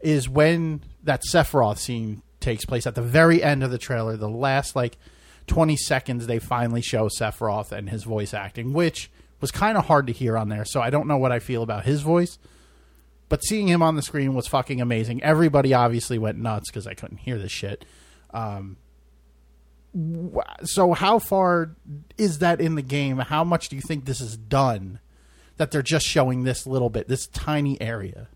Is 0.00 0.28
when 0.28 0.82
that 1.04 1.22
Sephiroth 1.32 1.78
scene 1.78 2.22
takes 2.40 2.64
place 2.64 2.86
at 2.86 2.96
the 2.96 3.02
very 3.02 3.42
end 3.42 3.62
of 3.62 3.70
the 3.70 3.78
trailer. 3.78 4.16
The 4.16 4.28
last 4.28 4.74
like 4.74 4.96
20 5.46 5.76
seconds, 5.76 6.26
they 6.26 6.38
finally 6.38 6.82
show 6.82 7.08
Sephiroth 7.08 7.72
and 7.72 7.90
his 7.90 8.04
voice 8.04 8.34
acting, 8.34 8.72
which 8.72 9.10
was 9.40 9.50
kind 9.50 9.76
of 9.76 9.86
hard 9.86 10.06
to 10.06 10.12
hear 10.12 10.36
on 10.36 10.48
there. 10.48 10.64
So 10.64 10.80
I 10.80 10.90
don't 10.90 11.08
know 11.08 11.16
what 11.16 11.32
I 11.32 11.38
feel 11.38 11.62
about 11.62 11.84
his 11.84 12.02
voice. 12.02 12.38
But 13.28 13.44
seeing 13.44 13.68
him 13.68 13.80
on 13.82 13.94
the 13.94 14.02
screen 14.02 14.34
was 14.34 14.48
fucking 14.48 14.80
amazing. 14.80 15.22
Everybody 15.22 15.72
obviously 15.72 16.18
went 16.18 16.38
nuts 16.38 16.68
because 16.68 16.86
I 16.86 16.94
couldn't 16.94 17.18
hear 17.18 17.38
this 17.38 17.52
shit. 17.52 17.84
Um, 18.34 18.76
so 20.64 20.92
how 20.92 21.20
far 21.20 21.76
is 22.18 22.40
that 22.40 22.60
in 22.60 22.74
the 22.74 22.82
game? 22.82 23.18
How 23.18 23.44
much 23.44 23.68
do 23.68 23.76
you 23.76 23.82
think 23.82 24.04
this 24.04 24.20
is 24.20 24.36
done? 24.36 24.98
That 25.58 25.70
they're 25.70 25.82
just 25.82 26.06
showing 26.06 26.42
this 26.42 26.66
little 26.66 26.90
bit, 26.90 27.06
this 27.06 27.26
tiny 27.28 27.80
area. 27.80 28.28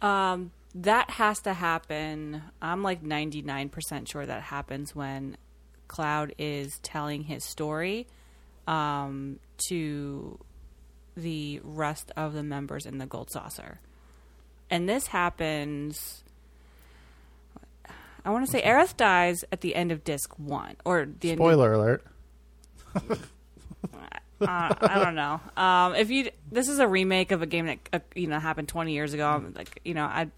Um, 0.00 0.52
that 0.74 1.10
has 1.10 1.40
to 1.40 1.52
happen. 1.52 2.42
I'm 2.62 2.82
like 2.82 3.02
99% 3.02 4.08
sure 4.08 4.24
that 4.24 4.42
happens 4.42 4.94
when 4.94 5.36
Cloud 5.88 6.34
is 6.38 6.78
telling 6.82 7.24
his 7.24 7.44
story 7.44 8.06
um, 8.66 9.38
to 9.68 10.38
the 11.16 11.60
rest 11.62 12.10
of 12.16 12.32
the 12.32 12.42
members 12.42 12.86
in 12.86 12.98
the 12.98 13.06
Gold 13.06 13.30
Saucer. 13.30 13.80
And 14.70 14.88
this 14.88 15.08
happens. 15.08 16.24
I 18.24 18.30
want 18.30 18.46
to 18.46 18.50
say 18.50 18.62
Aerith 18.62 18.96
dies 18.96 19.44
at 19.52 19.60
the 19.60 19.74
end 19.74 19.92
of 19.92 20.02
disc 20.02 20.32
one 20.38 20.76
or 20.84 21.06
the 21.20 21.30
end 21.30 21.40
of- 21.40 21.44
Spoiler 21.44 21.72
alert. 21.74 22.04
uh, 22.94 23.08
I 24.40 25.00
don't 25.02 25.14
know. 25.14 25.40
Um, 25.56 25.94
if 25.94 26.10
you 26.10 26.30
this 26.50 26.68
is 26.68 26.78
a 26.78 26.88
remake 26.88 27.32
of 27.32 27.42
a 27.42 27.46
game 27.46 27.66
that 27.66 27.78
uh, 27.92 27.98
you 28.14 28.26
know 28.28 28.38
happened 28.38 28.68
20 28.68 28.92
years 28.92 29.12
ago. 29.14 29.44
Like 29.54 29.80
you 29.84 29.94
know 29.94 30.04
I 30.04 30.28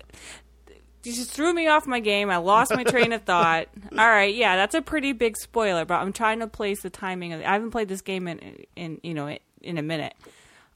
you 1.06 1.12
just 1.12 1.30
threw 1.30 1.54
me 1.54 1.68
off 1.68 1.86
my 1.86 2.00
game. 2.00 2.30
I 2.30 2.38
lost 2.38 2.74
my 2.74 2.82
train 2.82 3.12
of 3.12 3.22
thought. 3.22 3.68
All 3.92 4.08
right, 4.08 4.34
yeah, 4.34 4.56
that's 4.56 4.74
a 4.74 4.82
pretty 4.82 5.12
big 5.12 5.36
spoiler, 5.36 5.84
but 5.84 6.00
I'm 6.00 6.12
trying 6.12 6.40
to 6.40 6.48
place 6.48 6.82
the 6.82 6.90
timing 6.90 7.32
of. 7.32 7.40
I 7.40 7.52
haven't 7.52 7.70
played 7.70 7.88
this 7.88 8.02
game 8.02 8.26
in 8.26 8.64
in 8.74 9.00
you 9.02 9.14
know 9.14 9.36
in 9.62 9.78
a 9.78 9.82
minute, 9.82 10.14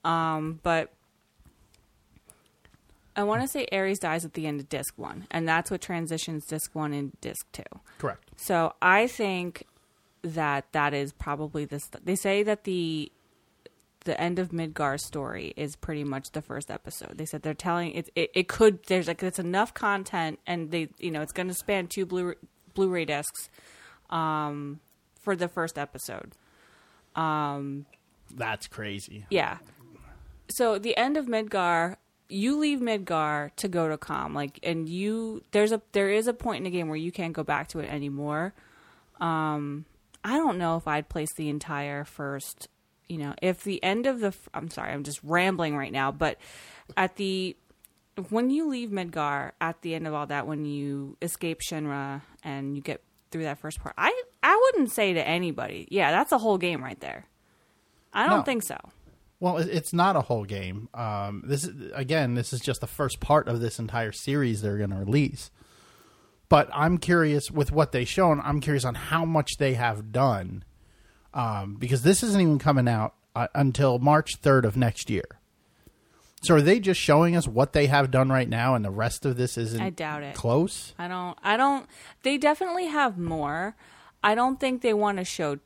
um, 0.04 0.60
but. 0.62 0.92
I 3.16 3.24
want 3.24 3.42
to 3.42 3.48
say 3.48 3.66
Aerith 3.72 3.98
dies 3.98 4.24
at 4.24 4.34
the 4.34 4.46
end 4.46 4.60
of 4.60 4.68
disc 4.68 4.94
one, 4.96 5.26
and 5.32 5.46
that's 5.46 5.70
what 5.70 5.80
transitions 5.80 6.46
disc 6.46 6.74
one 6.74 6.92
and 6.94 7.20
disc 7.20 7.44
two. 7.52 7.64
Correct. 7.98 8.30
So 8.36 8.72
I 8.80 9.08
think 9.08 9.66
that 10.22 10.72
that 10.72 10.94
is 10.94 11.12
probably 11.12 11.64
this. 11.64 11.90
They 12.02 12.14
say 12.14 12.44
that 12.44 12.64
the 12.64 13.10
the 14.04 14.18
end 14.20 14.38
of 14.38 14.50
Midgar's 14.50 15.06
story 15.06 15.52
is 15.56 15.76
pretty 15.76 16.04
much 16.04 16.30
the 16.32 16.42
first 16.42 16.70
episode. 16.70 17.18
They 17.18 17.26
said 17.26 17.42
they're 17.42 17.54
telling 17.54 17.92
it. 17.92 18.10
It, 18.14 18.30
it 18.34 18.48
could. 18.48 18.84
There's 18.86 19.08
like 19.08 19.22
it's 19.22 19.38
enough 19.38 19.74
content, 19.74 20.38
and 20.46 20.70
they 20.70 20.88
you 20.98 21.10
know 21.10 21.22
it's 21.22 21.32
going 21.32 21.48
to 21.48 21.54
span 21.54 21.86
two 21.86 22.06
blue 22.06 22.34
Blu-ray 22.74 23.04
discs 23.04 23.48
um, 24.08 24.80
for 25.20 25.36
the 25.36 25.48
first 25.48 25.78
episode. 25.78 26.32
Um, 27.14 27.86
That's 28.34 28.66
crazy. 28.66 29.26
Yeah. 29.30 29.58
So 30.48 30.78
the 30.78 30.96
end 30.96 31.16
of 31.16 31.26
Midgar, 31.26 31.96
you 32.28 32.58
leave 32.58 32.80
Midgar 32.80 33.50
to 33.56 33.68
go 33.68 33.88
to 33.88 33.98
Kalm, 33.98 34.34
like, 34.34 34.58
and 34.62 34.88
you 34.88 35.42
there's 35.52 35.72
a 35.72 35.82
there 35.92 36.10
is 36.10 36.26
a 36.26 36.32
point 36.32 36.58
in 36.58 36.64
the 36.64 36.70
game 36.70 36.88
where 36.88 36.96
you 36.96 37.12
can't 37.12 37.32
go 37.32 37.42
back 37.42 37.68
to 37.68 37.80
it 37.80 37.90
anymore. 37.90 38.54
Um, 39.20 39.84
I 40.24 40.36
don't 40.36 40.58
know 40.58 40.76
if 40.76 40.88
I'd 40.88 41.08
place 41.08 41.32
the 41.34 41.48
entire 41.48 42.04
first. 42.04 42.68
You 43.10 43.18
know, 43.18 43.34
if 43.42 43.64
the 43.64 43.82
end 43.82 44.06
of 44.06 44.20
the, 44.20 44.32
I'm 44.54 44.70
sorry, 44.70 44.92
I'm 44.92 45.02
just 45.02 45.20
rambling 45.24 45.76
right 45.76 45.92
now, 45.92 46.12
but 46.12 46.38
at 46.96 47.16
the 47.16 47.56
when 48.28 48.50
you 48.50 48.68
leave 48.68 48.90
Midgar 48.90 49.52
at 49.60 49.82
the 49.82 49.94
end 49.94 50.06
of 50.06 50.14
all 50.14 50.26
that, 50.26 50.46
when 50.46 50.64
you 50.64 51.16
escape 51.22 51.60
Shinra 51.60 52.22
and 52.44 52.76
you 52.76 52.82
get 52.82 53.02
through 53.30 53.42
that 53.44 53.58
first 53.58 53.80
part, 53.80 53.94
I 53.98 54.12
I 54.42 54.58
wouldn't 54.72 54.90
say 54.92 55.12
to 55.14 55.26
anybody, 55.26 55.88
yeah, 55.90 56.10
that's 56.12 56.32
a 56.32 56.38
whole 56.38 56.56
game 56.58 56.82
right 56.84 56.98
there. 57.00 57.26
I 58.12 58.26
don't 58.26 58.38
No. 58.38 58.42
think 58.44 58.62
so. 58.62 58.76
Well, 59.40 59.56
it's 59.56 59.92
not 59.92 60.16
a 60.16 60.20
whole 60.20 60.44
game. 60.44 60.88
Um, 60.94 61.42
this 61.46 61.64
is 61.64 61.90
again, 61.94 62.34
this 62.34 62.52
is 62.52 62.60
just 62.60 62.80
the 62.80 62.86
first 62.86 63.20
part 63.20 63.48
of 63.48 63.60
this 63.60 63.78
entire 63.78 64.12
series 64.12 64.60
they're 64.62 64.78
going 64.78 64.90
to 64.90 64.96
release. 64.96 65.50
But 66.48 66.68
I'm 66.74 66.98
curious 66.98 67.50
with 67.50 67.72
what 67.72 67.92
they've 67.92 68.08
shown. 68.08 68.40
I'm 68.44 68.60
curious 68.60 68.84
on 68.84 68.94
how 68.96 69.24
much 69.24 69.52
they 69.58 69.74
have 69.74 70.12
done, 70.12 70.64
um, 71.34 71.76
because 71.78 72.02
this 72.02 72.22
isn't 72.22 72.40
even 72.40 72.58
coming 72.58 72.88
out 72.88 73.14
uh, 73.34 73.48
until 73.54 73.98
March 73.98 74.40
3rd 74.42 74.64
of 74.64 74.76
next 74.76 75.10
year. 75.10 75.24
So 76.42 76.54
are 76.54 76.62
they 76.62 76.80
just 76.80 77.00
showing 77.00 77.36
us 77.36 77.46
what 77.46 77.74
they 77.74 77.86
have 77.86 78.10
done 78.10 78.30
right 78.30 78.48
now, 78.48 78.74
and 78.74 78.84
the 78.84 78.90
rest 78.90 79.26
of 79.26 79.36
this 79.36 79.58
isn't? 79.58 79.80
I 79.80 79.90
doubt 79.90 80.22
it. 80.22 80.34
Close. 80.34 80.94
I 80.98 81.06
don't. 81.06 81.36
I 81.42 81.56
don't. 81.58 81.86
They 82.22 82.38
definitely 82.38 82.86
have 82.86 83.18
more. 83.18 83.76
I 84.24 84.34
don't 84.34 84.58
think 84.58 84.80
they 84.80 84.94
want 84.94 85.18
to 85.18 85.24
show 85.24 85.58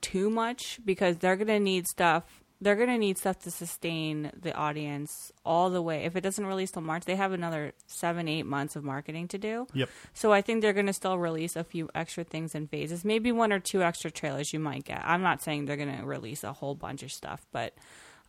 too 0.00 0.30
much 0.30 0.78
because 0.84 1.18
they're 1.18 1.36
gonna 1.36 1.58
need 1.58 1.88
stuff. 1.88 2.41
They're 2.62 2.76
gonna 2.76 2.96
need 2.96 3.18
stuff 3.18 3.40
to 3.40 3.50
sustain 3.50 4.30
the 4.40 4.54
audience 4.54 5.32
all 5.44 5.68
the 5.68 5.82
way. 5.82 6.04
If 6.04 6.14
it 6.14 6.20
doesn't 6.20 6.46
release 6.46 6.70
till 6.70 6.82
March, 6.82 7.04
they 7.04 7.16
have 7.16 7.32
another 7.32 7.72
seven, 7.88 8.28
eight 8.28 8.46
months 8.46 8.76
of 8.76 8.84
marketing 8.84 9.26
to 9.28 9.38
do. 9.38 9.66
Yep. 9.74 9.90
So 10.14 10.32
I 10.32 10.42
think 10.42 10.62
they're 10.62 10.72
gonna 10.72 10.92
still 10.92 11.18
release 11.18 11.56
a 11.56 11.64
few 11.64 11.90
extra 11.92 12.22
things 12.22 12.54
in 12.54 12.68
phases. 12.68 13.04
Maybe 13.04 13.32
one 13.32 13.52
or 13.52 13.58
two 13.58 13.82
extra 13.82 14.12
trailers 14.12 14.52
you 14.52 14.60
might 14.60 14.84
get. 14.84 15.02
I'm 15.04 15.22
not 15.22 15.42
saying 15.42 15.64
they're 15.64 15.76
gonna 15.76 16.06
release 16.06 16.44
a 16.44 16.52
whole 16.52 16.76
bunch 16.76 17.02
of 17.02 17.10
stuff, 17.12 17.44
but 17.52 17.74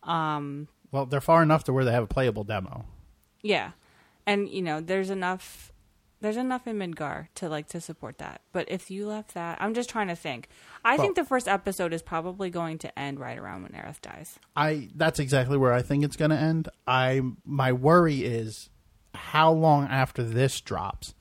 Um, 0.02 0.68
Well, 0.90 1.06
they're 1.06 1.20
far 1.22 1.42
enough 1.42 1.64
to 1.64 1.72
where 1.72 1.84
they 1.84 1.92
have 1.92 2.02
a 2.02 2.06
playable 2.06 2.44
demo. 2.44 2.84
Yeah, 3.40 3.70
and 4.26 4.48
you 4.48 4.62
know, 4.62 4.80
there's 4.80 5.10
enough. 5.10 5.72
There's 6.24 6.38
enough 6.38 6.66
in 6.66 6.78
Midgar 6.78 7.28
to 7.34 7.50
like 7.50 7.68
to 7.68 7.82
support 7.82 8.16
that. 8.16 8.40
But 8.50 8.70
if 8.70 8.90
you 8.90 9.06
left 9.06 9.34
that, 9.34 9.58
I'm 9.60 9.74
just 9.74 9.90
trying 9.90 10.08
to 10.08 10.16
think. 10.16 10.48
I 10.82 10.96
think 10.96 11.16
the 11.16 11.24
first 11.24 11.46
episode 11.46 11.92
is 11.92 12.00
probably 12.00 12.48
going 12.48 12.78
to 12.78 12.98
end 12.98 13.20
right 13.20 13.36
around 13.36 13.64
when 13.64 13.72
Aerith 13.72 14.00
dies. 14.00 14.38
I 14.56 14.88
that's 14.94 15.18
exactly 15.18 15.58
where 15.58 15.74
I 15.74 15.82
think 15.82 16.02
it's 16.02 16.16
going 16.16 16.30
to 16.30 16.38
end. 16.38 16.70
I 16.86 17.20
my 17.44 17.72
worry 17.72 18.24
is 18.24 18.70
how 19.14 19.52
long 19.52 19.86
after 19.86 20.22
this 20.22 20.62
drops 20.62 21.12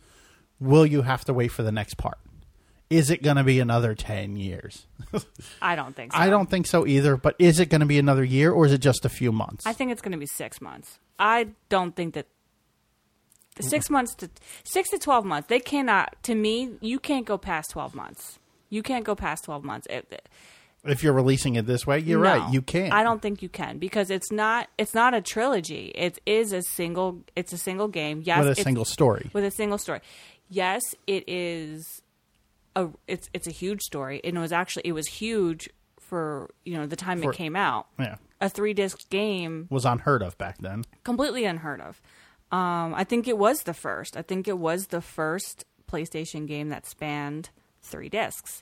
will 0.62 0.86
you 0.86 1.02
have 1.02 1.26
to 1.26 1.34
wait 1.34 1.50
for 1.50 1.63
the 1.63 1.72
next 1.74 1.96
part? 1.96 2.18
Is 2.89 3.10
it 3.10 3.22
going 3.22 3.36
to 3.36 3.44
be 3.44 3.60
another 3.60 3.96
10 3.96 4.38
years? 4.38 4.88
I 5.62 5.76
don't 5.76 5.94
think 5.94 6.13
so. 6.13 6.18
I 6.18 6.30
don't 6.30 6.50
think 6.50 6.66
so 6.66 6.88
either, 6.88 7.18
but 7.18 7.36
is 7.39 7.60
it 7.60 7.66
going 7.66 7.82
to 7.82 7.88
be 7.88 8.00
another 8.00 8.24
year 8.24 8.54
or 8.54 8.66
is 8.66 8.72
it 8.72 8.78
just 8.78 9.04
a 9.04 9.10
few 9.10 9.34
months? 9.34 9.66
I 9.66 9.74
think 9.74 9.92
it's 9.92 10.02
going 10.02 10.13
to 10.13 10.18
be 10.18 10.28
six 10.28 10.62
months. 10.62 11.00
I 11.20 11.50
don't 11.68 11.94
think 11.94 12.13
that 12.13 12.28
six 13.62 13.89
months 13.89 14.16
to 14.16 14.30
six 14.63 14.89
to 14.89 14.98
twelve 14.98 15.26
months. 15.26 15.48
They 15.48 15.60
cannot. 15.60 16.16
To 16.24 16.36
me, 16.36 16.72
you 16.82 17.00
can't 17.00 17.26
go 17.26 17.38
past 17.38 17.72
twelve 17.72 17.94
months. 17.96 18.39
You 18.70 18.82
can't 18.84 19.06
go 19.06 19.16
past 19.16 19.44
twelve 19.46 19.63
months. 19.63 19.88
It- 19.89 20.28
if 20.86 21.02
you're 21.02 21.13
releasing 21.13 21.56
it 21.56 21.66
this 21.66 21.88
way, 21.88 22.00
you're 22.00 22.22
No, 22.22 22.39
right, 22.39 22.54
you 22.54 22.62
can't. 22.62 22.92
I 22.94 23.04
don't 23.04 23.22
think 23.22 23.42
you 23.42 23.48
can 23.48 23.78
because 23.78 24.10
it's 24.10 24.32
not. 24.34 24.68
It's 24.78 24.94
not 24.94 25.13
a 25.13 25.22
trilogy. 25.22 25.94
It 25.96 26.20
is 26.26 26.52
a 26.52 26.62
single. 26.62 27.22
It's 27.38 27.54
a 27.54 27.58
single 27.58 27.88
game. 27.88 28.22
Yes, 28.26 28.44
with 28.44 28.60
a 28.60 28.62
single 28.62 28.84
story. 28.84 29.30
with 29.32 29.46
a 29.46 29.52
single 29.52 29.78
story. 29.78 30.02
Yes, 30.50 30.82
it 31.08 31.24
is 31.30 32.02
a 32.76 32.89
it's 33.08 33.30
it's 33.34 33.48
a 33.48 33.52
huge 33.52 33.80
story, 33.82 34.20
and 34.26 34.36
it 34.36 34.42
was 34.42 34.52
actually 34.52 34.84
it 34.86 34.92
was 34.92 35.08
huge 35.08 35.70
for 36.02 36.50
you 36.66 36.76
know 36.76 36.86
the 36.86 36.98
time 36.98 37.22
For- 37.22 37.32
it 37.32 37.38
came 37.38 37.56
out. 37.56 37.88
Yeah. 37.98 38.16
A 38.42 38.50
three 38.50 38.74
disc 38.74 38.98
game, 39.10 39.68
Was 39.70 39.86
unheard 39.86 40.22
of 40.22 40.38
back 40.38 40.58
then. 40.58 40.84
completely 41.06 41.46
unheard 41.46 41.80
of. 41.80 42.02
Um, 42.54 42.94
I 42.96 43.04
think 43.04 43.28
it 43.28 43.38
was 43.38 43.63
the 43.63 43.74
first. 43.74 44.16
I 44.16 44.22
think 44.22 44.48
it 44.48 44.58
was 44.60 44.88
the 44.88 45.02
first 45.02 45.66
PlayStation 45.92 46.48
game 46.48 46.70
that 46.70 46.86
spanned 46.86 47.50
three 47.82 48.10
discs. 48.10 48.62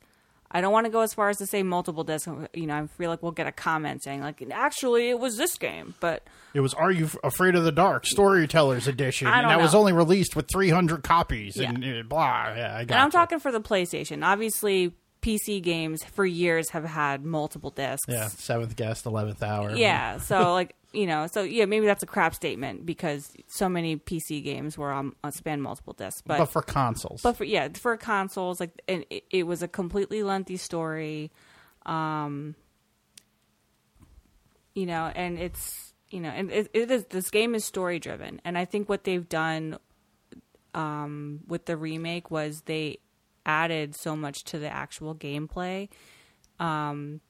I 0.53 0.59
don't 0.59 0.73
want 0.73 0.85
to 0.85 0.91
go 0.91 0.99
as 0.99 1.13
far 1.13 1.29
as 1.29 1.37
to 1.37 1.45
say 1.45 1.63
multiple 1.63 2.03
discs. 2.03 2.27
You 2.53 2.67
know, 2.67 2.75
I 2.75 2.87
feel 2.87 3.09
like 3.09 3.23
we'll 3.23 3.31
get 3.31 3.47
a 3.47 3.53
comment 3.53 4.03
saying 4.03 4.19
like, 4.21 4.43
actually, 4.51 5.09
it 5.09 5.17
was 5.17 5.37
this 5.37 5.57
game, 5.57 5.93
but 6.01 6.27
It 6.53 6.59
was 6.59 6.73
Are 6.73 6.91
You 6.91 7.09
Afraid 7.23 7.55
of 7.55 7.63
the 7.63 7.71
Dark 7.71 8.05
Storytellers 8.05 8.85
Edition, 8.87 9.27
and 9.27 9.49
that 9.49 9.61
was 9.61 9.73
only 9.73 9.93
released 9.93 10.35
with 10.35 10.47
300 10.51 11.03
copies, 11.03 11.55
Yeah. 11.55 11.69
and 11.69 11.83
uh, 11.83 12.03
blah. 12.03 12.53
Yeah, 12.55 12.75
I 12.77 12.83
got 12.83 12.95
And 12.95 13.03
I'm 13.03 13.11
talking 13.11 13.39
for 13.39 13.51
the 13.53 13.61
PlayStation. 13.61 14.25
Obviously, 14.25 14.93
PC 15.21 15.61
games 15.63 16.03
for 16.03 16.25
years 16.25 16.69
have 16.71 16.83
had 16.83 17.23
multiple 17.23 17.69
discs. 17.69 18.03
Yeah, 18.09 18.27
seventh 18.27 18.75
guest, 18.75 19.05
eleventh 19.05 19.41
hour. 19.43 19.71
Yeah. 19.75 20.17
So 20.17 20.51
like 20.53 20.75
you 20.93 21.07
know, 21.07 21.27
so 21.27 21.43
yeah, 21.43 21.65
maybe 21.65 21.85
that's 21.85 22.03
a 22.03 22.07
crap 22.07 22.35
statement 22.35 22.85
because 22.85 23.31
so 23.47 23.69
many 23.69 23.95
PC 23.95 24.43
games 24.43 24.77
were 24.77 24.91
on, 24.91 25.15
on 25.23 25.31
span 25.31 25.61
multiple 25.61 25.93
discs, 25.93 26.21
but 26.21 26.37
but 26.37 26.47
for 26.47 26.61
consoles, 26.61 27.21
but 27.21 27.37
for 27.37 27.45
yeah 27.45 27.69
for 27.73 27.95
consoles 27.97 28.59
like 28.59 28.71
and 28.87 29.05
it, 29.09 29.23
it 29.31 29.43
was 29.43 29.63
a 29.63 29.67
completely 29.67 30.21
lengthy 30.23 30.57
story, 30.57 31.31
um, 31.85 32.55
you 34.75 34.85
know, 34.85 35.11
and 35.15 35.39
it's 35.39 35.93
you 36.09 36.19
know, 36.19 36.29
and 36.29 36.51
it, 36.51 36.69
it 36.73 36.91
is 36.91 37.05
this 37.05 37.29
game 37.29 37.55
is 37.55 37.63
story 37.63 37.99
driven, 37.99 38.41
and 38.43 38.57
I 38.57 38.65
think 38.65 38.89
what 38.89 39.05
they've 39.05 39.27
done 39.27 39.77
um, 40.73 41.39
with 41.47 41.65
the 41.65 41.77
remake 41.77 42.29
was 42.29 42.61
they 42.61 42.97
added 43.45 43.95
so 43.95 44.15
much 44.15 44.43
to 44.45 44.59
the 44.59 44.69
actual 44.69 45.15
gameplay. 45.15 45.89
Um, 46.59 47.21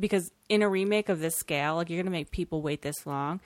because 0.00 0.32
in 0.48 0.62
a 0.62 0.68
remake 0.68 1.08
of 1.08 1.20
this 1.20 1.36
scale, 1.36 1.76
like 1.76 1.90
you're 1.90 2.02
gonna 2.02 2.10
make 2.10 2.30
people 2.30 2.62
wait 2.62 2.82
this 2.82 3.06
long. 3.06 3.40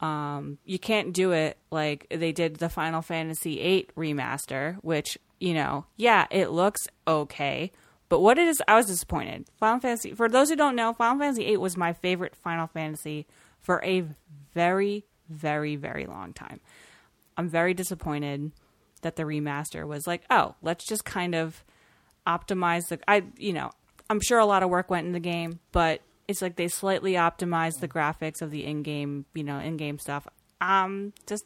Um, 0.00 0.58
you 0.64 0.80
can't 0.80 1.12
do 1.12 1.30
it 1.30 1.56
like 1.70 2.06
they 2.10 2.32
did 2.32 2.56
the 2.56 2.68
Final 2.68 3.02
Fantasy 3.02 3.56
VIII 3.56 3.88
remaster, 3.96 4.76
which 4.82 5.16
you 5.38 5.54
know, 5.54 5.86
yeah, 5.96 6.26
it 6.30 6.50
looks 6.50 6.86
okay, 7.06 7.72
but 8.12 8.20
what 8.20 8.36
it 8.36 8.46
is, 8.46 8.62
I 8.68 8.76
was 8.76 8.86
disappointed. 8.86 9.46
Final 9.56 9.80
Fantasy, 9.80 10.12
for 10.12 10.28
those 10.28 10.50
who 10.50 10.56
don't 10.56 10.76
know, 10.76 10.92
Final 10.92 11.18
Fantasy 11.18 11.46
VIII 11.46 11.56
was 11.56 11.78
my 11.78 11.94
favorite 11.94 12.36
Final 12.36 12.66
Fantasy 12.66 13.26
for 13.58 13.82
a 13.82 14.04
very, 14.52 15.06
very, 15.30 15.76
very 15.76 16.04
long 16.04 16.34
time. 16.34 16.60
I'm 17.38 17.48
very 17.48 17.72
disappointed 17.72 18.52
that 19.00 19.16
the 19.16 19.22
remaster 19.22 19.86
was 19.86 20.06
like, 20.06 20.24
oh, 20.28 20.56
let's 20.60 20.84
just 20.84 21.06
kind 21.06 21.34
of 21.34 21.64
optimize 22.26 22.88
the. 22.88 22.98
I, 23.08 23.24
you 23.38 23.54
know, 23.54 23.70
I'm 24.12 24.20
sure 24.20 24.38
a 24.38 24.44
lot 24.44 24.62
of 24.62 24.68
work 24.68 24.90
went 24.90 25.06
in 25.06 25.12
the 25.12 25.20
game, 25.20 25.58
but 25.72 26.02
it's 26.28 26.42
like 26.42 26.56
they 26.56 26.68
slightly 26.68 27.14
optimized 27.14 27.80
the 27.80 27.88
graphics 27.88 28.42
of 28.42 28.50
the 28.50 28.66
in-game, 28.66 29.24
you 29.32 29.42
know, 29.42 29.58
in-game 29.58 29.98
stuff. 29.98 30.28
Um, 30.60 31.14
just 31.26 31.44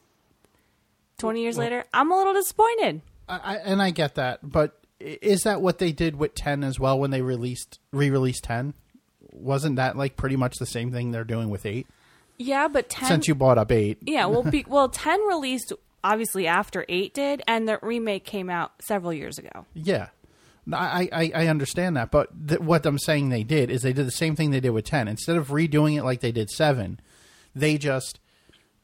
20 1.18 1.42
years 1.42 1.56
later, 1.56 1.84
I'm 1.94 2.10
a 2.10 2.16
little 2.16 2.34
disappointed. 2.34 3.02
I, 3.28 3.56
and 3.56 3.80
I 3.80 3.90
get 3.90 4.16
that, 4.16 4.40
but 4.42 4.80
is 5.00 5.42
that 5.42 5.62
what 5.62 5.78
they 5.78 5.92
did 5.92 6.16
with 6.16 6.34
ten 6.34 6.64
as 6.64 6.80
well 6.80 6.98
when 6.98 7.10
they 7.10 7.22
released 7.22 7.78
re-released 7.92 8.44
ten? 8.44 8.74
Wasn't 9.20 9.76
that 9.76 9.96
like 9.96 10.16
pretty 10.16 10.36
much 10.36 10.56
the 10.58 10.66
same 10.66 10.90
thing 10.90 11.10
they're 11.10 11.24
doing 11.24 11.50
with 11.50 11.66
eight? 11.66 11.86
Yeah, 12.38 12.68
but 12.68 12.90
10 12.90 13.08
Since 13.08 13.28
you 13.28 13.34
bought 13.34 13.58
up 13.58 13.72
eight, 13.72 13.98
Yeah, 14.02 14.26
well, 14.26 14.42
be, 14.50 14.64
well, 14.68 14.88
ten 14.88 15.20
released 15.26 15.72
obviously 16.04 16.46
after 16.46 16.84
eight 16.88 17.14
did, 17.14 17.42
and 17.48 17.68
the 17.68 17.78
remake 17.82 18.24
came 18.24 18.48
out 18.48 18.72
several 18.80 19.12
years 19.12 19.38
ago. 19.38 19.66
Yeah. 19.74 20.08
I, 20.72 21.08
I, 21.12 21.32
I 21.34 21.46
understand 21.46 21.96
that, 21.96 22.10
but 22.10 22.48
th- 22.48 22.60
what 22.60 22.84
I'm 22.86 22.98
saying 22.98 23.28
they 23.28 23.44
did 23.44 23.70
is 23.70 23.82
they 23.82 23.92
did 23.92 24.06
the 24.06 24.10
same 24.10 24.34
thing 24.34 24.50
they 24.50 24.60
did 24.60 24.70
with 24.70 24.84
10. 24.84 25.06
Instead 25.08 25.36
of 25.36 25.48
redoing 25.48 25.96
it 25.96 26.02
like 26.02 26.20
they 26.20 26.32
did 26.32 26.50
7, 26.50 27.00
they 27.54 27.78
just 27.78 28.18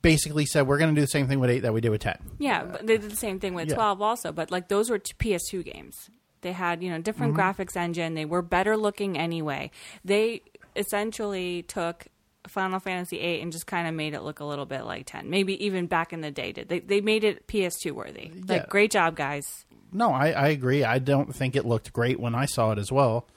basically 0.01 0.47
said, 0.47 0.66
we're 0.66 0.79
going 0.79 0.95
to 0.95 1.01
do 1.01 1.05
the 1.05 1.11
same 1.11 1.27
thing 1.27 1.40
with 1.40 1.51
8 1.51 1.61
that 1.61 1.75
we 1.75 1.81
did 1.81 1.90
with 1.90 2.03
10. 2.03 2.18
Yeah, 2.38 2.64
but 2.64 2.87
they 2.87 2.99
did 2.99 3.11
the 3.11 3.16
same 3.16 3.40
thing 3.40 3.55
with 3.55 3.68
Yeah. 3.68 3.75
12 3.77 4.03
also, 4.03 4.33
but 4.33 4.51
like 4.51 4.68
those 4.68 4.90
were 4.90 4.99
t- 4.99 5.14
PS2 5.18 5.64
games. 5.64 6.11
They 6.42 6.53
had, 6.53 6.83
you 6.83 6.90
know, 6.90 7.01
different 7.01 7.35
mm-hmm. 7.35 7.62
graphics 7.62 7.77
engine. 7.77 8.14
They 8.14 8.25
were 8.25 8.42
better 8.42 8.77
looking 8.77 9.16
anyway. 9.16 9.71
They 10.05 10.42
essentially 10.77 11.62
took 11.62 12.07
Final 12.49 12.81
Fantasy 12.81 13.21
8 13.21 13.42
and 13.42 13.53
just 13.53 13.66
kind 13.66 13.87
of 13.87 13.95
made 13.95 14.14
it 14.14 14.23
look 14.23 14.40
a 14.40 14.45
little 14.45 14.66
bit 14.66 14.85
like 14.85 15.07
10. 15.07 15.31
Maybe 15.31 15.64
even 15.64 15.87
back 15.87 16.12
in 16.12 16.21
the 16.21 16.31
day 16.31 16.53
did. 16.53 16.68
They 16.68 16.81
they 16.81 17.01
made 17.01 17.23
it 17.23 17.47
PS2 17.47 17.92
worthy. 17.92 18.33
Yeah. 18.35 18.42
Like 18.49 18.68
great 18.68 18.90
job, 18.90 19.16
guys. 19.16 19.64
No, 19.92 20.12
I, 20.12 20.31
I 20.31 20.48
agree. 20.48 20.85
I 20.85 20.98
don't 20.98 21.35
think 21.35 21.55
it 21.57 21.64
looked 21.64 21.92
great 21.92 22.18
when 22.18 22.35
I 22.35 22.46
saw 22.46 22.72
it 22.72 22.78
as 22.78 22.90
well. 22.90 23.28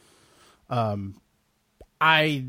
Um, 0.70 1.22
I, 2.00 2.46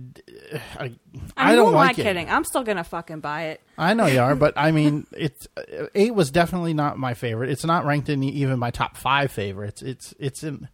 I, 0.78 0.92
I, 1.36 1.52
I, 1.52 1.54
don't 1.54 1.72
like 1.72 1.98
it. 1.98 2.02
kidding? 2.02 2.28
I'm 2.28 2.44
still 2.44 2.64
going 2.64 2.76
to 2.76 2.84
fucking 2.84 3.20
buy 3.20 3.44
it. 3.46 3.60
I 3.78 3.94
know 3.94 4.06
you 4.06 4.20
are, 4.20 4.34
but 4.34 4.54
I 4.56 4.70
mean, 4.72 5.06
it's 5.12 5.46
uh, 5.56 5.86
eight 5.94 6.14
was 6.14 6.30
definitely 6.30 6.74
not 6.74 6.98
my 6.98 7.14
favorite. 7.14 7.50
It's 7.50 7.64
not 7.64 7.84
ranked 7.84 8.08
in 8.08 8.22
even 8.22 8.58
my 8.58 8.70
top 8.70 8.96
five 8.96 9.30
favorites. 9.30 9.82
It's 9.82 10.14
it's 10.18 10.42
in. 10.42 10.68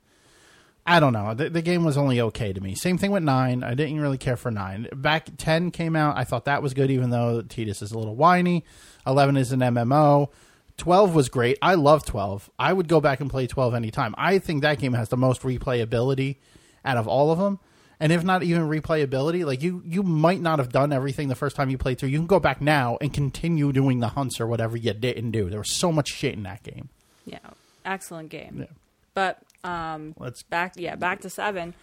I 0.85 0.99
don't 0.99 1.13
know. 1.13 1.33
The, 1.33 1.49
the 1.49 1.63
game 1.63 1.85
was 1.85 1.97
only 1.97 2.21
okay 2.21 2.53
to 2.53 2.61
me. 2.61 2.75
Same 2.75 2.99
thing 2.99 3.13
with 3.13 3.23
nine. 3.23 3.63
I 3.63 3.75
didn't 3.75 4.01
really 4.01 4.19
care 4.19 4.37
for 4.37 4.51
nine. 4.51 4.89
Back 4.93 5.29
ten 5.37 5.71
came 5.71 5.95
out. 5.95 6.17
I 6.17 6.25
thought 6.25 6.47
that 6.47 6.63
was 6.63 6.75
good, 6.75 6.91
even 6.91 7.11
though 7.11 7.43
Tidus 7.43 7.83
is 7.83 7.93
a 7.93 7.99
little 7.99 8.17
whiny. 8.17 8.65
Eleven 9.07 9.37
is 9.37 9.53
an 9.53 9.61
MMO. 9.61 10.31
Twelve 10.77 11.15
was 11.15 11.29
great. 11.29 11.59
I 11.63 11.75
love 11.75 12.05
twelve. 12.05 12.51
I 12.59 12.73
would 12.73 12.89
go 12.89 13.01
back 13.01 13.21
and 13.21 13.31
play 13.31 13.47
twelve 13.47 13.75
anytime. 13.75 14.15
I 14.19 14.39
think 14.39 14.63
that 14.63 14.79
game 14.79 14.95
has 14.95 15.09
the 15.09 15.17
most 15.17 15.43
replayability 15.43 16.37
out 16.85 16.97
of 16.97 17.07
all 17.07 17.31
of 17.31 17.39
them. 17.39 17.59
And 18.01 18.11
if 18.11 18.25
not 18.25 18.43
even 18.43 18.63
replayability, 18.63 19.47
like 19.47 19.63
you, 19.63 19.81
you 19.87 20.03
might 20.03 20.41
not 20.41 20.59
have 20.59 20.71
done 20.73 20.93
everything 20.93 21.29
the 21.29 21.37
first 21.37 21.55
time 21.55 21.71
you 21.71 21.79
played 21.79 21.99
through. 22.01 22.09
You 22.09 22.19
can 22.19 22.27
go 22.27 22.41
back 22.41 22.61
now 22.61 22.99
and 23.01 23.15
continue 23.15 23.71
doing 23.71 24.01
the 24.01 24.09
hunts 24.09 24.41
or 24.41 24.49
whatever 24.49 24.77
you 24.77 24.93
didn't 24.93 25.31
do. 25.31 25.49
There 25.49 25.61
was 25.61 25.79
so 25.79 25.93
much 25.93 26.09
shit 26.09 26.35
in 26.35 26.43
that 26.43 26.65
game. 26.65 26.89
Yeah, 27.27 27.39
excellent 27.85 28.31
game. 28.31 28.57
Yeah. 28.59 28.75
But 29.15 29.39
um, 29.65 30.15
Let's 30.19 30.43
back 30.43 30.73
yeah 30.77 30.97
back 30.97 31.21
to 31.21 31.31
seven 31.31 31.75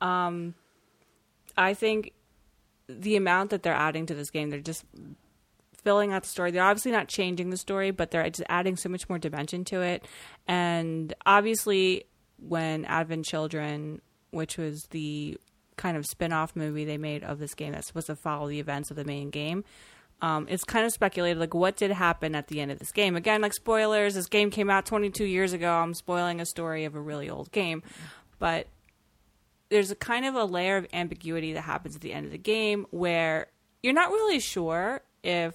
um 0.00 0.54
i 1.56 1.72
think 1.74 2.12
the 2.88 3.16
amount 3.16 3.50
that 3.50 3.62
they're 3.62 3.72
adding 3.72 4.06
to 4.06 4.14
this 4.14 4.30
game 4.30 4.50
they're 4.50 4.60
just 4.60 4.84
filling 5.82 6.12
out 6.12 6.22
the 6.22 6.28
story. 6.28 6.50
They're 6.50 6.62
obviously 6.62 6.92
not 6.92 7.08
changing 7.08 7.50
the 7.50 7.56
story 7.56 7.90
but 7.90 8.10
they're 8.10 8.28
just 8.30 8.46
adding 8.48 8.76
so 8.76 8.88
much 8.88 9.08
more 9.08 9.18
dimension 9.18 9.64
to 9.66 9.80
it. 9.80 10.04
And 10.46 11.12
obviously 11.26 12.04
when 12.38 12.84
advent 12.84 13.24
children 13.24 14.00
which 14.30 14.56
was 14.56 14.86
the 14.90 15.38
kind 15.76 15.96
of 15.96 16.06
spin-off 16.06 16.54
movie 16.54 16.84
they 16.84 16.98
made 16.98 17.24
of 17.24 17.38
this 17.38 17.54
game 17.54 17.72
that's 17.72 17.86
supposed 17.86 18.06
to 18.06 18.16
follow 18.16 18.48
the 18.48 18.60
events 18.60 18.90
of 18.90 18.96
the 18.96 19.04
main 19.04 19.30
game 19.30 19.64
um, 20.22 20.46
it's 20.48 20.62
kind 20.62 20.86
of 20.86 20.92
speculated 20.92 21.40
like 21.40 21.52
what 21.52 21.76
did 21.76 21.90
happen 21.90 22.36
at 22.36 22.46
the 22.46 22.60
end 22.60 22.70
of 22.70 22.78
this 22.78 22.92
game? 22.92 23.16
Again 23.16 23.42
like 23.42 23.52
spoilers 23.52 24.14
this 24.14 24.28
game 24.28 24.50
came 24.50 24.70
out 24.70 24.86
22 24.86 25.24
years 25.24 25.52
ago. 25.52 25.70
I'm 25.70 25.94
spoiling 25.94 26.40
a 26.40 26.46
story 26.46 26.84
of 26.84 26.94
a 26.94 27.00
really 27.00 27.28
old 27.28 27.50
game. 27.50 27.82
But 28.38 28.68
there's 29.68 29.90
a 29.90 29.96
kind 29.96 30.24
of 30.24 30.36
a 30.36 30.44
layer 30.44 30.76
of 30.76 30.86
ambiguity 30.92 31.54
that 31.54 31.62
happens 31.62 31.96
at 31.96 32.02
the 32.02 32.12
end 32.12 32.26
of 32.26 32.32
the 32.32 32.38
game 32.38 32.86
where 32.90 33.48
you're 33.82 33.92
not 33.92 34.10
really 34.10 34.38
sure 34.38 35.00
if 35.24 35.54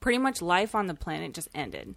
pretty 0.00 0.18
much 0.18 0.42
life 0.42 0.74
on 0.74 0.86
the 0.86 0.94
planet 0.94 1.32
just 1.34 1.48
ended 1.54 1.94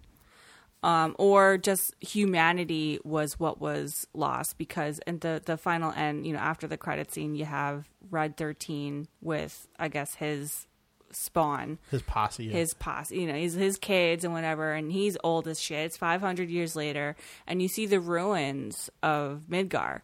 um, 0.84 1.16
or 1.18 1.56
just 1.56 1.94
humanity 2.00 3.00
was 3.04 3.40
what 3.40 3.58
was 3.58 4.06
lost 4.12 4.58
because 4.58 5.00
in 5.06 5.18
the 5.20 5.40
the 5.42 5.56
final 5.56 5.90
end, 5.92 6.26
you 6.26 6.34
know, 6.34 6.38
after 6.38 6.66
the 6.66 6.76
credit 6.76 7.10
scene, 7.10 7.34
you 7.34 7.46
have 7.46 7.88
Red 8.10 8.36
Thirteen 8.36 9.08
with 9.22 9.66
I 9.78 9.88
guess 9.88 10.16
his 10.16 10.66
spawn, 11.10 11.78
his 11.90 12.02
posse. 12.02 12.44
yeah. 12.44 12.52
his 12.52 12.74
posse, 12.74 13.18
you 13.18 13.26
know, 13.26 13.34
his 13.34 13.54
his 13.54 13.78
kids 13.78 14.24
and 14.24 14.34
whatever, 14.34 14.74
and 14.74 14.92
he's 14.92 15.16
old 15.24 15.48
as 15.48 15.58
shit. 15.58 15.86
It's 15.86 15.96
five 15.96 16.20
hundred 16.20 16.50
years 16.50 16.76
later, 16.76 17.16
and 17.46 17.62
you 17.62 17.68
see 17.68 17.86
the 17.86 17.98
ruins 17.98 18.90
of 19.02 19.44
Midgar. 19.48 20.02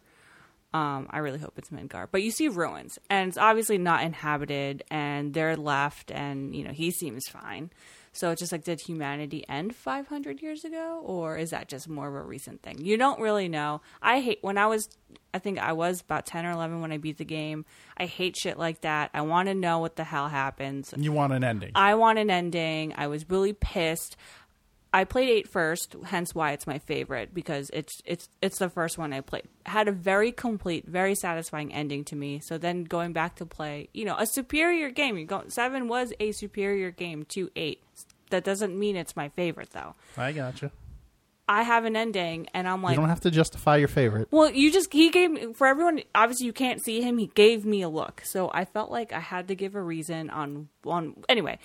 Um, 0.73 1.07
I 1.09 1.17
really 1.19 1.39
hope 1.39 1.53
it's 1.57 1.69
Midgar, 1.69 2.07
but 2.09 2.23
you 2.23 2.31
see 2.31 2.47
ruins, 2.47 2.97
and 3.09 3.27
it's 3.27 3.37
obviously 3.37 3.77
not 3.77 4.03
inhabited, 4.03 4.83
and 4.89 5.33
they're 5.33 5.57
left, 5.57 6.11
and 6.11 6.55
you 6.55 6.63
know 6.63 6.71
he 6.71 6.91
seems 6.91 7.27
fine. 7.27 7.71
So 8.13 8.29
it's 8.31 8.39
just 8.41 8.51
like, 8.51 8.65
did 8.65 8.81
humanity 8.81 9.45
end 9.47 9.73
500 9.73 10.41
years 10.41 10.65
ago, 10.65 11.01
or 11.03 11.37
is 11.37 11.51
that 11.51 11.69
just 11.69 11.87
more 11.87 12.09
of 12.09 12.13
a 12.13 12.21
recent 12.21 12.61
thing? 12.61 12.79
You 12.81 12.97
don't 12.97 13.21
really 13.21 13.47
know. 13.47 13.81
I 14.01 14.19
hate 14.19 14.39
when 14.41 14.57
I 14.57 14.67
was, 14.67 14.89
I 15.33 15.39
think 15.39 15.59
I 15.59 15.71
was 15.71 16.01
about 16.01 16.25
10 16.25 16.45
or 16.45 16.51
11 16.51 16.81
when 16.81 16.91
I 16.91 16.97
beat 16.97 17.17
the 17.17 17.25
game. 17.25 17.63
I 17.95 18.07
hate 18.07 18.35
shit 18.35 18.59
like 18.59 18.81
that. 18.81 19.11
I 19.13 19.21
want 19.21 19.47
to 19.47 19.53
know 19.53 19.79
what 19.79 19.95
the 19.95 20.03
hell 20.03 20.27
happens. 20.27 20.93
you 20.97 21.13
want 21.13 21.31
an 21.31 21.45
ending. 21.45 21.71
I 21.73 21.95
want 21.95 22.19
an 22.19 22.29
ending. 22.29 22.93
I 22.97 23.07
was 23.07 23.29
really 23.29 23.53
pissed. 23.53 24.17
I 24.93 25.05
played 25.05 25.29
eight 25.29 25.47
first, 25.47 25.95
hence 26.05 26.35
why 26.35 26.51
it's 26.51 26.67
my 26.67 26.79
favorite 26.79 27.33
because 27.33 27.69
it's 27.71 28.01
it's 28.05 28.27
it's 28.41 28.59
the 28.59 28.69
first 28.69 28.97
one 28.97 29.13
I 29.13 29.21
played. 29.21 29.43
Had 29.65 29.87
a 29.87 29.91
very 29.91 30.33
complete, 30.33 30.85
very 30.85 31.15
satisfying 31.15 31.73
ending 31.73 32.03
to 32.05 32.15
me. 32.15 32.39
So 32.39 32.57
then 32.57 32.83
going 32.83 33.13
back 33.13 33.35
to 33.37 33.45
play, 33.45 33.87
you 33.93 34.03
know, 34.03 34.15
a 34.17 34.25
superior 34.25 34.89
game. 34.89 35.17
You 35.17 35.25
go 35.25 35.43
seven 35.47 35.87
was 35.87 36.11
a 36.19 36.33
superior 36.33 36.91
game 36.91 37.23
to 37.29 37.49
eight. 37.55 37.81
That 38.31 38.43
doesn't 38.43 38.77
mean 38.77 38.97
it's 38.97 39.15
my 39.15 39.29
favorite 39.29 39.69
though. 39.71 39.95
I 40.17 40.33
gotcha. 40.33 40.71
I 41.47 41.63
have 41.63 41.83
an 41.83 41.97
ending, 41.97 42.47
and 42.53 42.65
I'm 42.65 42.81
like, 42.81 42.95
you 42.95 43.01
don't 43.01 43.09
have 43.09 43.19
to 43.21 43.31
justify 43.31 43.75
your 43.75 43.89
favorite. 43.89 44.29
well, 44.31 44.49
you 44.49 44.71
just 44.71 44.93
he 44.93 45.09
gave 45.09 45.31
me 45.31 45.53
for 45.53 45.67
everyone. 45.67 46.01
Obviously, 46.15 46.45
you 46.45 46.53
can't 46.53 46.81
see 46.81 47.01
him. 47.01 47.17
He 47.17 47.27
gave 47.27 47.65
me 47.65 47.81
a 47.81 47.89
look, 47.89 48.21
so 48.23 48.49
I 48.53 48.63
felt 48.63 48.89
like 48.89 49.11
I 49.11 49.19
had 49.19 49.49
to 49.49 49.55
give 49.55 49.75
a 49.75 49.81
reason 49.81 50.29
on 50.29 50.69
on. 50.85 51.15
Anyway, 51.27 51.59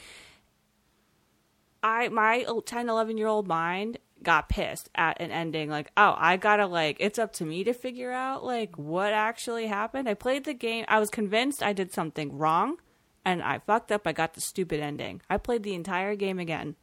I 1.87 2.09
my 2.09 2.44
10, 2.66 2.88
11 2.88 3.16
year 3.16 3.29
old 3.29 3.46
mind 3.46 3.99
got 4.20 4.49
pissed 4.49 4.90
at 4.96 5.20
an 5.20 5.31
ending. 5.31 5.70
Like, 5.70 5.92
oh, 5.96 6.16
I 6.18 6.37
gotta 6.37 6.66
like 6.66 6.96
it's 6.99 7.18
up 7.18 7.33
to 7.35 7.44
me 7.44 7.62
to 7.62 7.72
figure 7.72 8.11
out 8.11 8.44
like 8.44 8.77
what 8.77 9.12
actually 9.12 9.68
happened. 9.68 10.09
I 10.09 10.14
played 10.14 10.44
the 10.44 10.53
game. 10.53 10.85
I 10.88 10.99
was 10.99 11.11
convinced 11.11 11.62
I 11.62 11.72
did 11.72 11.92
something 11.92 12.37
wrong, 12.37 12.79
and 13.25 13.40
I 13.40 13.61
fucked 13.61 13.92
up. 13.92 14.05
I 14.05 14.12
got 14.12 14.35
the 14.35 14.40
stupid 14.40 14.81
ending. 14.81 15.22
I 15.31 15.37
played 15.37 15.62
the 15.62 15.75
entire 15.75 16.16
game 16.16 16.40
again. 16.40 16.75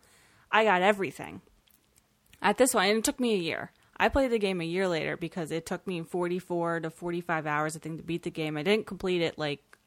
I 0.50 0.64
got 0.64 0.82
everything 0.82 1.42
at 2.42 2.58
this 2.58 2.74
one, 2.74 2.88
and 2.88 3.00
it 3.00 3.04
took 3.04 3.20
me 3.20 3.34
a 3.34 3.38
year. 3.38 3.74
I 3.98 4.08
played 4.08 4.32
the 4.32 4.40
game 4.40 4.62
a 4.62 4.66
year 4.66 4.88
later 4.88 5.18
because 5.18 5.52
it 5.52 5.66
took 5.66 5.86
me 5.86 6.02
44 6.02 6.80
to 6.80 6.90
45 6.90 7.46
hours, 7.46 7.76
I 7.76 7.80
think, 7.80 7.98
to 7.98 8.04
beat 8.04 8.24
the 8.24 8.32
game. 8.32 8.56
I 8.56 8.64
didn't 8.64 8.88
complete 8.88 9.22
it 9.22 9.38
like 9.38 9.78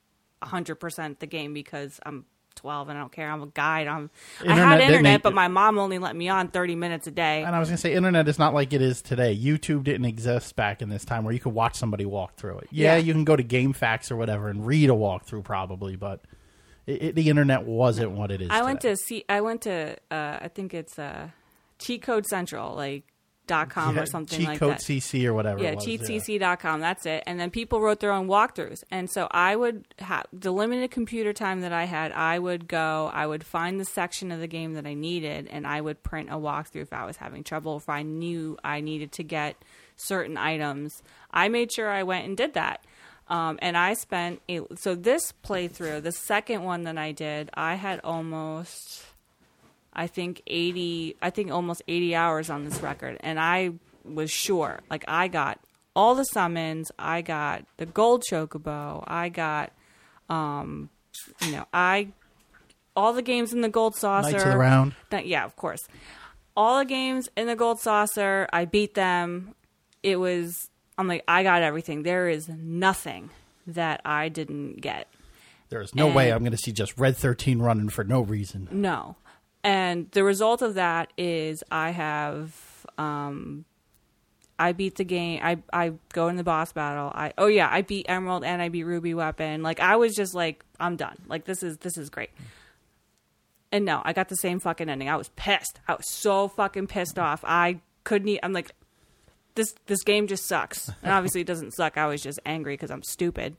100% 0.43 1.19
the 1.21 1.27
game 1.27 1.55
because 1.55 1.99
I'm 2.05 2.27
12 2.57 2.89
and 2.89 2.99
I 2.99 3.01
don't 3.01 3.13
care. 3.13 3.31
I'm 3.31 3.43
a 3.43 3.47
guide. 3.47 3.87
I'm, 3.87 4.11
I 4.47 4.55
had 4.55 4.81
internet, 4.81 5.23
but 5.23 5.33
my 5.35 5.49
mom 5.49 5.79
only 5.79 5.99
let 5.99 6.17
me 6.17 6.29
on 6.29 6.49
30 6.49 6.75
minutes 6.75 7.07
a 7.07 7.11
day. 7.11 7.45
And 7.45 7.55
I 7.55 7.59
was 7.61 7.69
gonna 7.69 7.79
say, 7.79 7.95
internet 7.95 8.27
is 8.29 8.39
not 8.39 8.53
like 8.55 8.73
it 8.73 8.83
is 8.83 9.01
today. 9.03 9.37
YouTube 9.37 9.85
didn't 9.85 10.07
exist 10.07 10.57
back 10.57 10.83
in 10.83 10.89
this 10.89 11.05
time 11.05 11.25
where 11.25 11.33
you 11.33 11.41
could 11.41 11.55
watch 11.55 11.77
somebody 11.77 12.05
walk 12.05 12.35
through 12.37 12.59
it. 12.59 12.69
Yeah, 12.71 12.95
Yeah. 12.95 13.03
you 13.03 13.13
can 13.13 13.25
go 13.25 13.37
to 13.37 13.45
GameFAQs 13.45 14.11
or 14.11 14.17
whatever 14.17 14.49
and 14.49 14.67
read 14.67 14.91
a 14.91 14.95
walkthrough 14.95 15.45
probably, 15.45 15.95
but 15.97 16.23
it, 16.87 17.03
it, 17.03 17.15
the 17.15 17.29
internet 17.31 17.65
wasn't 17.65 18.11
what 18.13 18.31
it 18.31 18.41
is. 18.41 18.49
I 18.51 18.63
went 18.63 18.81
to 18.83 18.97
see. 18.97 19.25
I 19.29 19.41
went 19.41 19.63
to. 19.63 19.97
Uh, 20.11 20.39
I 20.41 20.49
think 20.55 20.73
it's 20.75 20.99
uh, 20.99 21.29
Cheat 21.79 22.03
Code 22.03 22.27
Central, 22.27 22.75
like 22.75 23.05
dot 23.47 23.71
com 23.71 23.95
Yeah, 23.97 24.03
or 24.03 24.07
something 24.07 24.39
cheat 24.39 24.49
like 24.49 24.59
that. 24.61 24.81
CC 24.81 25.25
or 25.27 25.35
whatever. 25.35 25.63
yeah, 25.63 25.75
cheatcc.com. 25.75 26.81
That's 26.81 27.07
it. 27.07 27.23
And 27.27 27.39
then 27.41 27.51
people 27.51 27.81
wrote 27.81 28.01
their 28.01 28.13
own 28.13 28.27
walkthroughs. 28.29 28.83
And 28.91 29.11
so 29.11 29.29
I 29.31 29.57
would 29.57 29.85
have 29.99 30.27
the 30.33 30.51
limited 30.53 30.91
computer 30.91 31.33
time 31.33 31.61
that 31.63 31.73
I 31.73 31.85
had, 31.85 32.13
I 32.13 32.39
would 32.39 32.69
go, 32.69 33.11
I 33.13 33.27
would 33.27 33.45
find 33.45 33.79
the 33.81 33.85
section 33.85 34.33
of 34.33 34.41
the 34.41 34.47
game 34.47 34.75
that 34.75 34.87
I 34.87 34.95
needed, 34.95 35.49
and 35.51 35.67
I 35.67 35.81
would 35.81 36.03
print 36.03 36.29
a 36.31 36.35
walkthrough 36.37 36.83
if 36.83 36.93
I 36.93 37.05
was 37.05 37.17
having 37.17 37.45
trouble, 37.45 37.77
if 37.77 37.89
I 37.89 38.03
knew 38.03 38.59
I 38.63 38.81
needed 38.81 39.13
to 39.13 39.23
get 39.23 39.57
certain 39.97 40.37
items. 40.37 41.03
I 41.31 41.49
made 41.49 41.73
sure 41.73 41.89
I 41.89 42.03
went 42.03 42.27
and 42.27 42.37
did 42.37 42.55
that. 42.55 42.85
Um, 43.29 43.59
and 43.61 43.77
I 43.77 43.95
spent 43.95 44.41
a, 44.49 44.61
so 44.77 44.95
this 44.95 45.33
playthrough, 45.45 46.03
the 46.03 46.13
second 46.13 46.63
one 46.63 46.83
that 46.85 46.97
I 46.97 47.11
did, 47.13 47.51
I 47.55 47.75
had 47.75 48.01
almost 48.05 49.03
I 49.97 50.07
think 50.07 50.43
80 50.47 51.17
I 51.23 51.31
think 51.31 51.51
almost 51.51 51.83
80 51.89 52.15
hours 52.15 52.51
on 52.51 52.65
this 52.65 52.81
record 52.81 53.17
and 53.21 53.41
I 53.41 53.73
was 54.05 54.31
sure 54.31 54.81
like 54.91 55.05
I 55.09 55.27
got 55.29 55.59
all 55.97 56.15
the 56.15 56.25
summons, 56.25 56.93
I 56.99 57.23
got 57.23 57.65
the 57.79 57.87
gold 57.87 58.23
chocobo, 58.31 59.03
I 59.07 59.31
got 59.31 59.73
um 60.29 60.91
you 61.41 61.53
know, 61.53 61.65
I 61.73 62.09
all 62.95 63.13
the 63.15 63.23
games 63.23 63.53
in 63.53 63.61
the 63.63 63.69
gold 63.69 63.95
saucer. 63.97 64.31
Knights 64.33 64.45
of 64.45 64.51
the 64.53 64.59
Round. 64.59 64.95
That- 65.11 65.27
yeah, 65.27 65.45
of 65.45 65.57
course. 65.57 65.87
All 66.57 66.79
the 66.79 66.85
games 66.87 67.29
in 67.37 67.47
the 67.47 67.57
gold 67.57 67.81
saucer, 67.81 68.49
I 68.53 68.65
beat 68.65 68.95
them. 68.95 69.55
It 70.03 70.17
was 70.17 70.69
I'm 70.99 71.09
like 71.09 71.25
I 71.27 71.43
got 71.43 71.63
everything. 71.63 72.03
There 72.03 72.29
is 72.29 72.49
nothing 72.49 73.31
that 73.67 74.01
I 74.05 74.29
didn't 74.29 74.81
get. 74.81 75.09
There 75.69 75.81
is 75.81 75.95
no 75.95 76.07
way 76.07 76.31
I'm 76.33 76.41
going 76.41 76.53
to 76.53 76.57
see 76.59 76.71
just 76.71 76.97
Red 76.97 77.17
13 77.17 77.59
running 77.59 77.89
for 77.89 78.05
no 78.05 78.21
reason. 78.21 78.69
No. 78.71 79.17
And 79.67 80.09
the 80.13 80.23
result 80.23 80.63
of 80.63 80.75
that 80.75 81.13
is 81.19 81.65
I 81.73 81.91
have 81.91 82.55
um 82.97 83.65
I 84.59 84.73
beat 84.73 84.95
the 84.95 85.05
game. 85.05 85.41
I 85.43 85.59
I 85.73 85.93
go 86.13 86.29
in 86.29 86.37
the 86.37 86.45
boss 86.45 86.73
battle. 86.73 87.11
I 87.13 87.33
oh 87.37 87.49
yeah, 87.49 87.69
I 87.71 87.83
beat 87.83 88.07
Emerald 88.09 88.45
and 88.45 88.63
I 88.63 88.69
beat 88.69 88.85
Ruby 88.85 89.13
Weapon. 89.13 89.63
Like 89.63 89.81
I 89.81 89.97
was 89.97 90.15
just 90.15 90.35
like 90.35 90.65
I'm 90.79 90.95
done. 90.95 91.17
Like 91.27 91.45
this 91.47 91.63
is 91.65 91.79
this 91.79 91.99
is 91.99 92.09
great. 92.11 92.31
And 93.73 93.85
no, 93.85 94.01
I 94.05 94.13
got 94.13 94.29
the 94.29 94.37
same 94.37 94.61
fucking 94.61 94.89
ending. 94.89 95.09
I 95.09 95.17
was 95.17 95.31
pissed. 95.31 95.81
I 95.89 95.95
was 95.95 96.09
so 96.09 96.47
fucking 96.47 96.87
pissed 96.87 97.19
off. 97.19 97.43
I 97.45 97.81
couldn't. 98.05 98.29
E- 98.29 98.39
I'm 98.41 98.53
like, 98.53 98.71
this 99.57 99.75
this 99.87 100.05
game 100.05 100.29
just 100.29 100.47
sucks. 100.47 100.89
And 101.03 101.13
obviously 101.13 101.41
it 101.41 101.47
doesn't 101.49 101.73
suck. 101.75 101.99
I 101.99 102.07
was 102.07 102.23
just 102.23 102.39
angry 102.47 102.75
because 102.75 102.93
I'm 102.93 103.03
stupid. 103.03 103.57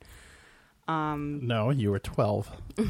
No, 0.88 1.70
you 1.70 1.92
were 1.92 2.00
12. 2.00 2.50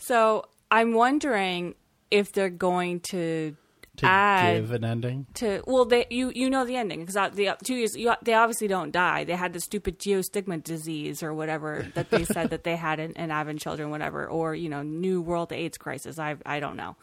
So 0.00 0.46
I'm 0.70 0.92
wondering 0.92 1.74
if 2.10 2.32
they're 2.32 2.50
going 2.50 3.00
to, 3.12 3.56
To 3.98 4.06
add 4.06 4.54
give 4.60 4.70
an 4.72 4.84
ending. 4.84 5.26
to 5.34 5.62
well 5.66 5.84
they 5.84 6.06
you 6.10 6.30
you 6.34 6.48
know 6.50 6.64
the 6.64 6.76
ending 6.76 7.00
because 7.00 7.16
uh, 7.16 7.28
the 7.30 7.48
uh, 7.48 7.56
two 7.64 7.74
years 7.74 7.96
you, 7.96 8.12
they 8.22 8.34
obviously 8.34 8.68
don't 8.68 8.92
die. 8.92 9.24
They 9.24 9.34
had 9.34 9.52
the 9.52 9.60
stupid 9.60 9.98
geostigma 9.98 10.62
disease 10.62 11.22
or 11.22 11.34
whatever 11.34 11.86
that 11.94 12.10
they 12.10 12.24
said 12.24 12.50
that 12.50 12.62
they 12.64 12.76
had 12.76 13.00
in, 13.00 13.12
in 13.12 13.30
Advent 13.30 13.60
Children, 13.60 13.90
whatever, 13.90 14.26
or 14.26 14.54
you 14.54 14.68
know 14.68 14.82
new 14.82 15.20
world 15.20 15.52
AIDS 15.52 15.78
crisis. 15.78 16.18
I 16.18 16.36
I 16.46 16.60
don't 16.60 16.76
know, 16.76 16.96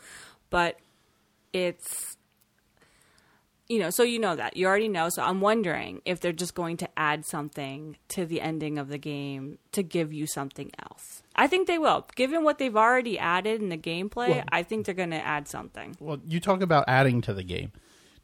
but 0.50 0.78
it's 1.54 2.15
you 3.68 3.80
know 3.80 3.90
so 3.90 4.04
you 4.04 4.20
know 4.20 4.36
that 4.36 4.58
you 4.58 4.68
already 4.68 4.88
know. 4.88 5.10
So 5.10 5.24
I'm 5.24 5.42
wondering 5.42 6.02
if 6.06 6.20
they're 6.20 6.32
just 6.32 6.56
going 6.56 6.78
to 6.78 6.90
add 6.98 7.26
something 7.26 7.98
to 8.10 8.26
the 8.26 8.42
ending 8.42 8.78
of 8.78 8.90
the 8.90 8.98
game 8.98 9.58
to 9.72 9.84
give 9.84 10.14
you 10.14 10.28
something 10.28 10.72
else. 10.90 11.24
I 11.36 11.48
think 11.48 11.68
they 11.68 11.78
will, 11.78 12.08
given 12.16 12.44
what 12.44 12.58
they've 12.60 12.76
already 12.76 13.18
added 13.20 13.62
in 13.62 13.70
the 13.70 13.78
gameplay. 13.78 14.30
Well- 14.30 14.44
I 14.52 14.64
think 14.64 14.86
they're 14.86 14.96
going 14.96 15.12
to 15.12 15.26
add 15.26 15.48
something. 15.48 15.96
Well, 16.00 16.20
you 16.28 16.40
talk 16.40 16.62
about 16.62 16.86
adding 16.88 17.22
to 17.22 17.34
the 17.34 17.44
game. 17.44 17.72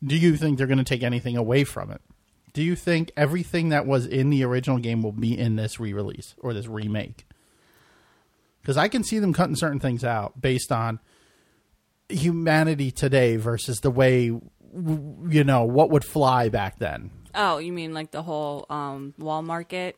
Do 0.04 0.16
you 0.16 0.36
think 0.38 0.58
they're 0.58 0.68
going 0.68 0.78
to 0.80 0.84
take 0.84 1.04
anything 1.04 1.38
away 1.38 1.64
from 1.64 1.92
it? 1.92 2.02
Do 2.54 2.64
you 2.64 2.76
think 2.76 3.12
everything 3.16 3.70
that 3.70 3.86
was 3.86 4.06
in 4.06 4.30
the 4.30 4.44
original 4.44 4.78
game 4.78 5.02
will 5.04 5.12
be 5.12 5.38
in 5.38 5.56
this 5.56 5.80
re-release 5.80 6.36
or 6.40 6.54
this 6.54 6.68
remake? 6.68 7.26
Because 8.62 8.78
I 8.78 8.88
can 8.90 9.04
see 9.04 9.20
them 9.20 9.34
cutting 9.34 9.56
certain 9.56 9.80
things 9.80 10.04
out 10.04 10.42
based 10.42 10.72
on 10.72 11.00
humanity 12.10 12.92
today 12.92 13.38
versus 13.38 13.80
the 13.80 13.92
way 13.92 14.32
you 14.74 15.44
know 15.44 15.66
what 15.66 15.90
would 15.90 16.04
fly 16.04 16.50
back 16.50 16.80
then. 16.80 17.12
Oh, 17.34 17.58
you 17.58 17.72
mean 17.72 17.94
like 17.94 18.12
the 18.12 18.24
whole 18.24 18.66
um, 18.70 19.14
wall 19.18 19.42
market? 19.42 19.98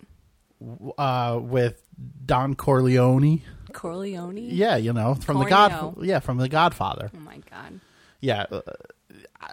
Uh, 0.97 1.39
with 1.41 1.81
Don 2.25 2.55
Corleone, 2.55 3.41
Corleone? 3.73 4.37
yeah, 4.37 4.77
you 4.77 4.93
know 4.93 5.15
from 5.15 5.39
the 5.39 5.45
God, 5.45 5.97
yeah, 6.01 6.19
from 6.19 6.37
the 6.37 6.47
Godfather. 6.47 7.11
Oh 7.13 7.19
my 7.19 7.39
god. 7.49 7.81
yeah, 8.21 8.45
uh, 8.49 8.61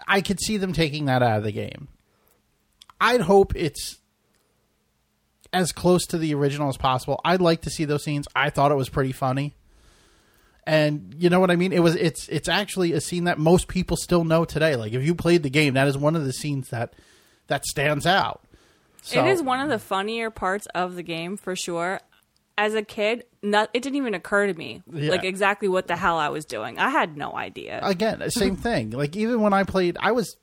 I 0.07 0.21
could 0.21 0.39
see 0.39 0.55
them 0.57 0.71
taking 0.71 1.05
that 1.05 1.21
out 1.21 1.39
of 1.39 1.43
the 1.43 1.51
game. 1.51 1.89
I'd 3.01 3.21
hope 3.21 3.55
it's 3.55 3.97
as 5.51 5.71
close 5.71 6.05
to 6.07 6.17
the 6.17 6.33
original 6.33 6.69
as 6.69 6.77
possible. 6.77 7.19
I'd 7.25 7.41
like 7.41 7.61
to 7.61 7.69
see 7.69 7.83
those 7.83 8.03
scenes. 8.03 8.27
I 8.35 8.49
thought 8.49 8.71
it 8.71 8.75
was 8.75 8.89
pretty 8.89 9.11
funny. 9.11 9.55
And 10.71 11.13
you 11.17 11.29
know 11.29 11.41
what 11.41 11.51
I 11.51 11.57
mean? 11.57 11.73
It 11.73 11.83
was 11.83 11.95
it's 11.97 12.29
it's 12.29 12.47
actually 12.47 12.93
a 12.93 13.01
scene 13.01 13.25
that 13.25 13.37
most 13.37 13.67
people 13.67 13.97
still 13.97 14.23
know 14.23 14.45
today. 14.45 14.77
Like 14.77 14.93
if 14.93 15.03
you 15.03 15.13
played 15.13 15.43
the 15.43 15.49
game, 15.49 15.73
that 15.73 15.85
is 15.89 15.97
one 15.97 16.15
of 16.15 16.23
the 16.23 16.31
scenes 16.31 16.69
that 16.69 16.93
that 17.47 17.65
stands 17.65 18.05
out. 18.05 18.41
So, 19.01 19.19
It 19.19 19.29
is 19.31 19.41
one 19.41 19.59
of 19.59 19.67
the 19.67 19.79
funnier 19.79 20.29
parts 20.29 20.67
of 20.73 20.95
the 20.95 21.03
game 21.03 21.35
for 21.35 21.57
sure. 21.57 21.99
As 22.57 22.73
a 22.73 22.83
kid, 22.83 23.25
not, 23.41 23.69
it 23.73 23.81
didn't 23.83 23.97
even 23.97 24.13
occur 24.13 24.47
to 24.47 24.53
me 24.53 24.81
Yeah. 24.93 25.09
like 25.11 25.25
exactly 25.25 25.67
what 25.67 25.87
the 25.87 25.97
hell 25.97 26.17
I 26.17 26.29
was 26.29 26.45
doing. 26.45 26.79
I 26.79 26.89
had 26.89 27.17
no 27.17 27.33
idea. 27.35 27.81
again, 27.83 28.23
same 28.31 28.55
thing. 28.55 28.91
Like 28.91 29.17
even 29.17 29.41
when 29.41 29.51
I 29.51 29.63
played, 29.63 29.97
I 29.99 30.13
was 30.13 30.37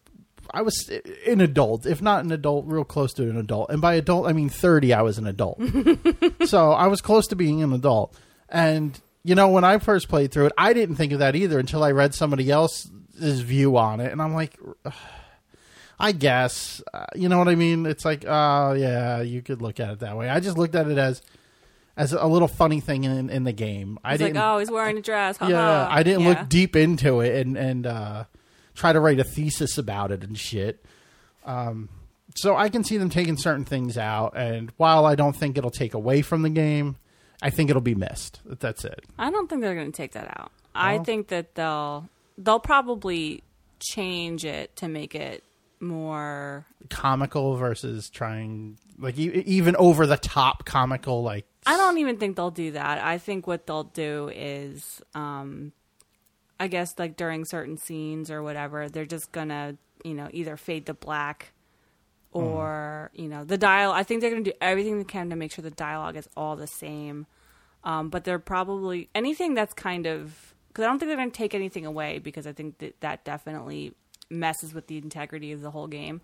I 0.50 0.60
was 0.60 0.90
an 1.26 1.40
adult, 1.40 1.86
if 1.86 2.02
not 2.02 2.22
an 2.24 2.32
adult, 2.32 2.66
real 2.66 2.84
close 2.84 3.14
to 3.14 3.22
an 3.30 3.38
adult. 3.38 3.70
And 3.70 3.80
by 3.80 3.94
adult, 3.94 4.26
I 4.28 4.34
mean 4.34 4.50
30, 4.50 4.92
I 4.92 5.00
was 5.00 5.16
an 5.16 5.26
adult. 5.26 5.58
so 6.44 6.72
I 6.72 6.86
was 6.88 7.00
close 7.00 7.26
to 7.28 7.36
being 7.36 7.62
an 7.62 7.72
adult. 7.72 8.14
And, 8.50 8.98
you 9.24 9.34
know, 9.34 9.48
when 9.48 9.64
I 9.64 9.78
first 9.78 10.08
played 10.08 10.32
through 10.32 10.46
it, 10.46 10.52
I 10.56 10.72
didn't 10.72 10.96
think 10.96 11.12
of 11.12 11.18
that 11.18 11.36
either 11.36 11.58
until 11.58 11.82
I 11.84 11.90
read 11.92 12.14
somebody 12.14 12.50
else's 12.50 13.40
view 13.40 13.76
on 13.76 14.00
it. 14.00 14.12
And 14.12 14.22
I'm 14.22 14.34
like, 14.34 14.58
I 16.00 16.12
guess. 16.12 16.82
Uh, 16.94 17.06
you 17.14 17.28
know 17.28 17.38
what 17.38 17.48
I 17.48 17.54
mean? 17.56 17.84
It's 17.86 18.04
like, 18.04 18.24
oh, 18.26 18.72
yeah, 18.72 19.20
you 19.20 19.42
could 19.42 19.60
look 19.62 19.80
at 19.80 19.90
it 19.90 19.98
that 20.00 20.16
way. 20.16 20.28
I 20.28 20.40
just 20.40 20.56
looked 20.56 20.74
at 20.74 20.88
it 20.88 20.98
as 20.98 21.22
as 21.96 22.12
a 22.12 22.26
little 22.28 22.46
funny 22.46 22.78
thing 22.78 23.02
in, 23.02 23.28
in 23.28 23.42
the 23.42 23.52
game. 23.52 23.98
I 24.04 24.14
It's 24.14 24.22
like, 24.22 24.32
didn't, 24.34 24.44
oh, 24.44 24.58
he's 24.60 24.70
wearing 24.70 24.96
a 24.98 25.02
dress. 25.02 25.36
haha. 25.36 25.50
yeah, 25.50 25.88
I 25.90 26.04
didn't 26.04 26.22
Yeah. 26.22 26.28
look 26.28 26.48
deep 26.48 26.76
into 26.76 27.20
it 27.20 27.44
and 27.44 27.56
and 27.56 27.86
uh, 27.86 28.24
try 28.76 28.92
to 28.92 29.00
write 29.00 29.18
a 29.18 29.24
thesis 29.24 29.76
about 29.78 30.12
it 30.12 30.22
and 30.22 30.38
shit. 30.38 30.84
Um, 31.44 31.88
so 32.36 32.54
I 32.54 32.68
can 32.68 32.84
see 32.84 32.98
them 32.98 33.10
taking 33.10 33.36
certain 33.36 33.64
things 33.64 33.98
out, 33.98 34.34
and 34.36 34.70
while 34.76 35.04
I 35.06 35.16
don't 35.16 35.34
think 35.34 35.58
it'll 35.58 35.72
take 35.72 35.92
away 35.94 36.22
from 36.22 36.42
the 36.42 36.50
game, 36.50 36.94
I 37.42 37.50
think 37.50 37.70
it'll 37.70 37.82
be 37.82 37.94
missed. 37.94 38.40
That's 38.44 38.84
it. 38.84 39.04
I 39.18 39.30
don't 39.30 39.48
think 39.48 39.62
they're 39.62 39.74
going 39.74 39.92
to 39.92 39.96
take 39.96 40.12
that 40.12 40.28
out. 40.38 40.50
I 40.74 40.98
think 40.98 41.28
that 41.28 41.54
they'll 41.54 42.08
they'll 42.36 42.60
probably 42.60 43.42
change 43.80 44.44
it 44.44 44.74
to 44.76 44.88
make 44.88 45.14
it 45.14 45.42
more 45.80 46.66
Comical 46.90 47.56
versus 47.56 48.10
trying 48.10 48.78
like 48.98 49.18
even 49.18 49.76
over 49.76 50.06
the 50.06 50.16
top 50.16 50.64
comical. 50.64 51.22
Like 51.22 51.46
I 51.66 51.76
don't 51.76 51.98
even 51.98 52.16
think 52.16 52.36
they'll 52.36 52.50
do 52.50 52.72
that. 52.72 53.04
I 53.04 53.18
think 53.18 53.46
what 53.46 53.66
they'll 53.66 53.84
do 53.84 54.30
is, 54.34 55.00
um, 55.14 55.72
I 56.58 56.68
guess, 56.68 56.98
like 56.98 57.16
during 57.16 57.44
certain 57.44 57.76
scenes 57.76 58.30
or 58.30 58.42
whatever, 58.42 58.88
they're 58.88 59.06
just 59.06 59.32
gonna, 59.32 59.76
you 60.04 60.14
know, 60.14 60.28
either 60.32 60.56
fade 60.56 60.86
to 60.86 60.94
black 60.94 61.52
or, 62.32 63.10
you 63.14 63.28
know, 63.28 63.44
the 63.44 63.58
dial. 63.58 63.90
I 63.92 64.02
think 64.02 64.20
they're 64.20 64.30
gonna 64.30 64.42
do 64.42 64.52
everything 64.60 64.98
they 64.98 65.04
can 65.04 65.30
to 65.30 65.36
make 65.36 65.52
sure 65.52 65.62
the 65.62 65.70
dialogue 65.70 66.16
is 66.16 66.28
all 66.36 66.56
the 66.56 66.66
same. 66.66 67.26
Um, 67.84 68.10
but 68.10 68.24
they're 68.24 68.38
probably 68.38 69.08
anything 69.14 69.54
that's 69.54 69.72
kind 69.72 70.06
of 70.06 70.54
because 70.68 70.84
I 70.84 70.88
don't 70.88 70.98
think 70.98 71.08
they're 71.08 71.16
gonna 71.16 71.30
take 71.30 71.54
anything 71.54 71.86
away 71.86 72.18
because 72.18 72.46
I 72.46 72.52
think 72.52 72.78
that 72.78 73.00
that 73.00 73.24
definitely 73.24 73.94
messes 74.30 74.74
with 74.74 74.86
the 74.88 74.98
integrity 74.98 75.52
of 75.52 75.62
the 75.62 75.70
whole 75.70 75.86
game 75.86 76.20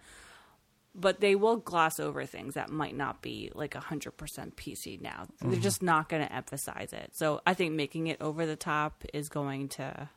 but 0.94 1.20
they 1.20 1.34
will 1.34 1.56
gloss 1.56 1.98
over 1.98 2.24
things 2.24 2.54
that 2.54 2.70
might 2.70 2.96
not 2.96 3.20
be 3.20 3.50
like 3.54 3.74
100% 3.74 4.12
PC 4.54 5.00
now. 5.00 5.26
They're 5.40 5.58
just 5.58 5.82
not 5.82 6.08
going 6.08 6.24
to 6.24 6.32
emphasize 6.32 6.92
it. 6.92 7.10
So 7.14 7.40
I 7.46 7.54
think 7.54 7.74
making 7.74 8.06
it 8.06 8.20
over 8.20 8.46
the 8.46 8.56
top 8.56 9.04
is 9.12 9.28
going 9.28 9.70
to. 9.70 10.08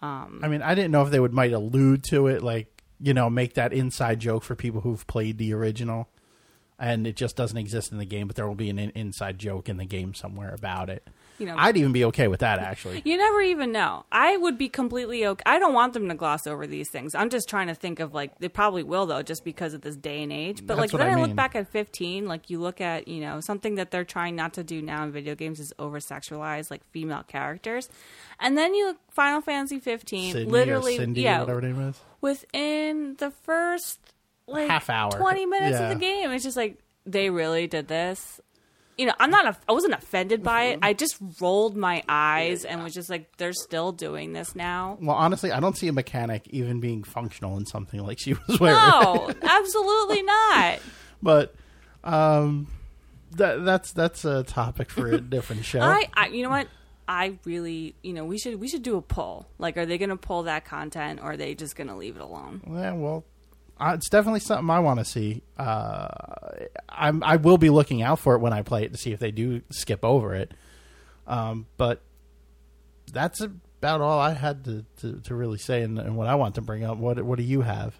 Um, 0.00 0.40
I 0.42 0.48
mean, 0.48 0.62
I 0.62 0.76
didn't 0.76 0.92
know 0.92 1.02
if 1.02 1.10
they 1.10 1.18
would 1.18 1.32
might 1.32 1.52
allude 1.52 2.04
to 2.10 2.28
it, 2.28 2.42
like 2.42 2.77
you 3.00 3.14
know, 3.14 3.30
make 3.30 3.54
that 3.54 3.72
inside 3.72 4.20
joke 4.20 4.42
for 4.42 4.54
people 4.54 4.80
who've 4.80 5.06
played 5.06 5.38
the 5.38 5.52
original, 5.52 6.08
and 6.78 7.06
it 7.06 7.16
just 7.16 7.36
doesn't 7.36 7.58
exist 7.58 7.92
in 7.92 7.98
the 7.98 8.04
game, 8.04 8.26
but 8.26 8.36
there 8.36 8.46
will 8.46 8.54
be 8.54 8.70
an 8.70 8.78
in- 8.78 8.90
inside 8.90 9.38
joke 9.38 9.68
in 9.68 9.76
the 9.76 9.84
game 9.84 10.14
somewhere 10.14 10.54
about 10.54 10.90
it. 10.90 11.06
You 11.38 11.46
know, 11.46 11.54
I'd 11.56 11.76
even 11.76 11.92
be 11.92 12.04
okay 12.06 12.26
with 12.28 12.40
that, 12.40 12.58
actually. 12.58 13.02
you 13.04 13.16
never 13.16 13.40
even 13.40 13.70
know. 13.72 14.04
I 14.10 14.36
would 14.36 14.58
be 14.58 14.68
completely 14.68 15.24
okay. 15.24 15.42
I 15.46 15.58
don't 15.58 15.72
want 15.74 15.92
them 15.92 16.08
to 16.08 16.14
gloss 16.14 16.46
over 16.46 16.66
these 16.66 16.88
things. 16.90 17.14
I'm 17.14 17.30
just 17.30 17.48
trying 17.48 17.68
to 17.68 17.74
think 17.74 18.00
of 18.00 18.12
like 18.12 18.38
they 18.40 18.48
probably 18.48 18.82
will 18.82 19.06
though, 19.06 19.22
just 19.22 19.44
because 19.44 19.72
of 19.74 19.82
this 19.82 19.96
day 19.96 20.22
and 20.22 20.32
age. 20.32 20.66
But 20.66 20.76
That's 20.76 20.92
like 20.92 21.00
then 21.00 21.10
I 21.16 21.20
I, 21.20 21.24
look 21.24 21.36
back 21.36 21.54
at 21.54 21.68
15, 21.68 22.26
like 22.26 22.50
you 22.50 22.60
look 22.60 22.80
at 22.80 23.06
you 23.08 23.20
know 23.20 23.40
something 23.40 23.76
that 23.76 23.90
they're 23.90 24.04
trying 24.04 24.34
not 24.36 24.54
to 24.54 24.64
do 24.64 24.82
now 24.82 25.04
in 25.04 25.12
video 25.12 25.34
games 25.34 25.60
is 25.60 25.72
over 25.78 26.00
sexualize 26.00 26.70
like 26.70 26.84
female 26.90 27.22
characters, 27.22 27.88
and 28.40 28.58
then 28.58 28.74
you 28.74 28.86
look 28.86 28.98
Final 29.10 29.40
Fantasy 29.40 29.78
15, 29.78 30.32
Sydney 30.32 30.50
literally 30.50 30.96
Cindy, 30.96 31.22
yeah, 31.22 31.40
whatever 31.40 31.60
name 31.60 31.80
is. 31.80 32.00
within 32.20 33.14
the 33.18 33.30
first 33.30 34.00
like 34.46 34.68
Half 34.68 34.90
hour. 34.90 35.10
20 35.12 35.46
minutes 35.46 35.78
Yeah. 35.78 35.90
of 35.90 35.98
the 35.98 36.00
game 36.04 36.30
it's 36.30 36.42
just 36.44 36.56
like 36.56 36.78
they 37.06 37.30
really 37.30 37.66
did 37.66 37.88
this 37.88 38.40
you 38.98 39.06
know 39.06 39.14
i'm 39.20 39.30
not 39.30 39.46
a, 39.46 39.56
i 39.68 39.72
wasn't 39.72 39.94
offended 39.94 40.42
by 40.42 40.66
Mm-hmm. 40.66 40.82
it 40.84 40.86
i 40.86 40.92
just 40.92 41.16
rolled 41.40 41.76
my 41.76 42.02
eyes 42.08 42.64
and 42.64 42.82
was 42.82 42.92
just 42.92 43.08
like 43.08 43.36
they're 43.38 43.52
still 43.52 43.92
doing 43.92 44.32
this 44.32 44.54
now. 44.56 44.98
Well, 45.00 45.16
honestly, 45.16 45.52
I 45.52 45.60
don't 45.60 45.76
see 45.76 45.88
a 45.88 45.92
mechanic 45.92 46.46
even 46.48 46.80
being 46.80 47.04
functional 47.04 47.56
in 47.56 47.64
something 47.66 48.00
like 48.04 48.18
she 48.18 48.34
was 48.48 48.58
wearing. 48.60 48.76
no 48.76 49.30
absolutely 49.42 50.22
not. 50.22 50.80
But 51.22 51.54
um, 52.04 52.66
that 53.32 53.64
that's 53.64 53.92
that's 53.92 54.24
a 54.24 54.42
topic 54.42 54.90
for 54.90 55.06
a 55.08 55.20
different 55.36 55.64
show. 55.64 55.80
I, 55.80 56.08
I 56.14 56.26
you 56.28 56.42
know 56.42 56.50
what? 56.50 56.68
I 57.06 57.38
really 57.44 57.94
you 58.02 58.12
know 58.12 58.24
we 58.24 58.38
should 58.38 58.60
we 58.60 58.68
should 58.68 58.82
do 58.82 58.96
a 58.96 59.02
poll. 59.02 59.46
Like 59.58 59.76
are 59.76 59.86
they 59.86 59.96
gonna 59.98 60.16
pull 60.16 60.42
that 60.44 60.64
content 60.64 61.20
or 61.22 61.32
are 61.32 61.36
they 61.36 61.54
just 61.54 61.76
gonna 61.76 61.96
leave 61.96 62.16
it 62.16 62.22
alone? 62.22 62.60
Yeah, 62.68 62.92
well, 62.92 63.24
uh, 63.80 63.92
it's 63.94 64.08
definitely 64.08 64.40
something 64.40 64.68
I 64.70 64.80
want 64.80 64.98
to 64.98 65.04
see. 65.04 65.42
Uh, 65.56 66.08
I'm 66.88 67.22
I 67.22 67.36
will 67.36 67.58
be 67.58 67.70
looking 67.70 68.02
out 68.02 68.18
for 68.18 68.34
it 68.34 68.40
when 68.40 68.52
I 68.52 68.62
play 68.62 68.84
it 68.84 68.92
to 68.92 68.98
see 68.98 69.12
if 69.12 69.20
they 69.20 69.30
do 69.30 69.62
skip 69.70 70.04
over 70.04 70.34
it. 70.34 70.52
Um, 71.26 71.66
but 71.76 72.02
that's 73.12 73.40
about 73.40 74.00
all 74.00 74.18
I 74.18 74.32
had 74.32 74.64
to, 74.64 74.84
to, 75.00 75.20
to 75.20 75.34
really 75.34 75.58
say 75.58 75.82
and, 75.82 75.98
and 75.98 76.16
what 76.16 76.26
I 76.26 76.34
want 76.34 76.56
to 76.56 76.60
bring 76.60 76.84
up. 76.84 76.98
What 76.98 77.22
what 77.22 77.36
do 77.36 77.44
you 77.44 77.62
have? 77.62 77.94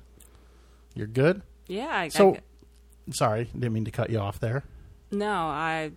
You're 0.94 1.06
good. 1.06 1.42
yeah 1.68 1.88
I, 1.90 2.08
So, 2.08 2.34
I, 2.34 2.40
sorry, 3.12 3.44
didn't 3.52 3.72
mean 3.72 3.84
to 3.84 3.90
cut 3.90 4.10
you 4.10 4.18
off 4.18 4.40
there. 4.40 4.64
No, 5.10 5.30
I. 5.30 5.92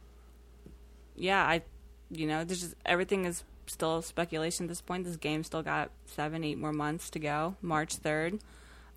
Yeah, 1.16 1.44
I. 1.44 1.64
You 2.12 2.28
know, 2.28 2.44
there's 2.44 2.62
just 2.62 2.76
everything 2.86 3.26
is 3.26 3.44
still 3.66 4.02
speculation 4.02 4.66
at 4.66 4.70
this 4.70 4.82
point. 4.82 5.06
This 5.06 5.16
game 5.16 5.44
still 5.44 5.64
got 5.64 5.90
seven, 6.06 6.44
eight 6.44 6.58
more 6.58 6.74
months 6.74 7.10
to 7.12 7.20
go. 7.20 7.56
March 7.62 7.96
third. 7.96 8.40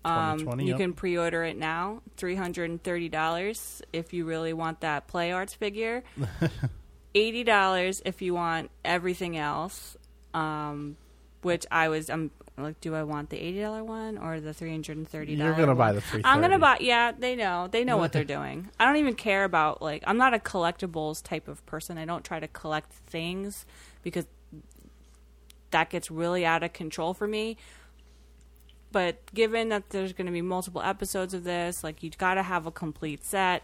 Um, 0.05 0.59
you 0.59 0.67
yep. 0.67 0.77
can 0.77 0.93
pre-order 0.93 1.43
it 1.43 1.57
now, 1.57 2.03
three 2.15 2.35
hundred 2.35 2.69
and 2.69 2.81
thirty 2.81 3.09
dollars 3.09 3.81
if 3.91 4.13
you 4.13 4.25
really 4.25 4.53
want 4.53 4.81
that 4.81 5.07
play 5.07 5.31
arts 5.31 5.55
figure. 5.55 6.03
Eighty 7.15 7.43
dollars 7.43 8.03
if 8.05 8.21
you 8.21 8.35
want 8.35 8.69
everything 8.83 9.35
else. 9.35 9.97
Um, 10.35 10.97
which 11.41 11.65
I 11.71 11.89
was, 11.89 12.09
I'm 12.09 12.29
like, 12.57 12.79
do 12.81 12.93
I 12.93 13.03
want 13.03 13.31
the 13.31 13.37
eighty 13.37 13.61
dollar 13.61 13.83
one 13.83 14.19
or 14.19 14.39
the 14.39 14.53
three 14.53 14.69
hundred 14.69 14.97
and 14.97 15.07
thirty? 15.07 15.33
You're 15.33 15.53
gonna 15.53 15.73
buy 15.73 15.93
the 15.93 16.01
three. 16.01 16.21
I'm 16.23 16.39
gonna 16.39 16.59
buy. 16.59 16.77
Yeah, 16.81 17.11
they 17.11 17.35
know. 17.35 17.67
They 17.67 17.83
know 17.83 17.97
what 17.97 18.11
they're 18.11 18.23
doing. 18.25 18.69
I 18.79 18.85
don't 18.85 18.97
even 18.97 19.15
care 19.15 19.43
about 19.43 19.81
like. 19.81 20.03
I'm 20.05 20.17
not 20.17 20.35
a 20.35 20.39
collectibles 20.39 21.23
type 21.23 21.47
of 21.47 21.65
person. 21.65 21.97
I 21.97 22.05
don't 22.05 22.23
try 22.23 22.39
to 22.39 22.47
collect 22.47 22.91
things 22.91 23.65
because 24.03 24.27
that 25.71 25.89
gets 25.89 26.11
really 26.11 26.45
out 26.45 26.61
of 26.61 26.73
control 26.73 27.15
for 27.15 27.27
me. 27.27 27.57
But 28.95 29.17
given 29.33 29.67
that 29.69 29.89
there's 29.89 30.13
going 30.13 30.27
to 30.27 30.31
be 30.31 30.41
multiple 30.41 30.81
episodes 30.81 31.33
of 31.33 31.43
this, 31.43 31.83
like 31.83 32.01
you 32.01 32.09
got 32.17 32.35
to 32.35 32.43
have 32.43 32.65
a 32.65 32.71
complete 32.71 33.25
set. 33.25 33.61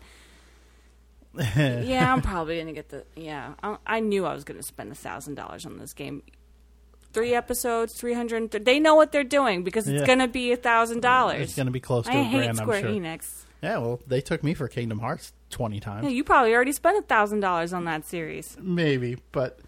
yeah, 1.56 2.12
I'm 2.12 2.22
probably 2.22 2.56
going 2.56 2.67
to 2.67 2.74
get 2.74 2.89
the. 2.89 3.06
Yeah, 3.15 3.54
I, 3.63 3.78
I 3.88 4.00
knew 4.02 4.26
I 4.26 4.34
was 4.34 4.44
going 4.44 4.58
to 4.60 4.63
spend 4.63 4.91
a 4.91 4.96
thousand 4.96 5.36
dollars 5.36 5.65
on 5.65 5.78
this 5.78 5.94
game. 5.94 6.22
Three 7.13 7.34
episodes, 7.34 7.94
three 7.94 8.13
hundred. 8.13 8.52
They 8.52 8.78
know 8.78 8.96
what 8.96 9.13
they're 9.13 9.24
doing 9.24 9.63
because 9.63 9.88
it's 9.88 10.02
Yeah. 10.02 10.06
going 10.06 10.20
to 10.20 10.28
be 10.28 10.52
a 10.52 10.58
thousand 10.58 11.00
dollars. 11.00 11.39
It's 11.44 11.56
going 11.56 11.67
to 11.67 11.72
be 11.72 11.80
close 11.80 12.08
to 12.08 12.12
I 12.12 12.15
a 12.17 12.24
hate 12.24 12.38
grand. 12.39 12.58
Square 12.58 12.78
I'm 12.80 12.84
sure. 12.84 12.91
Enix. 12.91 13.44
Yeah, 13.63 13.78
well, 13.78 14.02
they 14.08 14.20
took 14.20 14.44
me 14.44 14.54
for 14.54 14.67
Kingdom 14.67 15.00
Hearts 15.00 15.32
twenty 15.50 15.80
times, 15.80 16.04
Yeah, 16.04 16.10
you 16.10 16.26
probably 16.26 16.54
already 16.54 16.74
spent 16.74 16.98
a 16.98 17.04
thousand 17.04 17.39
dollars 17.39 17.72
on 17.72 17.86
that 17.86 18.06
series. 18.06 18.58
maybe, 18.60 19.15
but 19.32 19.60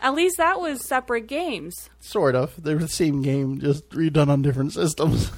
At 0.00 0.14
least 0.14 0.38
that 0.38 0.60
was 0.60 0.86
separate 0.86 1.26
games. 1.26 1.90
sort 2.00 2.34
of. 2.34 2.62
They're 2.62 2.78
the 2.78 2.88
same 2.88 3.22
game, 3.22 3.60
just 3.60 3.88
redone 3.90 4.28
on 4.28 4.42
different 4.42 4.72
systems. 4.72 5.30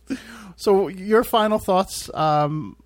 so, 0.56 0.88
your 0.88 1.22
final 1.24 1.58
thoughts? 1.58 2.10
Um, 2.14 2.76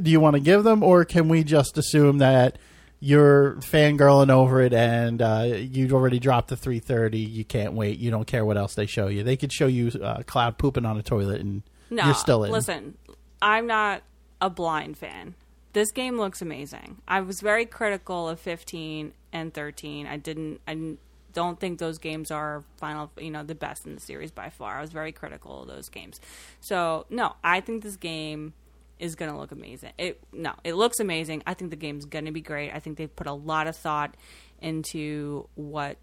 do 0.00 0.10
you 0.10 0.20
want 0.20 0.34
to 0.34 0.40
give 0.40 0.64
them, 0.64 0.82
or 0.82 1.04
can 1.04 1.28
we 1.28 1.44
just 1.44 1.76
assume 1.78 2.18
that 2.18 2.58
you're 3.00 3.56
fangirling 3.56 4.30
over 4.30 4.62
it 4.62 4.72
and 4.72 5.20
uh, 5.20 5.44
you'd 5.54 5.92
already 5.92 6.18
dropped 6.18 6.48
the 6.48 6.56
330? 6.56 7.18
You 7.18 7.44
can't 7.44 7.74
wait. 7.74 7.98
You 7.98 8.10
don't 8.10 8.26
care 8.26 8.44
what 8.44 8.56
else 8.56 8.74
they 8.74 8.86
show 8.86 9.08
you. 9.08 9.22
They 9.22 9.36
could 9.36 9.52
show 9.52 9.66
you 9.66 9.88
uh, 10.02 10.22
Cloud 10.22 10.58
pooping 10.58 10.86
on 10.86 10.96
a 10.98 11.02
toilet, 11.02 11.40
and 11.40 11.62
No, 11.90 12.04
you're 12.06 12.14
still 12.14 12.44
in. 12.44 12.52
listen. 12.52 12.96
I'm 13.42 13.66
not 13.66 14.02
a 14.40 14.48
blind 14.48 14.96
fan. 14.96 15.34
This 15.74 15.90
game 15.92 16.16
looks 16.18 16.40
amazing. 16.40 17.02
I 17.06 17.20
was 17.20 17.40
very 17.42 17.66
critical 17.66 18.30
of 18.30 18.40
15 18.40 19.12
and 19.36 19.52
13. 19.52 20.06
I 20.06 20.16
didn't. 20.16 20.60
I 20.66 20.96
don't 21.32 21.60
think 21.60 21.78
those 21.78 21.98
games 21.98 22.30
are 22.30 22.64
final. 22.78 23.10
You 23.18 23.30
know, 23.30 23.42
the 23.42 23.54
best 23.54 23.86
in 23.86 23.94
the 23.94 24.00
series 24.00 24.30
by 24.30 24.50
far. 24.50 24.78
I 24.78 24.80
was 24.80 24.90
very 24.90 25.12
critical 25.12 25.62
of 25.62 25.68
those 25.68 25.88
games. 25.88 26.20
So 26.60 27.06
no, 27.10 27.36
I 27.44 27.60
think 27.60 27.82
this 27.82 27.96
game 27.96 28.54
is 28.98 29.14
going 29.14 29.30
to 29.30 29.38
look 29.38 29.52
amazing. 29.52 29.92
It 29.98 30.20
no, 30.32 30.54
it 30.64 30.74
looks 30.74 31.00
amazing. 31.00 31.42
I 31.46 31.54
think 31.54 31.70
the 31.70 31.76
game's 31.76 32.06
going 32.06 32.24
to 32.24 32.32
be 32.32 32.40
great. 32.40 32.72
I 32.72 32.78
think 32.78 32.96
they've 32.96 33.14
put 33.14 33.26
a 33.26 33.32
lot 33.32 33.66
of 33.66 33.76
thought 33.76 34.16
into 34.60 35.48
what 35.54 35.98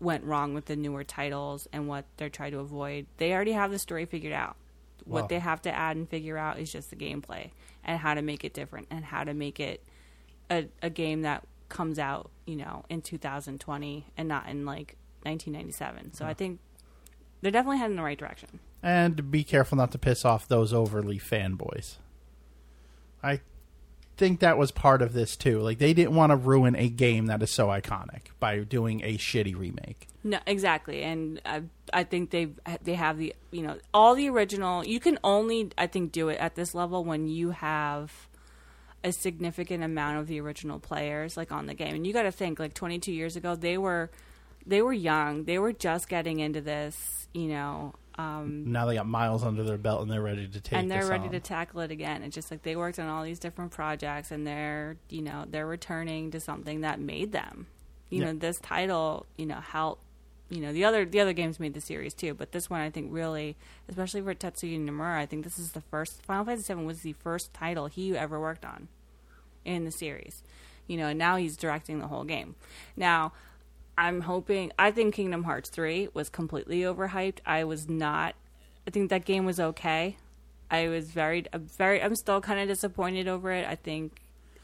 went 0.00 0.24
wrong 0.24 0.52
with 0.52 0.66
the 0.66 0.76
newer 0.76 1.04
titles 1.04 1.66
and 1.72 1.88
what 1.88 2.04
they're 2.16 2.28
trying 2.28 2.52
to 2.52 2.58
avoid. 2.58 3.06
They 3.16 3.32
already 3.32 3.52
have 3.52 3.70
the 3.70 3.78
story 3.78 4.04
figured 4.04 4.34
out. 4.34 4.56
Wow. 5.06 5.20
What 5.20 5.28
they 5.28 5.38
have 5.38 5.62
to 5.62 5.74
add 5.74 5.96
and 5.96 6.08
figure 6.08 6.36
out 6.36 6.58
is 6.58 6.70
just 6.70 6.90
the 6.90 6.96
gameplay 6.96 7.50
and 7.84 7.98
how 7.98 8.14
to 8.14 8.22
make 8.22 8.44
it 8.44 8.54
different 8.54 8.88
and 8.90 9.04
how 9.04 9.24
to 9.24 9.34
make 9.34 9.60
it 9.60 9.82
a, 10.50 10.66
a 10.82 10.90
game 10.90 11.22
that 11.22 11.44
comes 11.74 11.98
out, 11.98 12.30
you 12.46 12.56
know, 12.56 12.84
in 12.88 13.02
2020 13.02 14.06
and 14.16 14.28
not 14.28 14.48
in 14.48 14.64
like 14.64 14.96
1997. 15.24 16.14
So 16.14 16.24
I 16.24 16.32
mm. 16.32 16.36
think 16.36 16.60
they're 17.42 17.50
definitely 17.50 17.78
heading 17.78 17.92
in 17.92 17.96
the 17.98 18.02
right 18.02 18.18
direction. 18.18 18.60
and 18.82 19.30
be 19.30 19.44
careful 19.44 19.76
not 19.76 19.92
to 19.92 19.98
piss 19.98 20.24
off 20.24 20.48
those 20.48 20.72
overly 20.72 21.18
fanboys. 21.18 21.96
I 23.22 23.40
think 24.16 24.40
that 24.40 24.56
was 24.56 24.70
part 24.70 25.02
of 25.02 25.12
this 25.12 25.36
too. 25.36 25.60
Like 25.60 25.78
they 25.78 25.92
didn't 25.92 26.14
want 26.14 26.30
to 26.30 26.36
ruin 26.36 26.76
a 26.76 26.88
game 26.88 27.26
that 27.26 27.42
is 27.42 27.50
so 27.50 27.66
iconic 27.68 28.28
by 28.38 28.60
doing 28.60 29.02
a 29.02 29.18
shitty 29.18 29.56
remake. 29.56 30.08
No, 30.22 30.38
exactly, 30.46 31.02
and 31.02 31.40
I, 31.44 31.62
I 31.92 32.04
think 32.04 32.30
they 32.30 32.48
they 32.82 32.94
have 32.94 33.18
the 33.18 33.34
you 33.50 33.62
know 33.62 33.78
all 33.92 34.14
the 34.14 34.28
original. 34.28 34.84
You 34.84 35.00
can 35.00 35.18
only 35.24 35.70
I 35.76 35.86
think 35.86 36.12
do 36.12 36.28
it 36.28 36.38
at 36.38 36.54
this 36.54 36.74
level 36.74 37.04
when 37.04 37.26
you 37.28 37.50
have 37.50 38.28
a 39.04 39.12
significant 39.12 39.84
amount 39.84 40.18
of 40.18 40.26
the 40.26 40.40
original 40.40 40.80
players 40.80 41.36
like 41.36 41.52
on 41.52 41.66
the 41.66 41.74
game, 41.74 41.94
and 41.94 42.04
you 42.06 42.12
got 42.12 42.22
to 42.22 42.32
think 42.32 42.58
like 42.58 42.74
22 42.74 43.12
years 43.12 43.36
ago 43.36 43.54
they 43.54 43.78
were 43.78 44.10
they 44.66 44.80
were 44.82 44.92
young, 44.94 45.44
they 45.44 45.58
were 45.58 45.72
just 45.74 46.08
getting 46.08 46.40
into 46.40 46.60
this, 46.62 47.28
you 47.34 47.48
know, 47.48 47.92
um, 48.16 48.72
Now 48.72 48.86
they 48.86 48.94
got 48.94 49.06
miles 49.06 49.44
under 49.44 49.62
their 49.62 49.76
belt 49.76 50.00
and 50.02 50.10
they're 50.10 50.22
ready 50.22 50.48
to 50.48 50.60
take. 50.60 50.78
and 50.78 50.90
they're 50.90 51.04
ready 51.06 51.26
on. 51.26 51.32
to 51.32 51.40
tackle 51.40 51.80
it 51.80 51.90
again. 51.90 52.22
It's 52.22 52.34
just 52.34 52.50
like 52.50 52.62
they 52.62 52.74
worked 52.76 52.98
on 52.98 53.06
all 53.08 53.22
these 53.24 53.38
different 53.38 53.72
projects, 53.72 54.30
and 54.30 54.46
they're 54.46 54.96
you 55.10 55.20
know 55.22 55.44
they're 55.46 55.66
returning 55.66 56.30
to 56.30 56.40
something 56.40 56.80
that 56.80 56.98
made 56.98 57.32
them. 57.32 57.66
You 58.08 58.20
Yeah. 58.20 58.32
know, 58.32 58.38
this 58.38 58.58
title, 58.60 59.26
you 59.36 59.46
know, 59.46 59.56
helped. 59.60 60.00
You 60.54 60.60
know, 60.60 60.72
the 60.72 60.84
other 60.84 61.04
the 61.04 61.18
other 61.20 61.32
games 61.32 61.58
made 61.58 61.74
the 61.74 61.80
series 61.80 62.14
too, 62.14 62.32
but 62.34 62.52
this 62.52 62.70
one 62.70 62.80
I 62.80 62.88
think 62.90 63.08
really, 63.12 63.56
especially 63.88 64.20
for 64.22 64.34
Tetsuya 64.34 64.78
Nomura, 64.84 65.16
I 65.16 65.26
think 65.26 65.42
this 65.42 65.58
is 65.58 65.72
the 65.72 65.80
first. 65.80 66.22
Final 66.24 66.44
Fantasy 66.44 66.72
VII 66.72 66.84
was 66.84 67.00
the 67.00 67.12
first 67.14 67.52
title 67.52 67.86
he 67.86 68.16
ever 68.16 68.38
worked 68.38 68.64
on 68.64 68.86
in 69.64 69.84
the 69.84 69.90
series. 69.90 70.42
You 70.86 70.96
know, 70.98 71.08
and 71.08 71.18
now 71.18 71.36
he's 71.36 71.56
directing 71.56 71.98
the 71.98 72.06
whole 72.06 72.24
game. 72.24 72.54
Now, 72.96 73.32
I'm 73.98 74.20
hoping. 74.22 74.70
I 74.78 74.90
think 74.90 75.14
Kingdom 75.14 75.42
Hearts 75.44 75.70
three 75.70 76.08
was 76.14 76.28
completely 76.28 76.82
overhyped. 76.82 77.38
I 77.44 77.64
was 77.64 77.88
not. 77.88 78.34
I 78.86 78.90
think 78.90 79.10
that 79.10 79.24
game 79.24 79.44
was 79.44 79.58
okay. 79.58 80.16
I 80.70 80.88
was 80.88 81.10
very, 81.10 81.46
I'm 81.52 81.66
very. 81.66 82.00
I'm 82.02 82.14
still 82.14 82.40
kind 82.40 82.60
of 82.60 82.68
disappointed 82.68 83.26
over 83.28 83.50
it. 83.50 83.66
I 83.66 83.74
think, 83.76 84.20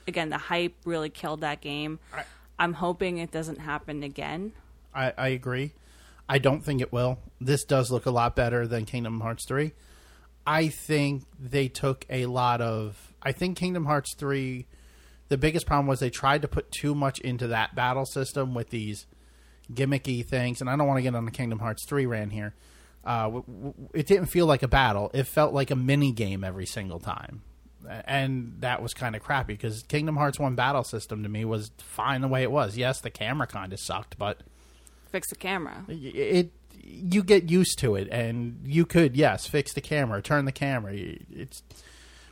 again, 0.06 0.28
the 0.28 0.38
hype 0.38 0.74
really 0.84 1.10
killed 1.10 1.40
that 1.40 1.60
game. 1.60 1.98
I- 2.14 2.24
I'm 2.58 2.74
hoping 2.74 3.16
it 3.18 3.30
doesn't 3.32 3.58
happen 3.60 4.02
again. 4.02 4.52
I, 4.94 5.14
I 5.16 5.28
agree. 5.28 5.72
I 6.30 6.38
don't 6.38 6.64
think 6.64 6.80
it 6.80 6.92
will. 6.92 7.18
This 7.40 7.64
does 7.64 7.90
look 7.90 8.06
a 8.06 8.12
lot 8.12 8.36
better 8.36 8.64
than 8.64 8.84
Kingdom 8.84 9.20
Hearts 9.20 9.44
3. 9.48 9.72
I 10.46 10.68
think 10.68 11.24
they 11.36 11.66
took 11.66 12.06
a 12.08 12.26
lot 12.26 12.60
of. 12.60 13.12
I 13.20 13.32
think 13.32 13.58
Kingdom 13.58 13.84
Hearts 13.84 14.14
3, 14.14 14.64
the 15.28 15.36
biggest 15.36 15.66
problem 15.66 15.88
was 15.88 15.98
they 15.98 16.08
tried 16.08 16.42
to 16.42 16.48
put 16.48 16.70
too 16.70 16.94
much 16.94 17.18
into 17.18 17.48
that 17.48 17.74
battle 17.74 18.06
system 18.06 18.54
with 18.54 18.70
these 18.70 19.08
gimmicky 19.74 20.24
things. 20.24 20.60
And 20.60 20.70
I 20.70 20.76
don't 20.76 20.86
want 20.86 20.98
to 20.98 21.02
get 21.02 21.16
on 21.16 21.24
the 21.24 21.32
Kingdom 21.32 21.58
Hearts 21.58 21.84
3 21.84 22.06
rant 22.06 22.32
here. 22.32 22.54
Uh, 23.04 23.40
it 23.92 24.06
didn't 24.06 24.26
feel 24.26 24.46
like 24.46 24.62
a 24.62 24.68
battle, 24.68 25.10
it 25.12 25.24
felt 25.24 25.52
like 25.52 25.72
a 25.72 25.76
mini 25.76 26.12
game 26.12 26.44
every 26.44 26.66
single 26.66 27.00
time. 27.00 27.42
And 28.04 28.54
that 28.60 28.82
was 28.82 28.94
kind 28.94 29.16
of 29.16 29.22
crappy 29.22 29.54
because 29.54 29.82
Kingdom 29.82 30.16
Hearts 30.16 30.38
1 30.38 30.54
battle 30.54 30.84
system 30.84 31.24
to 31.24 31.28
me 31.28 31.44
was 31.44 31.72
fine 31.78 32.20
the 32.20 32.28
way 32.28 32.44
it 32.44 32.52
was. 32.52 32.76
Yes, 32.76 33.00
the 33.00 33.10
camera 33.10 33.48
kind 33.48 33.72
of 33.72 33.80
sucked, 33.80 34.16
but 34.16 34.42
Fix 35.10 35.28
the 35.28 35.36
camera. 35.36 35.84
it 35.88 36.52
you 36.82 37.22
get 37.22 37.50
used 37.50 37.78
to 37.78 37.94
it 37.94 38.08
and 38.10 38.60
you 38.64 38.86
could 38.86 39.16
yes 39.16 39.46
fix 39.46 39.72
the 39.74 39.80
camera 39.80 40.22
turn 40.22 40.44
the 40.44 40.52
camera 40.52 40.92
it's 40.94 41.62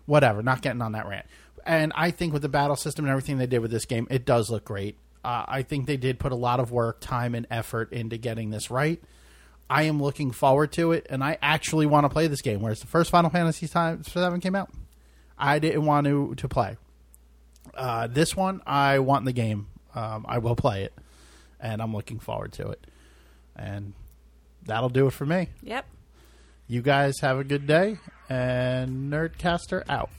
whatever 0.07 0.43
not 0.43 0.62
getting 0.62 0.81
on 0.83 0.93
that 0.93 1.07
rant. 1.07 1.27
And 1.67 1.93
i 1.95 2.11
think 2.11 2.33
with 2.33 2.43
the 2.43 2.49
battle 2.49 2.77
system 2.77 3.05
and 3.05 3.11
everything 3.11 3.38
they 3.38 3.47
did 3.47 3.61
with 3.61 3.71
this 3.71 3.85
game 3.85 4.07
it 4.11 4.25
does 4.25 4.51
look 4.51 4.64
great. 4.64 4.97
Uh, 5.25 5.45
i 5.47 5.62
think 5.62 5.87
they 5.87 5.97
did 5.97 6.19
put 6.19 6.33
a 6.33 6.37
lot 6.37 6.61
of 6.61 6.71
work 6.71 7.01
time 7.01 7.35
and 7.35 7.47
effort 7.51 7.93
into 7.93 8.17
getting 8.17 8.51
this 8.51 8.71
right. 8.71 9.03
I 9.71 9.83
am 9.83 10.01
looking 10.03 10.31
forward 10.31 10.73
to 10.73 10.93
it 10.93 11.07
and 11.11 11.23
i 11.23 11.37
actually 11.43 11.87
want 11.87 12.05
to 12.05 12.09
play 12.09 12.27
this 12.27 12.43
game 12.43 12.61
whereas 12.61 12.81
the 12.81 12.87
first 12.87 13.11
final 13.11 13.31
fantasy 13.31 13.67
7 13.67 14.41
came 14.41 14.55
out. 14.55 14.71
I 15.37 15.59
didn't 15.59 15.85
want 15.85 16.07
to 16.07 16.35
to 16.37 16.49
play. 16.49 16.77
Uh, 17.75 18.07
this 18.07 18.35
one 18.35 18.62
i 18.67 18.99
want 18.99 19.25
the 19.25 19.33
game. 19.33 19.67
Um, 19.95 20.25
i 20.29 20.38
will 20.38 20.57
play 20.57 20.85
it 20.85 20.95
and 21.61 21.81
i'm 21.83 21.92
looking 21.92 22.18
forward 22.18 22.53
to 22.53 22.68
it 22.68 22.87
and 23.57 23.92
that'll 24.64 24.88
do 24.88 25.07
it 25.09 25.12
for 25.12 25.27
me. 25.27 25.49
Yep. 25.62 25.85
You 26.68 26.83
guys 26.83 27.21
have 27.21 27.38
a 27.38 27.44
good 27.44 27.66
day, 27.66 27.99
and 28.29 29.11
Nerdcaster 29.11 29.83
out. 29.88 30.11